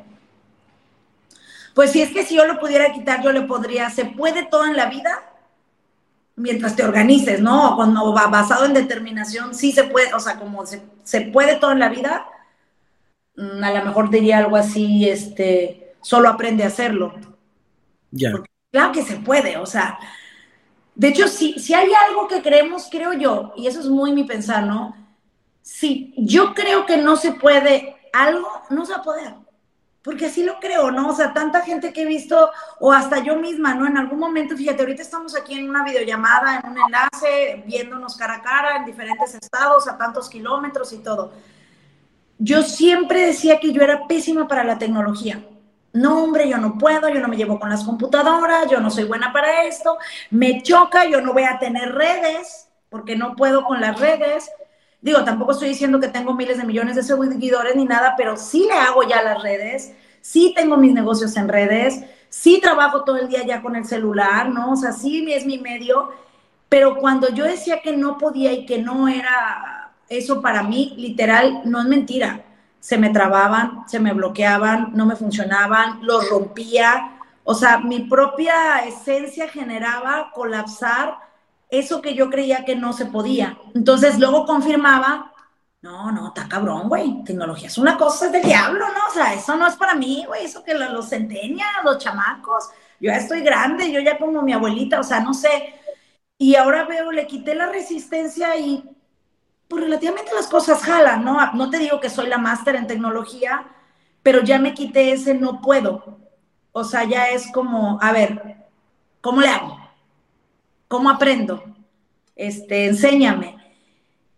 pues 1.75 1.91
si 1.91 2.01
es 2.01 2.09
que 2.09 2.25
si 2.25 2.37
yo 2.37 2.47
lo 2.47 2.59
pudiera 2.59 2.91
quitar, 2.91 3.23
yo 3.23 3.31
le 3.31 3.43
podría, 3.43 3.91
se 3.91 4.05
puede 4.05 4.47
todo 4.47 4.65
en 4.65 4.75
la 4.75 4.87
vida 4.87 5.23
mientras 6.35 6.75
te 6.75 6.83
organices, 6.83 7.39
¿no? 7.39 7.75
Cuando 7.75 8.15
va 8.15 8.25
basado 8.27 8.65
en 8.65 8.73
determinación, 8.73 9.53
sí 9.53 9.71
se 9.73 9.83
puede, 9.83 10.11
o 10.15 10.19
sea, 10.19 10.39
como 10.39 10.65
se, 10.65 11.21
puede 11.31 11.57
todo 11.57 11.71
en 11.71 11.79
la 11.79 11.89
vida, 11.89 12.25
mm, 13.35 13.63
a 13.63 13.73
lo 13.73 13.85
mejor 13.85 14.09
diría 14.09 14.39
algo 14.39 14.55
así, 14.55 15.07
este, 15.07 15.90
solo 16.01 16.29
aprende 16.29 16.63
a 16.63 16.67
hacerlo. 16.67 17.13
Ya. 18.11 18.31
Claro 18.71 18.91
que 18.91 19.03
se 19.03 19.17
puede, 19.17 19.57
o 19.57 19.65
sea, 19.65 19.97
de 20.95 21.07
hecho, 21.09 21.27
si, 21.27 21.59
si 21.59 21.73
hay 21.73 21.89
algo 22.07 22.27
que 22.27 22.41
creemos, 22.41 22.87
creo 22.91 23.13
yo, 23.13 23.53
y 23.55 23.67
eso 23.67 23.79
es 23.79 23.87
muy 23.87 24.13
mi 24.13 24.23
pensar, 24.23 24.65
¿no? 24.65 24.95
Si 25.61 26.13
yo 26.17 26.53
creo 26.53 26.85
que 26.85 26.97
no 26.97 27.15
se 27.15 27.31
puede 27.33 27.95
algo, 28.13 28.47
no 28.69 28.85
se 28.85 28.93
va 28.93 28.99
a 28.99 29.03
poder 29.03 29.33
porque 30.03 30.25
así 30.25 30.43
lo 30.43 30.59
creo, 30.59 30.89
¿no? 30.89 31.09
O 31.09 31.15
sea, 31.15 31.33
tanta 31.33 31.61
gente 31.61 31.93
que 31.93 32.01
he 32.01 32.05
visto, 32.05 32.49
o 32.79 32.91
hasta 32.91 33.19
yo 33.19 33.35
misma, 33.35 33.75
¿no? 33.75 33.85
En 33.85 33.97
algún 33.97 34.19
momento, 34.19 34.57
fíjate, 34.57 34.81
ahorita 34.81 35.01
estamos 35.01 35.35
aquí 35.35 35.53
en 35.53 35.69
una 35.69 35.83
videollamada, 35.83 36.59
en 36.59 36.71
un 36.71 36.77
enlace, 36.77 37.63
viéndonos 37.67 38.15
cara 38.17 38.35
a 38.35 38.41
cara 38.41 38.77
en 38.77 38.85
diferentes 38.85 39.35
estados, 39.35 39.87
a 39.87 39.97
tantos 39.97 40.27
kilómetros 40.27 40.91
y 40.93 40.97
todo. 40.99 41.31
Yo 42.39 42.63
siempre 42.63 43.27
decía 43.27 43.59
que 43.59 43.71
yo 43.71 43.83
era 43.83 44.07
pésima 44.07 44.47
para 44.47 44.63
la 44.63 44.79
tecnología. 44.79 45.45
No, 45.93 46.23
hombre, 46.23 46.47
yo 46.47 46.57
no 46.57 46.77
puedo, 46.77 47.09
yo 47.09 47.19
no 47.19 47.27
me 47.27 47.35
llevo 47.35 47.59
con 47.59 47.69
las 47.69 47.83
computadoras, 47.83 48.69
yo 48.69 48.79
no 48.79 48.89
soy 48.89 49.03
buena 49.03 49.33
para 49.33 49.65
esto, 49.65 49.97
me 50.29 50.61
choca, 50.63 51.05
yo 51.05 51.21
no 51.21 51.33
voy 51.33 51.43
a 51.43 51.59
tener 51.59 51.93
redes, 51.93 52.69
porque 52.89 53.15
no 53.17 53.35
puedo 53.35 53.65
con 53.65 53.81
las 53.81 53.99
redes. 53.99 54.49
Digo, 55.01 55.23
tampoco 55.23 55.51
estoy 55.51 55.69
diciendo 55.69 55.99
que 55.99 56.07
tengo 56.07 56.33
miles 56.33 56.57
de 56.57 56.63
millones 56.63 56.95
de 56.95 57.03
seguidores 57.03 57.75
ni 57.75 57.85
nada, 57.85 58.13
pero 58.15 58.37
sí 58.37 58.67
le 58.67 58.73
hago 58.73 59.03
ya 59.03 59.21
las 59.21 59.41
redes, 59.41 59.93
sí 60.21 60.53
tengo 60.55 60.77
mis 60.77 60.93
negocios 60.93 61.35
en 61.35 61.49
redes, 61.49 62.03
sí 62.29 62.59
trabajo 62.61 63.03
todo 63.03 63.17
el 63.17 63.27
día 63.27 63.43
ya 63.45 63.61
con 63.61 63.75
el 63.75 63.85
celular, 63.85 64.49
¿no? 64.49 64.73
O 64.73 64.75
sea, 64.75 64.93
sí 64.93 65.25
es 65.33 65.45
mi 65.45 65.57
medio, 65.57 66.11
pero 66.69 66.95
cuando 66.97 67.29
yo 67.29 67.43
decía 67.43 67.81
que 67.81 67.97
no 67.97 68.17
podía 68.17 68.53
y 68.53 68.65
que 68.65 68.77
no 68.77 69.07
era 69.07 69.91
eso 70.07 70.41
para 70.41 70.63
mí, 70.63 70.93
literal, 70.97 71.61
no 71.65 71.81
es 71.81 71.87
mentira. 71.87 72.45
Se 72.81 72.97
me 72.97 73.11
trababan, 73.11 73.87
se 73.87 74.01
me 74.01 74.11
bloqueaban, 74.11 74.91
no 74.93 75.05
me 75.05 75.15
funcionaban, 75.15 76.05
los 76.05 76.29
rompía. 76.29 77.19
O 77.45 77.53
sea, 77.53 77.77
mi 77.77 78.01
propia 78.01 78.79
esencia 78.79 79.47
generaba 79.47 80.31
colapsar 80.33 81.17
eso 81.69 82.01
que 82.01 82.13
yo 82.13 82.29
creía 82.29 82.65
que 82.65 82.75
no 82.75 82.91
se 82.91 83.05
podía. 83.05 83.57
Entonces 83.73 84.19
luego 84.19 84.45
confirmaba, 84.45 85.31
no, 85.81 86.11
no, 86.11 86.27
está 86.27 86.47
cabrón, 86.47 86.89
güey, 86.89 87.23
tecnología 87.23 87.67
es 87.67 87.77
una 87.77 87.97
cosa 87.97 88.27
de 88.27 88.41
diablo, 88.41 88.85
¿no? 88.89 89.07
O 89.09 89.13
sea, 89.13 89.33
eso 89.33 89.55
no 89.55 89.65
es 89.65 89.75
para 89.77 89.95
mí, 89.95 90.25
güey, 90.27 90.45
eso 90.45 90.63
que 90.63 90.75
los 90.75 91.09
centenias, 91.09 91.69
los 91.83 91.97
chamacos, 91.97 92.69
yo 92.99 93.09
ya 93.09 93.17
estoy 93.17 93.41
grande, 93.41 93.91
yo 93.91 93.99
ya 94.01 94.19
como 94.19 94.41
mi 94.43 94.53
abuelita, 94.53 94.99
o 94.99 95.03
sea, 95.03 95.21
no 95.21 95.33
sé. 95.33 95.73
Y 96.37 96.55
ahora 96.55 96.85
veo, 96.85 97.11
le 97.11 97.25
quité 97.25 97.55
la 97.55 97.67
resistencia 97.67 98.55
y 98.57 98.83
pues 99.71 99.85
relativamente 99.85 100.33
las 100.35 100.47
cosas 100.47 100.83
jalan, 100.83 101.23
¿no? 101.23 101.53
No 101.53 101.69
te 101.69 101.79
digo 101.79 102.01
que 102.01 102.09
soy 102.09 102.27
la 102.27 102.37
máster 102.37 102.75
en 102.75 102.87
tecnología, 102.87 103.69
pero 104.21 104.43
ya 104.43 104.59
me 104.59 104.73
quité 104.73 105.13
ese 105.13 105.33
no 105.33 105.61
puedo. 105.61 106.19
O 106.73 106.83
sea, 106.83 107.05
ya 107.05 107.29
es 107.29 107.49
como, 107.53 107.97
a 108.01 108.11
ver, 108.11 108.67
¿cómo 109.21 109.39
le 109.39 109.47
hago? 109.47 109.79
¿Cómo 110.89 111.09
aprendo? 111.09 111.63
Este, 112.35 112.87
enséñame. 112.87 113.55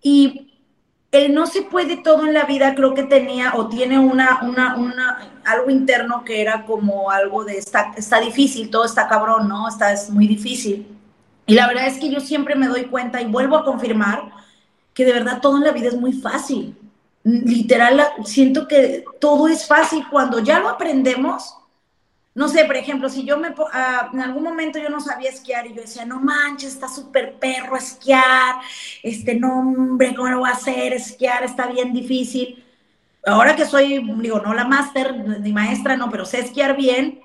Y 0.03 0.61
el 1.11 1.33
no 1.33 1.47
se 1.47 1.63
puede 1.63 1.97
todo 1.97 2.27
en 2.27 2.35
la 2.35 2.43
vida, 2.43 2.75
creo 2.75 2.93
que 2.93 3.03
tenía 3.03 3.55
o 3.55 3.69
tiene 3.69 3.97
una, 3.97 4.39
una, 4.43 4.75
una, 4.75 5.31
algo 5.45 5.71
interno 5.71 6.23
que 6.23 6.41
era 6.41 6.63
como 6.63 7.09
algo 7.09 7.43
de 7.43 7.57
está, 7.57 7.91
está 7.97 8.19
difícil, 8.19 8.69
todo 8.69 8.85
está 8.85 9.07
cabrón, 9.07 9.49
¿no? 9.49 9.67
Está, 9.67 9.93
es 9.93 10.11
muy 10.11 10.27
difícil. 10.27 10.95
Y 11.47 11.55
la 11.55 11.65
verdad 11.65 11.87
es 11.87 11.97
que 11.97 12.11
yo 12.11 12.19
siempre 12.19 12.53
me 12.53 12.67
doy 12.67 12.83
cuenta 12.85 13.19
y 13.19 13.25
vuelvo 13.25 13.57
a 13.57 13.65
confirmar 13.65 14.42
que 14.93 15.05
de 15.05 15.13
verdad 15.13 15.41
todo 15.41 15.57
en 15.57 15.63
la 15.63 15.71
vida 15.71 15.89
es 15.89 15.95
muy 15.95 16.13
fácil. 16.13 16.77
Literal, 17.23 18.01
siento 18.25 18.67
que 18.67 19.05
todo 19.19 19.47
es 19.47 19.65
fácil 19.65 20.05
cuando 20.09 20.39
ya 20.39 20.59
lo 20.59 20.69
aprendemos 20.69 21.55
no 22.35 22.47
sé, 22.47 22.65
por 22.65 22.75
ejemplo, 22.75 23.09
si 23.09 23.25
yo 23.25 23.37
me, 23.37 23.49
uh, 23.49 24.13
en 24.13 24.21
algún 24.21 24.43
momento 24.43 24.79
yo 24.79 24.89
no 24.89 24.99
sabía 24.99 25.29
esquiar 25.29 25.67
y 25.67 25.75
yo 25.75 25.81
decía, 25.81 26.03
no 26.03 26.19
manches, 26.19 26.73
está 26.73 26.87
súper 26.87 27.37
perro 27.37 27.77
esquiar, 27.77 28.55
este, 29.03 29.35
nombre, 29.35 30.15
¿cómo 30.15 30.29
lo 30.29 30.39
voy 30.39 30.49
a 30.49 30.53
hacer? 30.53 30.93
Esquiar 30.93 31.43
está 31.43 31.67
bien 31.67 31.93
difícil. 31.93 32.63
Ahora 33.25 33.55
que 33.55 33.65
soy, 33.65 34.03
digo, 34.19 34.39
no 34.39 34.53
la 34.53 34.65
máster, 34.65 35.15
ni 35.41 35.53
maestra, 35.53 35.95
no, 35.95 36.09
pero 36.09 36.25
sé 36.25 36.39
esquiar 36.39 36.75
bien, 36.75 37.21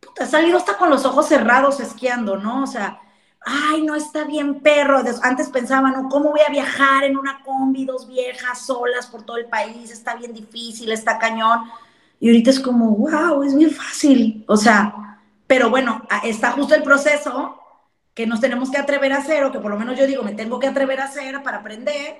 puta, 0.00 0.24
he 0.24 0.26
salido 0.26 0.58
hasta 0.58 0.76
con 0.76 0.90
los 0.90 1.04
ojos 1.06 1.26
cerrados 1.26 1.80
esquiando, 1.80 2.36
¿no? 2.36 2.64
O 2.64 2.66
sea, 2.66 3.00
ay, 3.40 3.82
no 3.82 3.94
está 3.94 4.24
bien 4.24 4.60
perro. 4.60 5.02
Antes 5.22 5.48
pensaban, 5.48 5.92
no, 5.92 6.08
¿cómo 6.08 6.30
voy 6.30 6.40
a 6.46 6.50
viajar 6.50 7.04
en 7.04 7.16
una 7.16 7.42
combi, 7.42 7.84
dos 7.84 8.08
viejas 8.08 8.66
solas 8.66 9.06
por 9.06 9.22
todo 9.22 9.36
el 9.36 9.46
país? 9.46 9.90
Está 9.90 10.14
bien 10.14 10.32
difícil, 10.32 10.92
está 10.92 11.18
cañón. 11.18 11.60
Y 12.18 12.28
ahorita 12.28 12.50
es 12.50 12.60
como, 12.60 12.90
wow, 12.90 13.42
es 13.42 13.54
bien 13.54 13.70
fácil. 13.70 14.44
O 14.46 14.56
sea, 14.56 15.18
pero 15.46 15.70
bueno, 15.70 16.02
está 16.24 16.52
justo 16.52 16.74
el 16.74 16.82
proceso 16.82 17.56
que 18.14 18.26
nos 18.26 18.40
tenemos 18.40 18.70
que 18.70 18.78
atrever 18.78 19.12
a 19.12 19.18
hacer, 19.18 19.44
o 19.44 19.52
que 19.52 19.60
por 19.60 19.70
lo 19.70 19.78
menos 19.78 19.98
yo 19.98 20.06
digo, 20.06 20.22
me 20.22 20.32
tengo 20.32 20.58
que 20.58 20.66
atrever 20.66 21.00
a 21.00 21.04
hacer 21.04 21.42
para 21.42 21.58
aprender, 21.58 22.18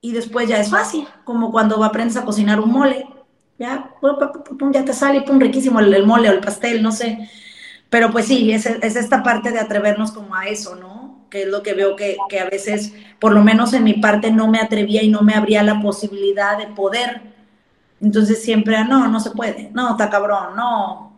y 0.00 0.12
después 0.12 0.48
ya 0.48 0.60
es 0.60 0.70
fácil, 0.70 1.08
como 1.24 1.50
cuando 1.50 1.82
aprendes 1.82 2.16
a 2.16 2.24
cocinar 2.24 2.60
un 2.60 2.70
mole, 2.70 3.06
ya, 3.58 3.90
ya 4.72 4.84
te 4.84 4.92
sale, 4.92 5.22
pum, 5.22 5.40
riquísimo 5.40 5.80
el, 5.80 6.06
mole 6.06 6.28
o 6.28 6.32
el 6.32 6.40
pastel, 6.40 6.82
no 6.82 6.92
sé. 6.92 7.28
Pero 7.90 8.10
pues 8.10 8.26
sí, 8.26 8.52
es, 8.52 8.66
es, 8.66 8.96
esta 8.96 9.22
parte 9.22 9.50
de 9.50 9.60
atrevernos 9.60 10.12
como 10.12 10.34
a 10.34 10.46
eso, 10.46 10.76
¿no? 10.76 11.26
Que 11.30 11.42
es 11.42 11.48
lo 11.48 11.62
que 11.62 11.74
veo 11.74 11.96
que, 11.96 12.16
que 12.28 12.40
a 12.40 12.48
veces, 12.48 12.92
por 13.18 13.32
lo 13.32 13.42
menos 13.42 13.72
en 13.72 13.84
mi 13.84 13.94
parte, 13.94 14.30
no 14.30 14.48
me 14.48 14.58
atrevía 14.58 15.02
y 15.02 15.08
no 15.08 15.22
me 15.22 15.34
abría 15.34 15.62
la 15.62 15.80
posibilidad 15.80 16.58
de 16.58 16.66
poder. 16.68 17.22
Entonces 18.00 18.42
siempre, 18.42 18.76
ah, 18.76 18.84
no, 18.84 19.08
no 19.08 19.20
se 19.20 19.30
puede, 19.30 19.70
no, 19.72 19.92
está 19.92 20.08
cabrón, 20.10 20.54
no, 20.56 21.08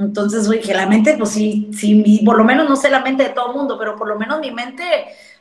entonces, 0.00 0.48
que 0.64 0.72
la 0.72 0.86
mente, 0.86 1.14
pues 1.18 1.28
sí, 1.28 1.70
sí, 1.74 2.22
por 2.24 2.38
lo 2.38 2.42
menos 2.42 2.66
no 2.66 2.74
sé 2.74 2.88
la 2.88 3.02
mente 3.02 3.22
de 3.22 3.28
todo 3.28 3.50
el 3.50 3.56
mundo, 3.58 3.76
pero 3.78 3.96
por 3.96 4.08
lo 4.08 4.18
menos 4.18 4.40
mi 4.40 4.50
mente 4.50 4.82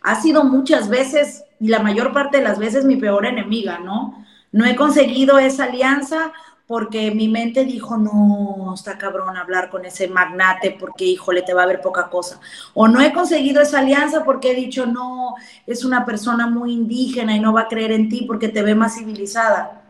ha 0.01 0.21
sido 0.21 0.43
muchas 0.43 0.89
veces, 0.89 1.45
y 1.61 1.69
la 1.69 1.79
mayor 1.79 2.11
parte 2.11 2.39
de 2.39 2.43
las 2.43 2.59
veces, 2.59 2.83
mi 2.83 2.97
peor 2.97 3.25
enemiga, 3.25 3.79
¿no? 3.79 4.25
No 4.51 4.65
he 4.65 4.75
conseguido 4.75 5.39
esa 5.39 5.63
alianza 5.63 6.33
porque 6.69 7.09
mi 7.09 7.27
mente 7.27 7.65
dijo, 7.65 7.97
no, 7.97 8.75
está 8.75 8.95
cabrón 8.95 9.35
hablar 9.35 9.71
con 9.71 9.85
ese 9.85 10.07
magnate 10.07 10.77
porque, 10.79 11.03
híjole, 11.03 11.41
te 11.41 11.55
va 11.55 11.63
a 11.63 11.65
ver 11.65 11.81
poca 11.81 12.11
cosa. 12.11 12.39
O 12.75 12.87
no 12.87 13.01
he 13.01 13.11
conseguido 13.11 13.59
esa 13.59 13.79
alianza 13.79 14.23
porque 14.23 14.51
he 14.51 14.53
dicho, 14.53 14.85
no, 14.85 15.33
es 15.65 15.83
una 15.83 16.05
persona 16.05 16.45
muy 16.45 16.73
indígena 16.73 17.35
y 17.35 17.39
no 17.39 17.53
va 17.53 17.61
a 17.61 17.67
creer 17.67 17.91
en 17.91 18.07
ti 18.07 18.23
porque 18.27 18.49
te 18.49 18.61
ve 18.61 18.75
más 18.75 18.95
civilizada. 18.99 19.81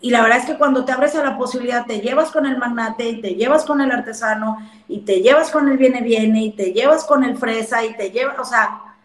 Y 0.00 0.10
la 0.10 0.20
verdad 0.22 0.38
es 0.38 0.46
que 0.46 0.58
cuando 0.58 0.84
te 0.84 0.90
abres 0.90 1.14
a 1.14 1.22
la 1.22 1.38
posibilidad, 1.38 1.86
te 1.86 2.00
llevas 2.00 2.32
con 2.32 2.44
el 2.44 2.58
magnate 2.58 3.10
y 3.10 3.20
te 3.20 3.36
llevas 3.36 3.64
con 3.64 3.80
el 3.80 3.92
artesano 3.92 4.58
y 4.88 5.02
te 5.02 5.20
llevas 5.20 5.48
con 5.52 5.68
el 5.68 5.78
viene 5.78 6.00
viene 6.00 6.42
y 6.42 6.50
te 6.50 6.72
llevas 6.72 7.04
con 7.04 7.22
el 7.22 7.38
fresa 7.38 7.84
y 7.84 7.96
te 7.96 8.10
llevas, 8.10 8.36
o 8.40 8.44
sea, 8.44 8.96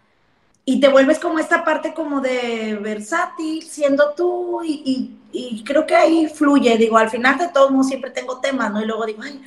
y 0.66 0.80
te 0.80 0.88
vuelves 0.88 1.20
como 1.20 1.38
esta 1.38 1.64
parte 1.64 1.94
como 1.94 2.20
de 2.20 2.80
versátil, 2.82 3.62
siendo 3.62 4.16
tú 4.16 4.64
y, 4.64 4.82
y, 4.84 5.20
creo 5.64 5.86
que 5.86 5.96
ahí 5.96 6.28
fluye, 6.28 6.78
digo, 6.78 6.98
al 6.98 7.10
final 7.10 7.38
de 7.38 7.50
todo 7.50 7.84
siempre 7.84 8.12
tengo 8.12 8.40
temas, 8.40 8.72
¿no? 8.72 8.82
Y 8.82 8.86
luego 8.86 9.06
digo, 9.06 9.22
ay, 9.24 9.42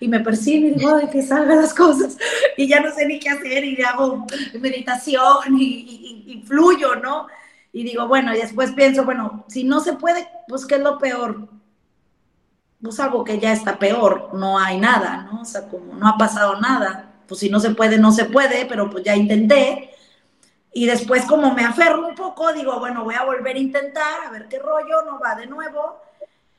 y 0.00 0.08
me 0.08 0.20
percibo 0.20 0.68
y 0.68 0.70
digo, 0.72 0.94
ay, 0.94 1.08
que 1.10 1.22
salgan 1.22 1.60
las 1.60 1.74
cosas 1.74 2.16
y 2.56 2.68
ya 2.68 2.80
no 2.80 2.92
sé 2.94 3.06
ni 3.06 3.18
qué 3.18 3.30
hacer 3.30 3.64
y 3.64 3.82
hago 3.82 4.26
meditación 4.60 5.58
y, 5.58 6.24
y 6.26 6.42
fluyo, 6.46 6.96
¿no? 6.96 7.26
y 7.74 7.82
digo, 7.82 8.06
bueno, 8.06 8.32
y 8.32 8.38
después 8.38 8.70
pienso, 8.70 9.04
bueno, 9.04 9.44
si 9.48 9.64
no 9.64 9.80
se 9.80 9.94
puede, 9.94 10.28
pues 10.46 10.64
¿qué 10.64 10.76
es 10.76 10.80
lo 10.80 10.96
peor? 10.96 11.48
Pues 12.80 13.00
algo 13.00 13.24
que 13.24 13.40
ya 13.40 13.52
está 13.52 13.80
peor, 13.80 14.30
no 14.32 14.60
hay 14.60 14.78
nada, 14.78 15.28
¿no? 15.30 15.42
O 15.42 15.44
sea, 15.44 15.68
como 15.68 15.92
no 15.92 16.06
ha 16.06 16.16
pasado 16.16 16.60
nada, 16.60 17.12
pues 17.26 17.40
si 17.40 17.50
no 17.50 17.58
se 17.58 17.70
puede, 17.70 17.98
no 17.98 18.12
se 18.12 18.26
puede, 18.26 18.64
pero 18.66 18.88
pues 18.88 19.02
ya 19.02 19.16
intenté. 19.16 19.90
Y 20.76 20.86
después 20.86 21.24
como 21.24 21.54
me 21.54 21.64
aferro 21.64 22.06
un 22.06 22.16
poco, 22.16 22.52
digo, 22.52 22.80
bueno, 22.80 23.04
voy 23.04 23.14
a 23.14 23.24
volver 23.24 23.54
a 23.54 23.60
intentar, 23.60 24.26
a 24.26 24.30
ver 24.30 24.48
qué 24.48 24.58
rollo, 24.58 25.02
no 25.06 25.20
va 25.20 25.36
de 25.36 25.46
nuevo. 25.46 26.00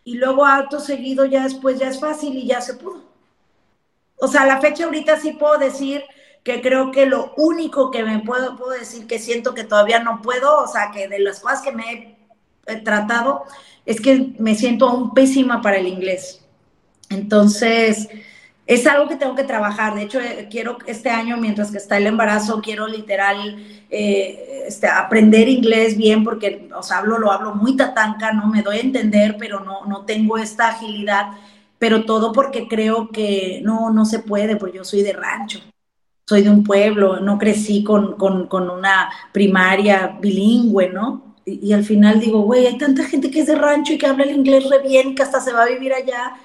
Y 0.05 0.15
luego 0.15 0.45
acto 0.45 0.79
seguido 0.79 1.25
ya 1.25 1.43
después 1.43 1.77
ya 1.77 1.89
es 1.89 1.99
fácil 1.99 2.33
y 2.37 2.47
ya 2.47 2.61
se 2.61 2.75
pudo. 2.75 3.03
O 4.17 4.29
sea, 4.29 4.45
la 4.45 4.61
fecha 4.61 4.85
ahorita 4.85 5.19
sí 5.19 5.33
puedo 5.33 5.57
decir 5.57 6.01
que 6.45 6.61
creo 6.61 6.91
que 6.91 7.07
lo 7.07 7.33
único 7.35 7.91
que 7.91 8.03
me 8.03 8.19
puedo, 8.19 8.55
puedo 8.55 8.71
decir 8.71 9.05
que 9.05 9.19
siento 9.19 9.53
que 9.53 9.65
todavía 9.65 9.99
no 9.99 10.21
puedo, 10.21 10.61
o 10.61 10.67
sea, 10.67 10.91
que 10.91 11.09
de 11.09 11.19
las 11.19 11.41
cosas 11.41 11.61
que 11.61 11.73
me 11.73 12.17
he, 12.67 12.75
tratado, 12.77 13.43
es 13.85 13.99
que 13.99 14.33
me 14.39 14.55
siento 14.55 14.87
aún 14.87 15.13
pésima 15.13 15.61
para 15.61 15.77
el 15.77 15.87
inglés. 15.87 16.41
Entonces, 17.09 18.07
es 18.67 18.87
algo 18.87 19.07
que 19.07 19.15
tengo 19.15 19.35
que 19.35 19.43
trabajar. 19.43 19.95
De 19.95 20.03
hecho, 20.03 20.19
eh, 20.19 20.47
quiero 20.49 20.77
este 20.87 21.09
año, 21.09 21.37
mientras 21.37 21.71
que 21.71 21.77
está 21.77 21.97
el 21.97 22.07
embarazo, 22.07 22.61
quiero 22.61 22.87
literal 22.87 23.57
eh, 23.89 24.63
este, 24.67 24.87
aprender 24.87 25.47
inglés 25.49 25.97
bien, 25.97 26.23
porque, 26.23 26.69
o 26.75 26.83
sea, 26.83 26.99
hablo, 26.99 27.17
lo 27.19 27.31
hablo 27.31 27.53
muy 27.55 27.75
tatanca, 27.75 28.31
no 28.33 28.47
me 28.47 28.61
doy 28.61 28.77
a 28.77 28.81
entender, 28.81 29.37
pero 29.39 29.59
no, 29.59 29.85
no 29.85 30.05
tengo 30.05 30.37
esta 30.37 30.69
agilidad. 30.69 31.31
Pero 31.77 32.05
todo 32.05 32.31
porque 32.33 32.67
creo 32.67 33.09
que 33.09 33.61
no, 33.63 33.91
no 33.91 34.05
se 34.05 34.19
puede, 34.19 34.55
porque 34.55 34.77
yo 34.77 34.83
soy 34.85 35.03
de 35.03 35.13
rancho 35.13 35.59
soy 36.27 36.41
de 36.41 36.49
un 36.49 36.63
pueblo, 36.63 37.19
no 37.19 37.37
crecí 37.37 37.83
con, 37.83 38.15
una 38.19 39.11
primaria 39.31 40.17
bilingüe, 40.19 40.89
¿no? 40.89 41.35
Y, 41.45 41.73
al 41.73 41.83
final 41.83 42.19
digo, 42.19 42.41
güey, 42.41 42.65
hay 42.65 42.77
tanta 42.77 43.03
gente 43.03 43.29
que 43.29 43.41
es 43.41 43.47
de 43.47 43.55
rancho 43.55 43.93
y 43.93 43.97
que 43.99 44.07
habla 44.07 44.23
el 44.23 44.35
inglés 44.35 44.67
re 44.69 44.79
bien 44.79 45.09
y 45.09 45.15
que 45.15 45.21
hasta 45.23 45.39
se 45.39 45.53
va 45.53 45.63
a 45.63 45.67
vivir 45.67 45.93
allá. 45.93 46.35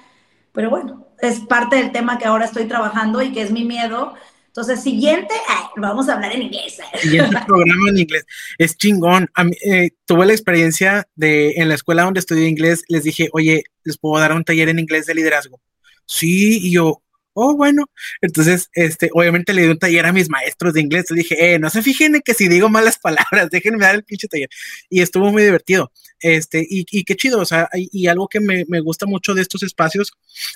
Pero 0.51 0.69
bueno, 0.69 1.07
es 1.21 1.39
parte 1.41 1.75
del 1.77 1.91
tema 1.91 2.17
que 2.17 2.25
ahora 2.25 2.45
estoy 2.45 2.65
trabajando 2.65 3.21
y 3.21 3.31
que 3.31 3.41
es 3.41 3.51
mi 3.51 3.63
miedo. 3.63 4.13
Entonces, 4.47 4.83
siguiente, 4.83 5.33
vamos 5.77 6.09
a 6.09 6.15
hablar 6.15 6.33
en 6.33 6.41
inglés. 6.41 6.77
Siguiente 6.99 7.37
programa 7.47 7.89
en 7.89 7.99
inglés. 7.99 8.25
Es 8.57 8.75
chingón. 8.75 9.29
Eh, 9.63 9.91
tuve 10.05 10.25
la 10.25 10.33
experiencia 10.33 11.07
de 11.15 11.51
en 11.51 11.69
la 11.69 11.75
escuela 11.75 12.03
donde 12.03 12.19
estudié 12.19 12.49
inglés, 12.49 12.83
les 12.89 13.03
dije, 13.03 13.29
oye, 13.31 13.63
les 13.83 13.97
puedo 13.97 14.19
dar 14.19 14.33
un 14.33 14.43
taller 14.43 14.67
en 14.67 14.79
inglés 14.79 15.05
de 15.05 15.15
liderazgo. 15.15 15.61
Sí, 16.05 16.59
y 16.67 16.73
yo, 16.73 17.01
oh, 17.33 17.55
bueno. 17.55 17.85
Entonces, 18.21 18.69
este, 18.73 19.09
obviamente 19.13 19.53
le 19.53 19.63
di 19.63 19.67
un 19.69 19.79
taller 19.79 20.05
a 20.05 20.11
mis 20.13 20.29
maestros 20.29 20.73
de 20.73 20.81
inglés. 20.81 21.09
Le 21.11 21.17
dije, 21.17 21.53
eh, 21.53 21.59
no 21.59 21.69
se 21.69 21.81
fijen 21.81 22.15
en 22.15 22.21
que 22.21 22.33
si 22.33 22.47
digo 22.47 22.69
malas 22.69 22.99
palabras, 23.01 23.49
déjenme 23.49 23.85
dar 23.85 23.95
el 23.95 24.03
pinche 24.03 24.27
taller. 24.27 24.49
Y 24.89 25.01
estuvo 25.01 25.31
muy 25.31 25.43
divertido. 25.43 25.91
Este, 26.21 26.65
y, 26.67 26.85
y 26.91 27.03
qué 27.03 27.15
chido, 27.15 27.39
o 27.39 27.45
sea, 27.45 27.67
y, 27.73 28.07
algo 28.07 28.27
que 28.27 28.39
me, 28.39 28.65
me 28.67 28.79
gusta 28.79 29.05
mucho 29.05 29.33
de 29.33 29.41
estos 29.41 29.63
espacios 29.63 30.13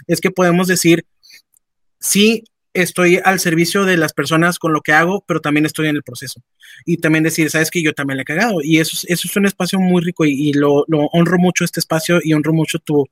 es 0.08 0.22
que 0.22 0.32
podemos 0.32 0.68
decir, 0.68 1.06
sí, 2.00 2.44
estoy 2.76 3.20
al 3.24 3.40
servicio 3.40 3.86
de 3.86 3.98
las 3.98 4.14
personas 4.14 4.60
con 4.60 4.74
lo 4.74 4.82
que 4.82 4.92
hago, 4.92 5.24
pero 5.26 5.40
también 5.40 5.66
estoy 5.66 5.88
en 5.88 5.96
el 5.96 6.04
proceso. 6.04 6.42
Y 6.86 6.98
también 6.98 7.24
decir, 7.24 7.50
sabes 7.50 7.72
que 7.72 7.82
yo 7.82 7.94
también 7.94 8.18
le 8.18 8.24
he 8.24 8.26
cagado. 8.26 8.62
Y 8.62 8.80
eso, 8.80 9.08
eso 9.08 9.28
es 9.28 9.36
un 9.36 9.46
espacio 9.46 9.80
muy 9.80 10.04
rico 10.04 10.26
y, 10.26 10.50
y 10.50 10.54
lo, 10.54 10.84
lo, 10.88 11.06
honro 11.14 11.38
mucho 11.40 11.64
este 11.64 11.80
espacio 11.80 12.20
y 12.22 12.34
honro 12.34 12.54
mucho 12.54 12.80
tu, 12.80 13.08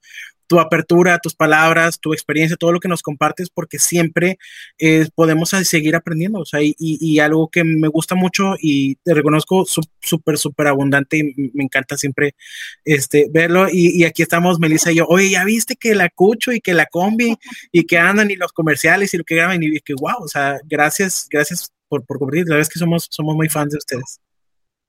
tu 0.47 0.59
apertura, 0.59 1.19
tus 1.19 1.35
palabras, 1.35 1.99
tu 1.99 2.13
experiencia, 2.13 2.57
todo 2.57 2.71
lo 2.71 2.79
que 2.79 2.87
nos 2.87 3.01
compartes, 3.01 3.49
porque 3.49 3.79
siempre 3.79 4.37
eh, 4.77 5.07
podemos 5.15 5.49
seguir 5.49 5.95
aprendiendo. 5.95 6.39
O 6.39 6.45
sea, 6.45 6.59
y, 6.61 7.19
algo 7.19 7.47
que 7.49 7.63
me 7.63 7.87
gusta 7.87 8.15
mucho 8.15 8.55
y 8.59 8.95
te 8.95 9.13
reconozco 9.13 9.65
súper, 10.01 10.37
súper 10.37 10.67
abundante 10.67 11.17
y 11.17 11.51
me 11.53 11.63
encanta 11.63 11.97
siempre 11.97 12.35
este, 12.83 13.27
verlo. 13.31 13.67
Y, 13.71 14.03
aquí 14.03 14.21
estamos, 14.21 14.59
Melissa 14.59 14.91
y 14.91 14.95
yo. 14.95 15.05
Oye, 15.07 15.29
ya 15.29 15.45
viste 15.45 15.75
que 15.75 15.95
la 15.95 16.09
Cucho 16.09 16.51
y 16.51 16.59
que 16.59 16.73
la 16.73 16.85
Combi 16.85 17.37
y 17.71 17.83
que 17.85 17.97
andan 17.97 18.31
y 18.31 18.35
los 18.35 18.51
comerciales 18.51 19.13
y 19.13 19.17
lo 19.17 19.23
que 19.23 19.35
graban 19.35 19.61
y 19.63 19.79
que 19.79 19.93
wow, 19.93 20.23
o 20.23 20.27
sea, 20.27 20.59
gracias, 20.65 21.27
gracias 21.29 21.71
por, 21.87 22.05
por 22.05 22.19
compartir. 22.19 22.45
La 22.47 22.55
verdad 22.55 22.67
es 22.67 22.73
que 22.73 22.79
somos, 22.79 23.07
somos 23.09 23.35
muy 23.35 23.49
fans 23.49 23.71
de 23.71 23.77
ustedes. 23.77 24.19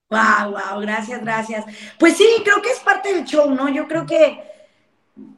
Wow, 0.09 0.51
wow, 0.51 0.81
gracias, 0.81 1.21
gracias. 1.21 1.65
Pues 1.97 2.15
sí, 2.15 2.27
creo 2.43 2.61
que 2.61 2.69
es 2.69 2.79
parte 2.79 3.13
del 3.13 3.25
show, 3.25 3.53
¿no? 3.53 3.69
Yo 3.69 3.87
creo 3.87 4.05
que 4.05 4.54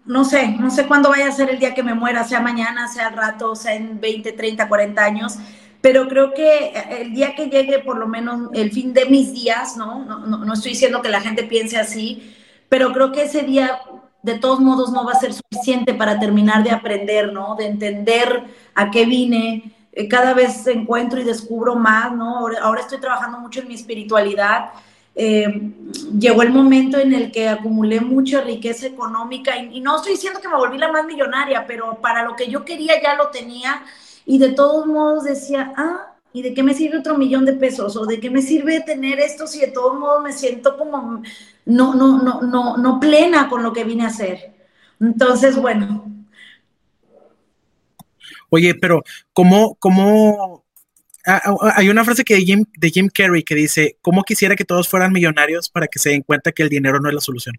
no 0.06 0.26
sé, 0.26 0.50
no 0.60 0.72
sé 0.72 0.88
cuándo 0.88 1.10
vaya 1.10 1.28
a 1.28 1.32
ser 1.32 1.50
el 1.50 1.60
día 1.60 1.74
que 1.76 1.84
me 1.84 1.94
muera, 1.94 2.24
sea 2.24 2.40
mañana, 2.40 2.88
sea 2.88 3.08
al 3.08 3.14
rato, 3.14 3.56
sea 3.56 3.76
en 3.76 4.00
20, 4.00 4.32
30, 4.32 4.68
40 4.68 5.04
años, 5.04 5.36
pero 5.82 6.08
creo 6.08 6.34
que 6.34 6.74
el 7.02 7.14
día 7.14 7.36
que 7.36 7.48
llegue 7.48 7.80
por 7.80 7.98
lo 7.98 8.08
menos 8.08 8.50
el 8.54 8.72
fin 8.72 8.94
de 8.94 9.06
mis 9.06 9.34
días, 9.34 9.78
¿no? 9.78 10.04
No, 10.04 10.26
no, 10.26 10.54
estoy 10.54 10.72
diciendo 10.72 11.02
que 11.02 11.10
la 11.10 11.22
gente 11.22 11.44
piense 11.44 11.78
así, 11.78 12.34
pero 12.70 12.92
creo 12.92 13.12
que 13.12 13.24
ese 13.24 13.44
día 13.44 13.80
de 14.24 14.40
todos 14.40 14.60
modos 14.60 14.92
no 14.92 15.06
va 15.06 15.12
a 15.12 15.20
ser 15.20 15.34
suficiente 15.34 15.94
para 15.94 16.20
terminar 16.20 16.64
de 16.64 16.72
aprender, 16.72 17.32
¿no? 17.32 17.56
De 17.56 17.68
entender 17.68 18.46
a 18.74 18.90
qué 18.90 19.06
vine. 19.06 19.74
Eh, 19.94 20.08
cada 20.08 20.34
vez 20.34 20.66
encuentro 20.68 21.22
y 21.22 21.24
descubro 21.24 21.76
más, 21.76 22.12
¿no? 22.12 22.48
ahora 22.62 22.82
estoy 22.82 23.00
trabajando 23.00 23.40
mucho 23.40 23.62
en 23.62 23.68
mi 23.68 23.76
espiritualidad 23.76 24.72
eh, 25.20 25.74
llegó 26.20 26.44
el 26.44 26.52
momento 26.52 27.00
en 27.00 27.12
el 27.12 27.32
que 27.32 27.50
acumulé 27.50 28.00
mucha 28.00 28.42
riqueza 28.42 28.86
económica 28.86 29.58
y, 29.58 29.82
no 29.82 29.96
estoy 29.96 30.12
diciendo 30.12 30.40
que 30.40 30.48
me 30.48 30.56
volví 30.56 30.78
la 30.78 30.92
más 30.92 31.08
millonaria, 31.08 31.66
pero 31.66 32.00
para 32.00 32.24
lo 32.24 32.36
que 32.36 32.48
yo 32.52 32.64
quería 32.64 33.02
ya 33.02 33.16
lo 33.16 33.30
tenía 33.30 33.84
y 34.28 34.38
de 34.38 34.50
todos 34.50 34.86
modos 34.86 35.24
decía, 35.24 35.74
ah, 35.76 36.14
¿y 36.34 36.44
de 36.44 36.54
qué 36.54 36.62
me 36.62 36.76
sirve 36.76 37.00
otro 37.00 37.18
millón 37.18 37.46
de 37.46 37.54
pesos? 37.54 37.98
¿O 37.98 38.06
de 38.06 38.20
qué 38.20 38.30
me 38.30 38.44
sirve 38.44 38.82
tener 38.82 39.20
esto 39.20 39.48
si 39.48 39.60
de 39.60 39.70
todos 39.70 39.98
modos 39.98 40.22
me 40.22 40.34
siento 40.34 40.78
como 40.78 41.24
no, 41.66 41.96
no, 41.96 42.22
no, 42.22 42.42
no, 42.44 42.78
no 42.78 43.00
plena 43.00 43.50
con 43.50 43.64
lo 43.64 43.74
que 43.74 43.86
vine 43.86 44.04
a 44.04 44.10
hacer? 44.10 44.54
Entonces, 45.00 45.56
bueno. 45.58 46.06
Oye, 48.52 48.76
pero 48.76 49.04
¿cómo, 49.34 49.76
cómo 49.80 50.57
hay 51.28 51.90
una 51.90 52.06
frase 52.06 52.24
que 52.24 52.36
de 52.36 52.42
Jim, 52.42 52.66
de 52.78 52.90
Jim 52.90 53.10
Carrey 53.14 53.44
que 53.44 53.56
dice, 53.56 53.98
¿cómo 54.02 54.24
quisiera 54.24 54.56
que 54.56 54.64
todos 54.64 54.88
fueran 54.88 55.12
millonarios 55.12 55.70
para 55.70 55.88
que 55.88 56.00
se 56.00 56.12
den 56.12 56.22
cuenta 56.22 56.54
que 56.54 56.64
el 56.64 56.70
dinero 56.70 57.00
no 57.00 57.10
es 57.10 57.16
la 57.16 57.22
solución? 57.22 57.56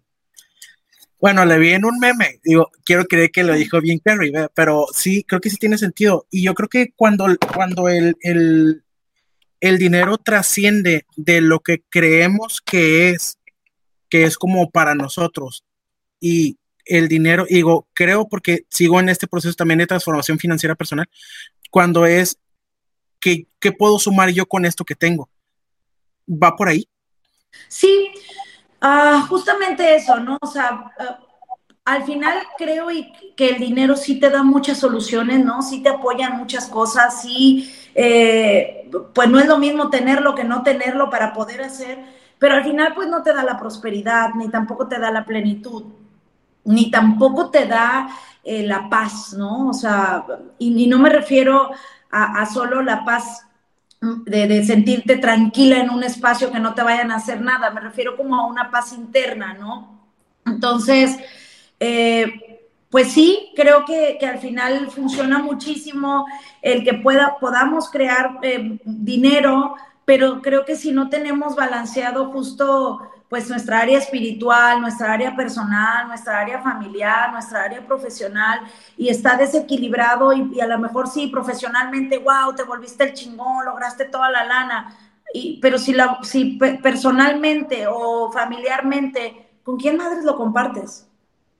Bueno, 1.19 1.45
le 1.45 1.59
vi 1.59 1.71
en 1.71 1.85
un 1.85 1.99
meme, 1.99 2.39
digo, 2.43 2.71
quiero 2.85 3.05
creer 3.05 3.29
que 3.29 3.43
lo 3.43 3.53
dijo 3.53 3.79
bien 3.81 3.99
Kerry, 3.99 4.31
pero 4.53 4.85
sí, 4.93 5.23
creo 5.23 5.41
que 5.41 5.49
sí 5.49 5.57
tiene 5.57 5.77
sentido. 5.77 6.25
Y 6.31 6.43
yo 6.43 6.53
creo 6.55 6.69
que 6.69 6.93
cuando, 6.95 7.27
cuando 7.53 7.89
el, 7.89 8.15
el, 8.21 8.83
el 9.59 9.77
dinero 9.77 10.17
trasciende 10.17 11.05
de 11.17 11.41
lo 11.41 11.59
que 11.59 11.83
creemos 11.89 12.61
que 12.61 13.09
es, 13.09 13.37
que 14.09 14.23
es 14.23 14.37
como 14.37 14.71
para 14.71 14.95
nosotros, 14.95 15.65
y 16.21 16.57
el 16.85 17.07
dinero, 17.07 17.45
digo, 17.49 17.87
creo 17.93 18.27
porque 18.27 18.65
sigo 18.69 18.99
en 18.99 19.09
este 19.09 19.27
proceso 19.27 19.53
también 19.53 19.79
de 19.79 19.87
transformación 19.87 20.39
financiera 20.39 20.75
personal, 20.75 21.07
cuando 21.69 22.05
es 22.05 22.39
que, 23.19 23.47
¿qué 23.59 23.71
puedo 23.71 23.99
sumar 23.99 24.29
yo 24.29 24.45
con 24.45 24.65
esto 24.65 24.83
que 24.85 24.95
tengo? 24.95 25.29
¿Va 26.27 26.55
por 26.55 26.69
ahí? 26.69 26.87
Sí, 27.67 28.11
Ah, 28.81 29.25
justamente 29.29 29.95
eso, 29.95 30.19
¿no? 30.19 30.37
O 30.41 30.47
sea, 30.47 30.91
ah, 30.99 31.19
al 31.85 32.03
final 32.03 32.37
creo 32.57 32.87
que 33.35 33.49
el 33.49 33.59
dinero 33.59 33.95
sí 33.97 34.19
te 34.19 34.29
da 34.29 34.43
muchas 34.43 34.77
soluciones, 34.77 35.43
¿no? 35.43 35.61
Sí 35.61 35.81
te 35.83 35.89
apoyan 35.89 36.37
muchas 36.37 36.67
cosas, 36.67 37.21
sí, 37.21 37.69
eh, 37.95 38.89
pues 39.13 39.29
no 39.29 39.39
es 39.39 39.47
lo 39.47 39.57
mismo 39.57 39.89
tenerlo 39.89 40.35
que 40.35 40.43
no 40.43 40.63
tenerlo 40.63 41.09
para 41.09 41.33
poder 41.33 41.61
hacer, 41.61 41.99
pero 42.37 42.55
al 42.55 42.63
final 42.63 42.93
pues 42.95 43.09
no 43.09 43.23
te 43.23 43.33
da 43.33 43.43
la 43.43 43.57
prosperidad, 43.59 44.29
ni 44.35 44.49
tampoco 44.49 44.87
te 44.87 44.99
da 44.99 45.11
la 45.11 45.25
plenitud, 45.25 45.85
ni 46.65 46.91
tampoco 46.91 47.49
te 47.49 47.65
da 47.65 48.09
eh, 48.43 48.63
la 48.63 48.89
paz, 48.89 49.33
¿no? 49.33 49.69
O 49.69 49.73
sea, 49.73 50.25
y, 50.59 50.87
no 50.87 50.99
me 50.99 51.09
refiero 51.09 51.71
a, 52.11 52.45
solo 52.45 52.81
la 52.81 53.05
paz 53.05 53.45
de, 54.01 54.63
sentirte 54.63 55.17
tranquila 55.17 55.79
en 55.79 55.89
un 55.89 56.03
espacio 56.03 56.51
que 56.51 56.59
no 56.59 56.73
te 56.73 56.83
vayan 56.83 57.11
a 57.11 57.17
hacer 57.17 57.41
nada, 57.41 57.69
me 57.71 57.81
refiero 57.81 58.15
como 58.17 58.35
a 58.35 58.47
una 58.47 58.71
paz 58.71 58.93
interna, 58.93 59.53
¿no? 59.53 59.99
Entonces, 60.45 61.17
eh, 61.79 62.69
pues 62.89 63.11
sí, 63.11 63.51
creo 63.55 63.85
que, 63.85 64.17
al 64.25 64.39
final 64.39 64.89
funciona 64.89 65.39
muchísimo 65.39 66.25
el 66.61 66.83
que 66.83 66.95
pueda, 66.95 67.37
podamos 67.39 67.89
crear 67.89 68.39
eh, 68.41 68.79
dinero, 68.83 69.75
pero 70.05 70.41
creo 70.41 70.65
que 70.65 70.75
si 70.75 70.91
no 70.91 71.09
tenemos 71.09 71.55
balanceado 71.55 72.31
justo 72.31 72.99
pues 73.29 73.47
nuestra 73.47 73.81
área 73.81 73.99
espiritual, 73.99 74.81
nuestra 74.81 75.13
área 75.13 75.35
personal, 75.35 76.07
nuestra 76.07 76.39
área 76.39 76.61
familiar, 76.61 77.31
nuestra 77.31 77.63
área 77.63 77.85
profesional 77.85 78.61
y 78.97 79.09
está 79.09 79.37
desequilibrado 79.37 80.33
y, 80.33 80.59
a 80.59 80.65
lo 80.65 80.79
mejor 80.79 81.07
sí, 81.07 81.27
profesionalmente, 81.27 82.17
wow, 82.17 82.55
te 82.55 82.63
volviste 82.63 83.03
el 83.03 83.13
chingón, 83.13 83.65
lograste 83.65 84.05
toda 84.05 84.31
la 84.31 84.43
lana, 84.45 84.97
y, 85.31 85.59
pero 85.61 85.77
si, 85.77 85.93
la, 85.93 86.17
si 86.23 86.57
personalmente 86.81 87.85
o 87.87 88.31
familiarmente, 88.31 89.51
¿con 89.63 89.77
quién 89.77 89.95
madres 89.95 90.23
lo 90.23 90.35
compartes? 90.35 91.07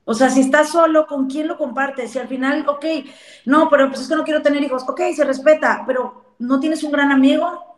O 0.06 0.16
sea, 0.16 0.32
si 0.32 0.40
estás 0.40 0.70
solo, 0.70 1.06
¿con 1.06 1.28
quién 1.30 1.48
lo 1.48 1.56
compartes? 1.56 2.10
Si 2.10 2.18
al 2.18 2.28
final, 2.28 2.68
ok, 2.68 2.86
no, 3.46 3.70
pero 3.70 3.90
pues 3.90 4.02
es 4.02 4.08
que 4.08 4.16
no 4.16 4.24
quiero 4.24 4.42
tener 4.42 4.64
hijos, 4.64 4.84
ok, 4.90 5.02
se 5.16 5.24
respeta, 5.24 5.84
pero 5.86 6.34
no 6.40 6.60
tienes 6.60 6.82
un 6.84 6.92
gran 6.92 7.12
amigo, 7.12 7.69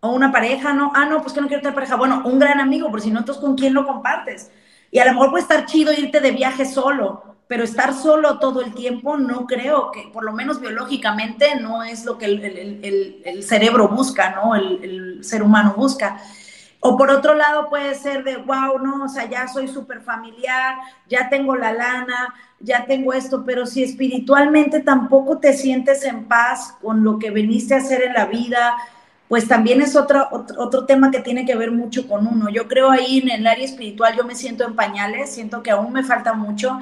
o 0.00 0.10
una 0.12 0.30
pareja, 0.30 0.72
¿no? 0.72 0.92
Ah, 0.94 1.06
no, 1.06 1.22
pues 1.22 1.32
que 1.32 1.40
no 1.40 1.48
quiero 1.48 1.62
tener 1.62 1.74
pareja. 1.74 1.96
Bueno, 1.96 2.22
un 2.24 2.38
gran 2.38 2.60
amigo, 2.60 2.90
por 2.90 3.00
si 3.00 3.10
no, 3.10 3.20
entonces 3.20 3.42
con 3.42 3.56
quién 3.56 3.74
lo 3.74 3.86
compartes. 3.86 4.50
Y 4.90 4.98
a 5.00 5.04
lo 5.06 5.12
mejor 5.12 5.30
puede 5.30 5.42
estar 5.42 5.66
chido 5.66 5.92
irte 5.92 6.20
de 6.20 6.30
viaje 6.30 6.64
solo, 6.64 7.36
pero 7.46 7.64
estar 7.64 7.94
solo 7.94 8.38
todo 8.38 8.62
el 8.62 8.74
tiempo 8.74 9.16
no 9.16 9.46
creo 9.46 9.90
que, 9.90 10.10
por 10.12 10.24
lo 10.24 10.32
menos 10.32 10.60
biológicamente, 10.60 11.56
no 11.60 11.82
es 11.82 12.04
lo 12.04 12.16
que 12.16 12.26
el, 12.26 13.42
cerebro 13.42 13.88
busca, 13.88 14.30
¿no? 14.36 14.54
El, 14.54 15.24
ser 15.24 15.42
humano 15.42 15.74
busca. 15.76 16.20
O 16.80 16.96
por 16.96 17.10
otro 17.10 17.34
lado 17.34 17.68
puede 17.68 17.96
ser 17.96 18.22
de, 18.22 18.36
wow, 18.36 18.78
no, 18.78 19.04
o 19.04 19.08
sea, 19.08 19.28
ya 19.28 19.48
soy 19.48 19.66
súper 19.66 20.00
familiar, 20.00 20.76
ya 21.08 21.28
tengo 21.28 21.56
la 21.56 21.72
lana, 21.72 22.32
ya 22.60 22.86
tengo 22.86 23.12
esto, 23.12 23.42
pero 23.44 23.66
si 23.66 23.82
espiritualmente 23.82 24.78
tampoco 24.80 25.38
te 25.38 25.54
sientes 25.54 26.04
en 26.04 26.28
paz 26.28 26.76
con 26.80 27.02
lo 27.02 27.18
que 27.18 27.32
veniste 27.32 27.74
a 27.74 27.78
hacer 27.78 28.02
en 28.02 28.12
la 28.12 28.26
vida, 28.26 28.76
pues 29.28 29.46
también 29.46 29.82
es 29.82 29.94
otro, 29.94 30.28
otro, 30.56 30.86
tema 30.86 31.10
que 31.10 31.20
tiene 31.20 31.44
que 31.44 31.54
ver 31.54 31.70
mucho 31.70 32.08
con 32.08 32.26
uno. 32.26 32.48
Yo 32.48 32.66
creo 32.66 32.90
ahí 32.90 33.18
en 33.18 33.30
el 33.30 33.46
área 33.46 33.64
espiritual 33.64 34.16
yo 34.16 34.24
me 34.24 34.34
siento 34.34 34.64
en 34.64 34.74
pañales, 34.74 35.30
siento 35.30 35.62
que 35.62 35.70
aún 35.70 35.92
me 35.92 36.02
falta 36.02 36.32
mucho. 36.32 36.78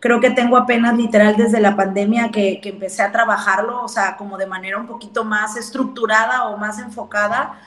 Creo 0.00 0.20
que 0.20 0.30
tengo 0.30 0.56
apenas 0.56 0.96
literal 0.96 1.36
desde 1.36 1.60
la 1.60 1.74
pandemia 1.74 2.30
que, 2.30 2.60
que 2.60 2.68
empecé 2.68 3.02
a 3.02 3.10
trabajarlo, 3.10 3.82
o 3.82 3.88
sea, 3.88 4.16
como 4.16 4.38
de 4.38 4.46
manera 4.46 4.78
un 4.78 4.86
poquito 4.86 5.24
más 5.24 5.56
estructurada 5.56 6.46
o 6.48 6.56
más 6.56 6.78
enfocada. 6.78 7.60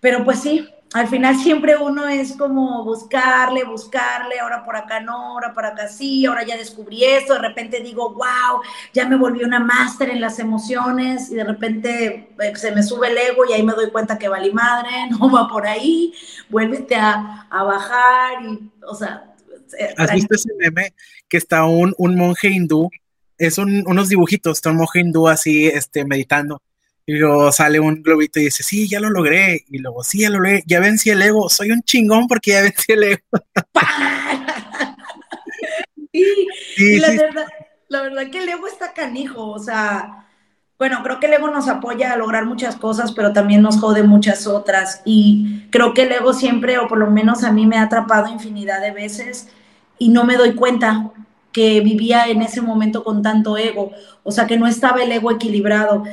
Pero 0.00 0.24
pues 0.24 0.40
sí, 0.40 0.68
al 0.94 1.06
final 1.08 1.36
siempre 1.36 1.76
uno 1.76 2.08
es 2.08 2.32
como 2.32 2.82
buscarle, 2.82 3.64
buscarle, 3.64 4.40
ahora 4.40 4.64
por 4.64 4.74
acá 4.74 5.00
no, 5.00 5.32
ahora 5.32 5.52
por 5.52 5.66
acá 5.66 5.88
sí, 5.88 6.24
ahora 6.24 6.46
ya 6.46 6.56
descubrí 6.56 7.04
esto, 7.04 7.34
de 7.34 7.40
repente 7.40 7.80
digo, 7.80 8.14
wow, 8.14 8.62
ya 8.94 9.06
me 9.06 9.16
volví 9.16 9.44
una 9.44 9.60
máster 9.60 10.08
en 10.08 10.20
las 10.20 10.38
emociones 10.38 11.30
y 11.30 11.34
de 11.34 11.44
repente 11.44 12.30
eh, 12.40 12.56
se 12.56 12.72
me 12.72 12.82
sube 12.82 13.08
el 13.08 13.18
ego 13.18 13.44
y 13.48 13.52
ahí 13.52 13.62
me 13.62 13.74
doy 13.74 13.90
cuenta 13.90 14.18
que 14.18 14.28
vale 14.28 14.50
madre, 14.52 14.88
no 15.10 15.30
va 15.30 15.46
por 15.48 15.66
ahí, 15.66 16.14
vuélvete 16.48 16.94
a, 16.94 17.46
bajar 17.50 18.42
y, 18.42 18.70
o 18.86 18.94
sea... 18.94 19.24
Eh, 19.78 19.94
¿Has 19.98 20.12
visto 20.12 20.34
ese 20.34 20.48
meme 20.58 20.94
que 21.28 21.36
está 21.36 21.66
un, 21.66 21.94
un 21.98 22.16
monje 22.16 22.48
hindú? 22.48 22.88
Es 23.36 23.58
unos 23.58 24.08
dibujitos, 24.08 24.56
está 24.56 24.70
un 24.70 24.78
monje 24.78 25.00
hindú 25.00 25.28
así, 25.28 25.66
este, 25.66 26.06
meditando 26.06 26.62
y 27.08 27.14
luego 27.14 27.50
sale 27.52 27.80
un 27.80 28.02
globito 28.02 28.38
y 28.38 28.44
dice, 28.44 28.62
sí, 28.62 28.86
ya 28.86 29.00
lo 29.00 29.08
logré. 29.08 29.64
Y 29.70 29.78
luego, 29.78 30.04
sí, 30.04 30.20
ya 30.20 30.28
lo 30.28 30.40
logré, 30.40 30.62
ya 30.66 30.78
vencí 30.78 31.08
el 31.08 31.22
ego. 31.22 31.48
Soy 31.48 31.70
un 31.70 31.82
chingón 31.82 32.28
porque 32.28 32.50
ya 32.50 32.60
vencí 32.60 32.92
el 32.92 33.02
ego. 33.02 33.22
y, 36.12 36.98
la, 36.98 37.08
Verdad, 37.08 37.46
la 37.88 38.02
verdad 38.02 38.30
que 38.30 38.40
el 38.40 38.48
ego 38.50 38.66
está 38.66 38.92
canijo. 38.92 39.48
O 39.48 39.58
sea, 39.58 40.26
bueno, 40.78 41.02
creo 41.02 41.18
que 41.18 41.28
el 41.28 41.32
ego 41.32 41.48
nos 41.48 41.68
apoya 41.68 42.12
a 42.12 42.18
lograr 42.18 42.44
muchas 42.44 42.76
cosas, 42.76 43.12
pero 43.12 43.32
también 43.32 43.62
nos 43.62 43.80
jode 43.80 44.02
muchas 44.02 44.46
otras. 44.46 45.00
Y 45.06 45.62
creo 45.70 45.94
que 45.94 46.02
el 46.02 46.12
ego 46.12 46.34
siempre, 46.34 46.76
o 46.76 46.88
por 46.88 46.98
lo 46.98 47.10
menos 47.10 47.42
a 47.42 47.52
mí 47.52 47.66
me 47.66 47.78
ha 47.78 47.84
atrapado 47.84 48.30
infinidad 48.30 48.82
de 48.82 48.90
veces 48.90 49.48
y 49.98 50.10
no 50.10 50.24
me 50.24 50.36
doy 50.36 50.54
cuenta 50.54 51.10
que 51.52 51.80
vivía 51.80 52.26
en 52.26 52.42
ese 52.42 52.60
momento 52.60 53.02
con 53.02 53.22
tanto 53.22 53.56
ego. 53.56 53.92
O 54.24 54.30
sea, 54.30 54.46
que 54.46 54.58
no 54.58 54.66
estaba 54.66 55.02
el 55.02 55.10
ego 55.10 55.30
equilibrado. 55.30 56.04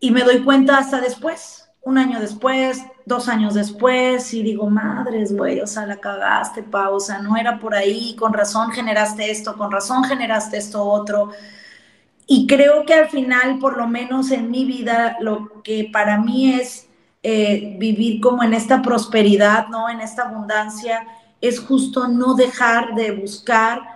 Y 0.00 0.10
me 0.10 0.22
doy 0.22 0.42
cuenta 0.42 0.78
hasta 0.78 1.00
después, 1.00 1.68
un 1.82 1.98
año 1.98 2.20
después, 2.20 2.84
dos 3.06 3.28
años 3.28 3.54
después, 3.54 4.34
y 4.34 4.42
digo, 4.42 4.68
madres, 4.68 5.34
güey, 5.34 5.60
o 5.60 5.66
sea, 5.66 5.86
la 5.86 5.96
cagaste, 5.96 6.62
pausa, 6.62 7.20
no 7.22 7.36
era 7.36 7.58
por 7.58 7.74
ahí, 7.74 8.14
con 8.16 8.32
razón 8.32 8.72
generaste 8.72 9.30
esto, 9.30 9.56
con 9.56 9.70
razón 9.70 10.04
generaste 10.04 10.58
esto 10.58 10.84
otro. 10.84 11.30
Y 12.26 12.46
creo 12.46 12.84
que 12.84 12.94
al 12.94 13.08
final, 13.08 13.58
por 13.60 13.76
lo 13.76 13.86
menos 13.86 14.32
en 14.32 14.50
mi 14.50 14.64
vida, 14.64 15.16
lo 15.20 15.62
que 15.62 15.88
para 15.92 16.18
mí 16.18 16.54
es 16.54 16.88
eh, 17.22 17.76
vivir 17.78 18.20
como 18.20 18.42
en 18.42 18.52
esta 18.52 18.82
prosperidad, 18.82 19.68
¿no? 19.68 19.88
En 19.88 20.00
esta 20.00 20.28
abundancia, 20.28 21.06
es 21.40 21.60
justo 21.60 22.08
no 22.08 22.34
dejar 22.34 22.94
de 22.94 23.12
buscar 23.12 23.95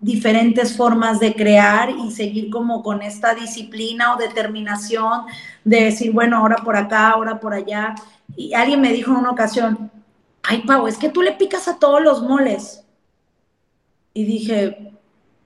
diferentes 0.00 0.76
formas 0.76 1.18
de 1.18 1.34
crear 1.34 1.90
y 1.90 2.12
seguir 2.12 2.48
como 2.48 2.82
con 2.82 3.02
esta 3.02 3.34
disciplina 3.34 4.14
o 4.14 4.16
determinación 4.16 5.22
de 5.64 5.84
decir, 5.84 6.12
bueno, 6.12 6.36
ahora 6.36 6.58
por 6.58 6.76
acá, 6.76 7.10
ahora 7.10 7.40
por 7.40 7.54
allá. 7.54 7.94
Y 8.36 8.54
alguien 8.54 8.80
me 8.80 8.92
dijo 8.92 9.10
en 9.10 9.18
una 9.18 9.32
ocasión, 9.32 9.90
ay, 10.44 10.62
Pau, 10.66 10.86
es 10.86 10.96
que 10.96 11.08
tú 11.08 11.22
le 11.22 11.32
picas 11.32 11.66
a 11.66 11.78
todos 11.78 12.00
los 12.00 12.22
moles. 12.22 12.84
Y 14.14 14.24
dije, 14.24 14.92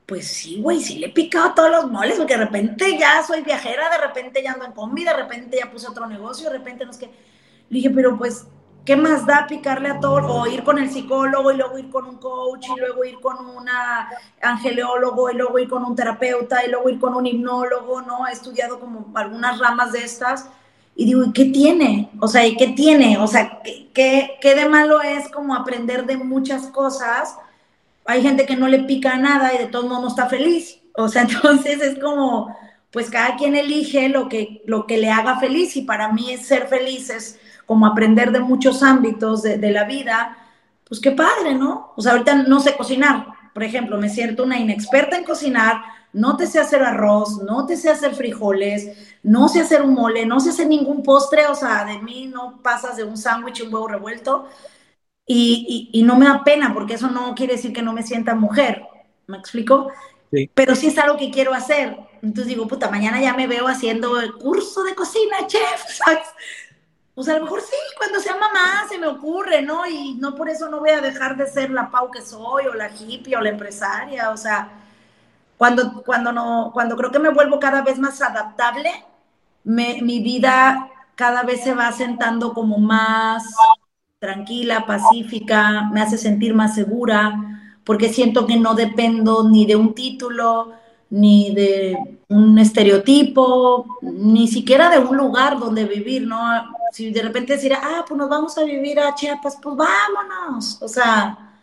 pues 0.05 0.27
sí, 0.27 0.61
güey, 0.61 0.81
sí 0.83 0.99
le 0.99 1.07
he 1.07 1.11
picado 1.11 1.47
a 1.47 1.55
todos 1.55 1.71
los 1.71 1.91
moles, 1.91 2.17
porque 2.17 2.37
de 2.37 2.45
repente 2.45 2.99
ya 2.99 3.23
soy 3.23 3.43
viajera, 3.43 3.89
de 3.89 3.99
repente 3.99 4.43
ya 4.43 4.53
ando 4.53 4.67
en 4.67 4.73
combi, 4.73 5.05
de 5.05 5.15
repente 5.15 5.59
ya 5.59 5.71
puse 5.71 5.89
otro 5.89 6.07
negocio, 6.07 6.51
de 6.51 6.59
repente 6.59 6.85
no 6.85 6.91
es 6.91 6.99
que... 6.99 7.07
Le 7.07 7.77
dije, 7.77 7.89
pero 7.89 8.19
pues 8.19 8.47
¿qué 8.85 8.97
más 8.97 9.27
da 9.27 9.47
picarle 9.49 9.89
a 9.89 10.01
todo? 10.01 10.27
O 10.27 10.47
ir 10.47 10.65
con 10.65 10.79
el 10.79 10.91
psicólogo 10.91 11.53
y 11.53 11.57
luego 11.57 11.79
ir 11.79 11.91
con 11.91 12.07
un 12.07 12.17
coach 12.17 12.67
y 12.75 12.81
luego 12.81 13.05
ir 13.05 13.21
con 13.21 13.47
una 13.47 14.09
angeleólogo 14.41 15.31
y 15.31 15.35
luego 15.35 15.59
ir 15.59 15.69
con 15.69 15.85
un 15.85 15.97
terapeuta 15.97 16.65
y 16.65 16.71
luego 16.71 16.89
ir 16.89 16.99
con 16.99 17.15
un 17.15 17.27
hipnólogo, 17.27 18.03
¿no? 18.03 18.27
He 18.27 18.33
estudiado 18.33 18.81
como 18.81 19.13
algunas 19.15 19.59
ramas 19.59 19.93
de 19.93 20.05
estas 20.05 20.49
y 20.95 21.07
digo, 21.07 21.25
¿y 21.25 21.33
qué 21.33 21.47
tiene? 21.47 22.11
O 22.21 22.29
sea, 22.29 22.47
¿y 22.47 22.57
qué 22.57 22.69
tiene? 22.69 23.19
O 23.19 23.27
sea, 23.27 23.61
¿qué, 23.95 24.39
qué 24.41 24.55
de 24.55 24.69
malo 24.69 25.01
es 25.01 25.29
como 25.29 25.55
aprender 25.55 26.05
de 26.05 26.17
muchas 26.17 26.67
cosas? 26.67 27.37
Hay 28.05 28.23
gente 28.23 28.47
que 28.47 28.57
no 28.57 28.69
le 28.69 28.81
pica 28.81 29.17
nada 29.17 29.55
y 29.55 29.59
de 29.59 29.67
todos 29.67 29.87
modos 29.87 30.03
no 30.03 30.09
está 30.09 30.27
feliz. 30.27 30.81
O 30.95 31.09
sea, 31.09 31.23
entonces 31.29 31.81
es 31.81 31.99
como, 31.99 32.55
pues 32.91 33.11
cada 33.11 33.37
quien 33.37 33.57
elige 33.57 34.09
lo 34.09 34.29
que, 34.29 34.63
lo 34.67 34.87
que 34.87 34.99
le 34.99 35.11
haga 35.11 35.39
feliz 35.39 35.77
y 35.77 35.83
para 35.83 36.13
mí 36.13 36.33
es 36.33 36.47
ser 36.47 36.67
feliz 36.67 37.09
es 37.11 37.39
como 37.73 37.87
aprender 37.87 38.33
de 38.33 38.41
muchos 38.41 38.83
ámbitos 38.83 39.41
de, 39.41 39.71
la 39.71 39.85
vida, 39.85 40.37
pues 40.87 41.01
qué 41.01 41.13
padre, 41.13 41.55
¿no? 41.55 41.95
O 41.97 42.03
sea, 42.03 42.13
ahorita 42.13 42.35
no 42.43 42.61
sé 42.61 42.77
cocinar, 42.77 43.29
por 43.55 43.63
ejemplo, 43.63 43.97
me 43.97 44.11
siento 44.11 44.45
una 44.45 44.61
inexperta 44.61 45.17
en 45.17 45.25
cocinar, 45.25 45.81
no 46.13 46.37
te 46.37 46.47
sé 46.47 46.61
hacer 46.61 46.83
arroz, 46.83 47.43
no 47.43 47.65
te 47.65 47.79
sé 47.79 47.89
hacer 47.89 48.15
frijoles, 48.15 49.17
no 49.23 49.49
sé 49.49 49.63
hacer 49.63 49.81
un 49.81 49.95
mole, 49.95 50.27
no 50.27 50.39
sé 50.39 50.51
hacer 50.51 50.67
ningún 50.67 51.03
postre, 51.03 51.47
o 51.47 51.55
sea, 51.55 51.87
de 51.87 51.99
mí 51.99 52.27
no 52.27 52.61
pasas 52.63 52.99
de 52.99 53.05
un 53.05 53.17
sándwich 53.17 53.61
y 53.61 53.63
un 53.63 53.73
huevo 53.73 53.89
revuelto. 53.89 54.47
y, 55.27 55.89
y, 55.95 56.03
no 56.03 56.17
me 56.17 56.27
da 56.27 56.45
pena, 56.45 56.75
porque 56.75 56.93
eso 56.95 57.09
no 57.09 57.35
quiere 57.35 57.55
decir 57.55 57.73
que 57.73 57.81
no 57.81 57.95
me 57.95 58.03
sienta 58.03 58.35
mujer, 58.35 58.83
¿me 59.27 59.39
explico? 59.39 59.89
Sí. 60.31 60.51
Pero 60.53 60.75
sí 60.75 60.89
es 60.89 60.99
algo 60.99 61.17
que 61.17 61.31
quiero 61.31 61.55
hacer. 61.55 61.97
Entonces 62.23 62.49
digo, 62.49 62.69
puta, 62.69 62.91
mañana 62.91 63.19
ya 63.19 63.35
me 63.35 63.47
veo 63.47 63.67
haciendo 63.67 64.21
el 64.21 64.35
curso 64.35 64.85
de 64.85 64.95
cocina, 64.95 65.47
chef, 65.47 65.83
¿sabes? 65.89 66.27
Pues 67.15 67.29
a 67.29 67.37
lo 67.37 67.45
mejor 67.45 67.61
sí, 67.61 67.77
cuando 67.99 68.21
sea 68.21 68.35
mamá 68.37 68.87
se 68.89 68.99
me 68.99 69.07
ocurre, 69.07 69.63
¿no? 69.63 69.87
Y 69.87 70.15
no 70.15 70.35
por 70.35 70.49
eso 70.49 70.69
no 70.69 70.81
voy 70.81 70.91
a 70.91 71.01
dejar 71.01 71.37
de 71.37 71.47
ser 71.47 71.71
la 71.71 71.91
Pau 71.91 72.11
que 72.11 72.23
soy, 72.23 72.67
o 72.67 72.75
la 72.75 72.91
hippie, 72.91 73.37
o 73.37 73.41
la 73.41 73.51
empresaria, 73.51 74.31
o 74.31 74.37
sea, 74.37 74.71
cuando, 75.59 76.03
cuando, 76.03 76.33
no, 76.33 76.71
cuando 76.73 76.97
creo 76.97 77.13
que 77.13 77.19
me 77.19 77.29
vuelvo 77.29 77.61
cada 77.61 77.83
vez 77.83 77.99
más 77.99 78.21
adaptable, 78.23 78.91
mi 79.65 80.21
vida 80.21 80.89
cada 81.15 81.43
vez 81.43 81.63
se 81.63 81.75
va 81.75 81.93
sentando 81.93 82.53
como 82.53 82.79
más 82.79 83.45
tranquila, 84.19 84.87
pacífica, 84.87 85.89
me 85.93 86.01
hace 86.01 86.17
sentir 86.17 86.55
más 86.55 86.75
segura, 86.75 87.61
porque 87.85 88.09
siento 88.09 88.47
que 88.47 88.57
no 88.57 88.75
dependo 88.75 89.49
ni 89.49 89.67
de 89.67 89.77
un 89.77 89.95
título, 89.95 90.73
ni 91.11 91.55
de 91.55 92.19
un 92.29 92.59
estereotipo, 92.59 93.99
ni 94.01 94.49
siquiera 94.49 94.89
de 94.91 94.99
un 94.99 95.17
lugar 95.17 95.59
donde 95.59 95.85
vivir, 95.85 96.27
¿no? 96.27 96.39
Si 96.93 97.11
de 97.11 97.23
repente 97.23 97.55
decir, 97.55 97.73
ah, 97.75 98.05
pues 98.07 98.17
nos 98.17 98.29
vamos 98.29 98.57
a 98.59 98.65
vivir 98.65 99.01
a 99.01 99.15
Chiapas, 99.15 99.59
pues 99.61 99.75
vámonos. 99.77 100.81
O 100.81 100.87
sea, 100.87 101.57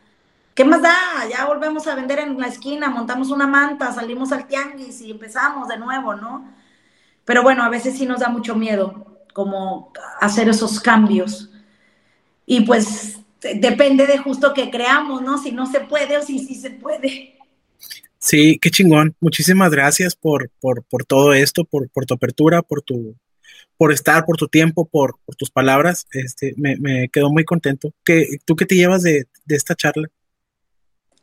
¿qué 0.53 0.65
más 0.65 0.81
da? 0.81 0.95
Ya 1.29 1.45
volvemos 1.45 1.87
a 1.87 1.95
vender 1.95 2.19
en 2.19 2.37
la 2.37 2.47
esquina, 2.47 2.89
montamos 2.89 3.29
una 3.29 3.47
manta, 3.47 3.93
salimos 3.93 4.31
al 4.31 4.47
tianguis 4.47 4.99
y 5.01 5.11
empezamos 5.11 5.67
de 5.67 5.77
nuevo, 5.77 6.15
¿no? 6.15 6.51
Pero 7.25 7.43
bueno, 7.43 7.63
a 7.63 7.69
veces 7.69 7.97
sí 7.97 8.05
nos 8.05 8.19
da 8.19 8.29
mucho 8.29 8.55
miedo 8.55 9.21
como 9.33 9.93
hacer 10.19 10.49
esos 10.49 10.79
cambios. 10.79 11.49
Y 12.45 12.61
pues 12.61 13.19
depende 13.39 14.07
de 14.07 14.17
justo 14.17 14.53
que 14.53 14.71
creamos, 14.71 15.21
¿no? 15.21 15.37
Si 15.37 15.51
no 15.51 15.65
se 15.65 15.81
puede 15.81 16.17
o 16.17 16.23
si 16.23 16.39
sí 16.39 16.55
se 16.55 16.71
puede. 16.71 17.37
Sí, 18.17 18.59
qué 18.59 18.69
chingón. 18.69 19.15
Muchísimas 19.21 19.71
gracias 19.71 20.15
por, 20.15 20.49
por, 20.59 20.83
por 20.83 21.05
todo 21.05 21.33
esto, 21.33 21.63
por, 21.63 21.87
tu 21.87 22.13
apertura, 22.13 22.61
por 22.61 22.81
tu 22.81 23.15
por 23.79 23.93
estar, 23.93 24.25
por 24.25 24.35
tu 24.35 24.49
tiempo, 24.49 24.83
por, 24.83 25.15
tus 25.37 25.49
palabras. 25.49 26.05
Este, 26.11 26.53
me, 26.57 27.07
quedo 27.07 27.31
muy 27.31 27.45
contento. 27.45 27.93
¿Qué, 28.03 28.37
¿Tú 28.43 28.57
qué 28.57 28.65
te 28.65 28.75
llevas 28.75 29.03
de, 29.03 29.25
esta 29.47 29.73
charla? 29.73 30.09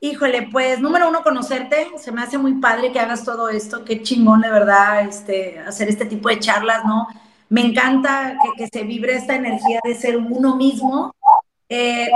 Híjole, 0.01 0.49
pues 0.51 0.81
número 0.81 1.11
uno, 1.11 1.23
conocerte. 1.23 1.89
Se 1.99 2.11
me 2.13 2.23
hace 2.23 2.39
muy 2.39 2.55
padre 2.55 2.93
que 2.93 2.99
hagas 2.99 3.25
todo 3.25 3.51
esto. 3.51 3.85
Qué 3.85 4.03
chingón, 4.03 4.41
de 4.41 4.51
verdad, 4.51 5.07
este, 5.07 5.59
hacer 5.59 5.91
este 5.91 6.07
tipo 6.07 6.31
de 6.31 6.39
charlas, 6.39 6.83
¿no? 6.87 7.07
Me 7.51 7.61
encanta 7.61 8.39
que, 8.57 8.69
se 8.69 8.85
vibre 8.85 9.17
esta 9.17 9.37
energía 9.37 9.81
de 9.85 9.95
ser 9.95 10.17
uno 10.17 10.57
mismo. 10.57 11.15
Eh, 11.69 12.11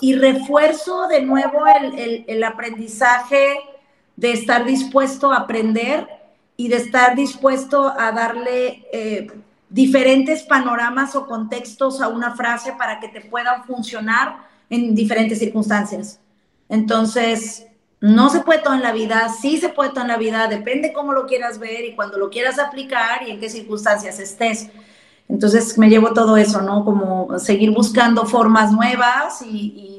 y 0.00 0.14
refuerzo 0.14 1.08
de 1.08 1.22
nuevo 1.22 1.66
el, 1.66 2.24
el 2.28 2.44
aprendizaje 2.44 3.58
de 4.14 4.30
estar 4.30 4.64
dispuesto 4.64 5.32
a 5.32 5.38
aprender 5.38 6.06
y 6.62 6.68
de 6.68 6.76
estar 6.76 7.16
dispuesto 7.16 7.92
a 7.98 8.12
darle 8.12 8.84
eh, 8.92 9.26
diferentes 9.68 10.44
panoramas 10.44 11.16
o 11.16 11.26
contextos 11.26 12.00
a 12.00 12.06
una 12.06 12.36
frase 12.36 12.72
para 12.78 13.00
que 13.00 13.08
te 13.08 13.20
puedan 13.20 13.64
funcionar 13.64 14.46
en 14.70 14.94
diferentes 14.94 15.40
circunstancias. 15.40 16.20
Entonces, 16.68 17.66
no 18.00 18.30
se 18.30 18.42
puede 18.42 18.60
todo 18.60 18.74
en 18.74 18.82
la 18.82 18.92
vida, 18.92 19.28
sí 19.28 19.56
se 19.56 19.70
puede 19.70 19.90
todo 19.90 20.02
en 20.02 20.08
la 20.08 20.18
vida, 20.18 20.46
depende 20.46 20.92
cómo 20.92 21.12
lo 21.12 21.26
quieras 21.26 21.58
ver 21.58 21.84
y 21.84 21.96
cuando 21.96 22.16
lo 22.16 22.30
quieras 22.30 22.60
aplicar 22.60 23.26
y 23.26 23.32
en 23.32 23.40
qué 23.40 23.50
circunstancias 23.50 24.20
estés. 24.20 24.68
Entonces 25.28 25.76
me 25.78 25.88
llevo 25.88 26.12
todo 26.12 26.36
eso, 26.36 26.62
¿no? 26.62 26.84
Como 26.84 27.40
seguir 27.40 27.72
buscando 27.72 28.24
formas 28.24 28.70
nuevas 28.70 29.42
y 29.42 29.91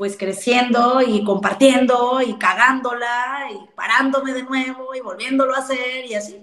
pues 0.00 0.16
creciendo 0.16 1.02
y 1.06 1.22
compartiendo 1.24 2.22
y 2.26 2.38
cagándola 2.38 3.50
y 3.52 3.74
parándome 3.76 4.32
de 4.32 4.44
nuevo 4.44 4.94
y 4.94 5.00
volviéndolo 5.00 5.54
a 5.54 5.58
hacer 5.58 6.06
y 6.08 6.14
así. 6.14 6.38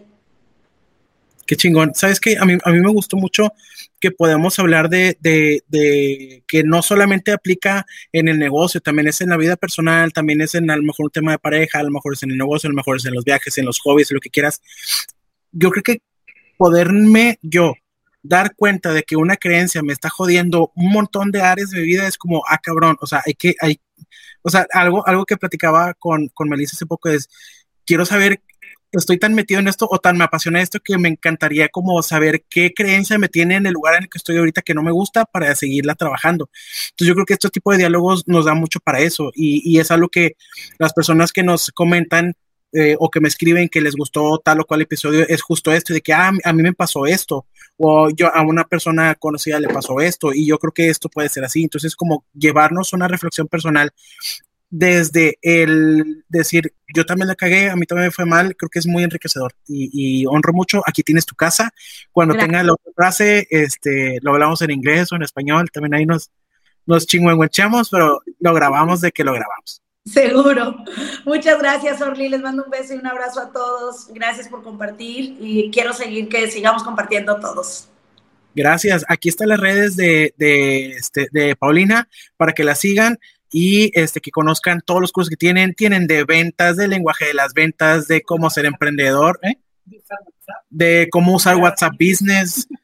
Qué 1.48 1.56
chingón. 1.56 1.96
Sabes 1.96 2.20
que 2.20 2.38
a 2.38 2.46
mí, 2.46 2.56
a 2.64 2.70
mí 2.70 2.80
me 2.80 2.92
gustó 2.92 3.18
mucho 3.18 3.52
que 4.00 4.12
podamos 4.12 4.60
hablar 4.60 4.90
de, 4.90 5.18
de, 5.22 5.64
de, 5.70 6.44
que 6.48 6.62
no 6.62 6.84
solamente 6.84 7.32
aplica 7.32 7.88
en 8.12 8.28
el 8.28 8.38
negocio, 8.38 8.80
también 8.80 9.08
es 9.08 9.22
en 9.22 9.30
la 9.30 9.38
vida 9.38 9.56
personal, 9.56 10.14
también 10.14 10.40
es 10.42 10.54
en 10.54 10.70
a 10.70 10.78
lo 10.78 10.84
mejor 10.84 11.06
un 11.06 11.12
tema 11.12 11.32
de 11.32 11.40
pareja, 11.40 11.80
a 11.80 11.84
lo 11.84 11.90
mejor 11.90 12.14
es 12.14 12.22
en 12.22 12.30
el 12.30 12.38
negocio, 12.38 12.68
a 12.68 12.74
lo 12.74 12.76
mejor 12.76 12.98
es 12.98 13.06
en 13.08 13.16
los 13.16 13.26
viajes, 13.26 13.58
en 13.58 13.66
los 13.66 13.80
hobbies, 13.80 14.12
lo 14.12 14.20
que 14.20 14.30
quieras. 14.30 14.62
Yo 15.52 15.72
creo 15.72 15.82
que 15.82 16.04
poderme 16.58 17.40
yo 17.42 17.74
dar 18.28 18.56
cuenta 18.56 18.94
de 18.94 19.04
que 19.04 19.16
una 19.16 19.38
creencia 19.38 19.82
me 19.82 19.94
está 19.94 20.10
jodiendo 20.10 20.72
un 20.76 20.92
montón 20.92 21.32
de 21.32 21.42
áreas 21.42 21.70
de 21.70 21.80
mi 21.80 21.86
vida 21.88 22.08
es 22.08 22.18
como, 22.18 22.44
ah, 22.48 22.60
cabrón, 22.62 22.98
o 23.02 23.08
sea, 23.08 23.22
hay 23.26 23.34
que, 23.34 23.56
hay, 23.62 23.80
o 24.42 24.50
sea, 24.50 24.68
algo, 24.74 25.06
algo 25.08 25.26
que 25.26 25.38
platicaba 25.38 25.94
con, 25.94 26.28
con 26.30 26.50
Melissa 26.50 26.76
hace 26.76 26.86
poco 26.86 27.10
es, 27.10 27.30
quiero 27.86 28.06
saber, 28.06 28.42
estoy 28.92 29.18
tan 29.18 29.34
metido 29.34 29.60
en 29.60 29.68
esto 29.68 29.88
o 29.90 30.00
tan 30.00 30.18
me 30.18 30.24
apasiona 30.24 30.62
esto 30.62 30.80
que 30.80 30.98
me 30.98 31.10
encantaría 31.10 31.70
como 31.70 32.02
saber 32.04 32.44
qué 32.50 32.74
creencia 32.74 33.18
me 33.18 33.30
tiene 33.30 33.56
en 33.56 33.66
el 33.66 33.74
lugar 33.74 33.96
en 33.96 34.04
el 34.04 34.10
que 34.10 34.18
estoy 34.18 34.38
ahorita 34.38 34.62
que 34.62 34.74
no 34.74 34.84
me 34.84 34.92
gusta 34.92 35.26
para 35.26 35.54
seguirla 35.56 35.96
trabajando. 35.96 36.50
Entonces 36.90 37.08
yo 37.08 37.14
creo 37.14 37.26
que 37.26 37.34
este 37.34 37.50
tipo 37.50 37.72
de 37.72 37.78
diálogos 37.80 38.28
nos 38.28 38.46
da 38.46 38.54
mucho 38.54 38.80
para 38.80 39.00
eso 39.00 39.32
y, 39.36 39.62
y 39.70 39.80
es 39.80 39.92
algo 39.92 40.10
que 40.10 40.36
las 40.80 40.94
personas 40.94 41.32
que 41.32 41.44
nos 41.44 41.72
comentan 41.72 42.36
eh, 42.74 42.96
o 43.00 43.10
que 43.10 43.20
me 43.20 43.28
escriben 43.28 43.70
que 43.70 43.82
les 43.82 43.96
gustó 43.96 44.40
tal 44.40 44.60
o 44.60 44.66
cual 44.66 44.82
episodio 44.82 45.26
es 45.28 45.42
justo 45.42 45.72
esto, 45.72 45.94
de 45.94 46.02
que 46.02 46.14
ah, 46.14 46.32
a 46.44 46.54
mí 46.54 46.64
me 46.64 46.74
pasó 46.74 47.06
esto, 47.06 47.46
o 47.78 48.10
yo 48.10 48.34
a 48.34 48.42
una 48.42 48.66
persona 48.66 49.16
conocida 49.16 49.60
le 49.60 49.70
pasó 49.70 50.02
esto, 50.02 50.34
y 50.34 50.46
yo 50.48 50.58
creo 50.60 50.74
que 50.74 50.90
esto 50.90 51.10
puede 51.10 51.30
ser 51.30 51.44
así. 51.46 51.64
Entonces, 51.64 51.96
como 51.96 52.26
llevarnos 52.34 52.94
una 52.94 53.08
reflexión 53.08 53.48
personal 53.48 53.92
desde 54.70 55.38
el 55.42 56.26
decir, 56.28 56.74
yo 56.94 57.06
también 57.06 57.30
la 57.30 57.36
cagué, 57.36 57.70
a 57.70 57.76
mí 57.76 57.86
también 57.86 58.08
me 58.08 58.12
fue 58.12 58.26
mal, 58.26 58.56
creo 58.56 58.70
que 58.70 58.80
es 58.80 58.88
muy 58.88 59.04
enriquecedor 59.04 59.54
y, 59.68 60.26
honro 60.26 60.54
mucho. 60.54 60.82
Aquí 60.86 61.04
tienes 61.04 61.26
tu 61.26 61.36
casa. 61.36 61.72
Cuando 62.12 62.36
tenga 62.36 62.64
la 62.64 62.74
otra 62.74 62.92
frase, 62.96 63.48
este, 63.50 64.20
lo 64.22 64.34
hablamos 64.34 64.62
en 64.62 64.72
inglés 64.72 65.12
o 65.12 65.16
en 65.16 65.24
español, 65.24 65.70
también 65.72 65.94
ahí 65.96 66.06
nos, 66.06 66.32
nos 66.86 67.08
chingüengüenchamos, 67.08 67.90
pero 67.90 68.22
lo 68.40 68.54
grabamos 68.54 69.02
de 69.02 69.12
que 69.12 69.24
lo 69.24 69.34
grabamos. 69.34 69.82
Seguro. 70.12 70.78
Muchas 71.26 71.60
gracias, 71.60 72.02
Orly. 72.02 72.30
Les 72.30 72.42
mando 72.42 72.64
un 72.64 72.70
beso 72.70 72.94
y 72.94 72.98
un 72.98 73.08
abrazo 73.08 73.42
a 73.42 73.52
todos. 73.52 74.08
Gracias 74.14 74.48
por 74.48 74.64
compartir 74.64 75.38
y 75.40 75.70
quiero 75.72 75.94
seguir 75.94 76.30
que 76.30 76.50
sigamos 76.50 76.84
compartiendo 76.84 77.40
todos. 77.40 77.90
Gracias. 78.56 79.06
Aquí 79.08 79.30
están 79.30 79.50
las 79.50 79.60
redes 79.60 79.96
de, 79.96 80.34
de, 80.38 80.92
este, 80.92 81.28
de 81.32 81.56
Paulina 81.56 82.08
para 82.38 82.54
que 82.54 82.64
la 82.64 82.76
sigan 82.76 83.20
y 83.52 83.92
este, 84.00 84.20
que 84.20 84.32
conozcan 84.32 84.82
todos 84.82 85.02
los 85.02 85.12
cursos 85.12 85.30
que 85.30 85.38
tienen. 85.38 85.74
Tienen 85.74 86.08
de 86.08 86.24
ventas, 86.24 86.78
de 86.78 86.88
lenguaje 86.88 87.26
de 87.26 87.34
las 87.34 87.54
ventas, 87.54 88.08
de 88.08 88.22
cómo 88.22 88.50
ser 88.50 88.66
emprendedor, 88.66 89.40
¿eh? 89.44 89.58
de 90.70 91.08
cómo 91.12 91.36
usar 91.36 91.58
WhatsApp 91.58 91.94
Business. 92.00 92.68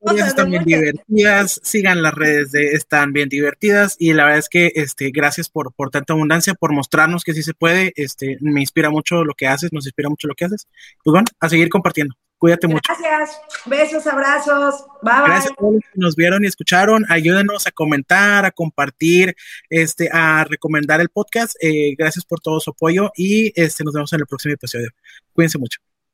historias, 0.00 0.28
están 0.28 0.50
bien 0.50 0.64
divertidas, 0.64 1.60
sigan 1.62 2.02
las 2.02 2.14
redes 2.14 2.52
de 2.52 2.72
están 2.72 3.12
bien 3.12 3.28
divertidas 3.28 3.96
y 3.98 4.12
la 4.12 4.24
verdad 4.24 4.38
es 4.38 4.48
que 4.48 4.72
este 4.74 5.10
gracias 5.10 5.48
por, 5.48 5.72
por 5.72 5.90
tanta 5.90 6.12
abundancia, 6.12 6.54
por 6.54 6.72
mostrarnos 6.72 7.24
que 7.24 7.34
sí 7.34 7.42
se 7.42 7.54
puede, 7.54 7.92
este 7.96 8.38
me 8.40 8.60
inspira 8.60 8.90
mucho 8.90 9.24
lo 9.24 9.34
que 9.34 9.46
haces, 9.46 9.72
nos 9.72 9.86
inspira 9.86 10.08
mucho 10.08 10.28
lo 10.28 10.34
que 10.34 10.44
haces. 10.44 10.68
Pues 11.02 11.12
bueno, 11.12 11.26
a 11.40 11.48
seguir 11.48 11.68
compartiendo. 11.68 12.14
Cuídate 12.38 12.68
mucho. 12.68 12.92
Gracias. 12.96 13.40
Besos, 13.66 14.06
abrazos. 14.06 14.86
Bye 15.02 15.12
bye. 15.12 15.22
Gracias 15.24 15.52
a 15.52 15.54
todos 15.56 15.74
los 15.74 15.82
que 15.82 15.98
nos 15.98 16.14
vieron 16.14 16.44
y 16.44 16.46
escucharon. 16.46 17.04
Ayúdenos 17.08 17.66
a 17.66 17.72
comentar, 17.72 18.44
a 18.44 18.52
compartir, 18.52 19.34
este, 19.68 20.08
a 20.12 20.44
recomendar 20.44 21.00
el 21.00 21.08
podcast. 21.08 21.56
Eh, 21.60 21.96
gracias 21.98 22.24
por 22.24 22.38
todo 22.38 22.60
su 22.60 22.70
apoyo 22.70 23.10
y 23.16 23.52
este, 23.60 23.82
nos 23.82 23.92
vemos 23.92 24.12
en 24.12 24.20
el 24.20 24.26
próximo 24.26 24.54
episodio. 24.54 24.90
Cuídense 25.32 25.58
mucho. 25.58 25.80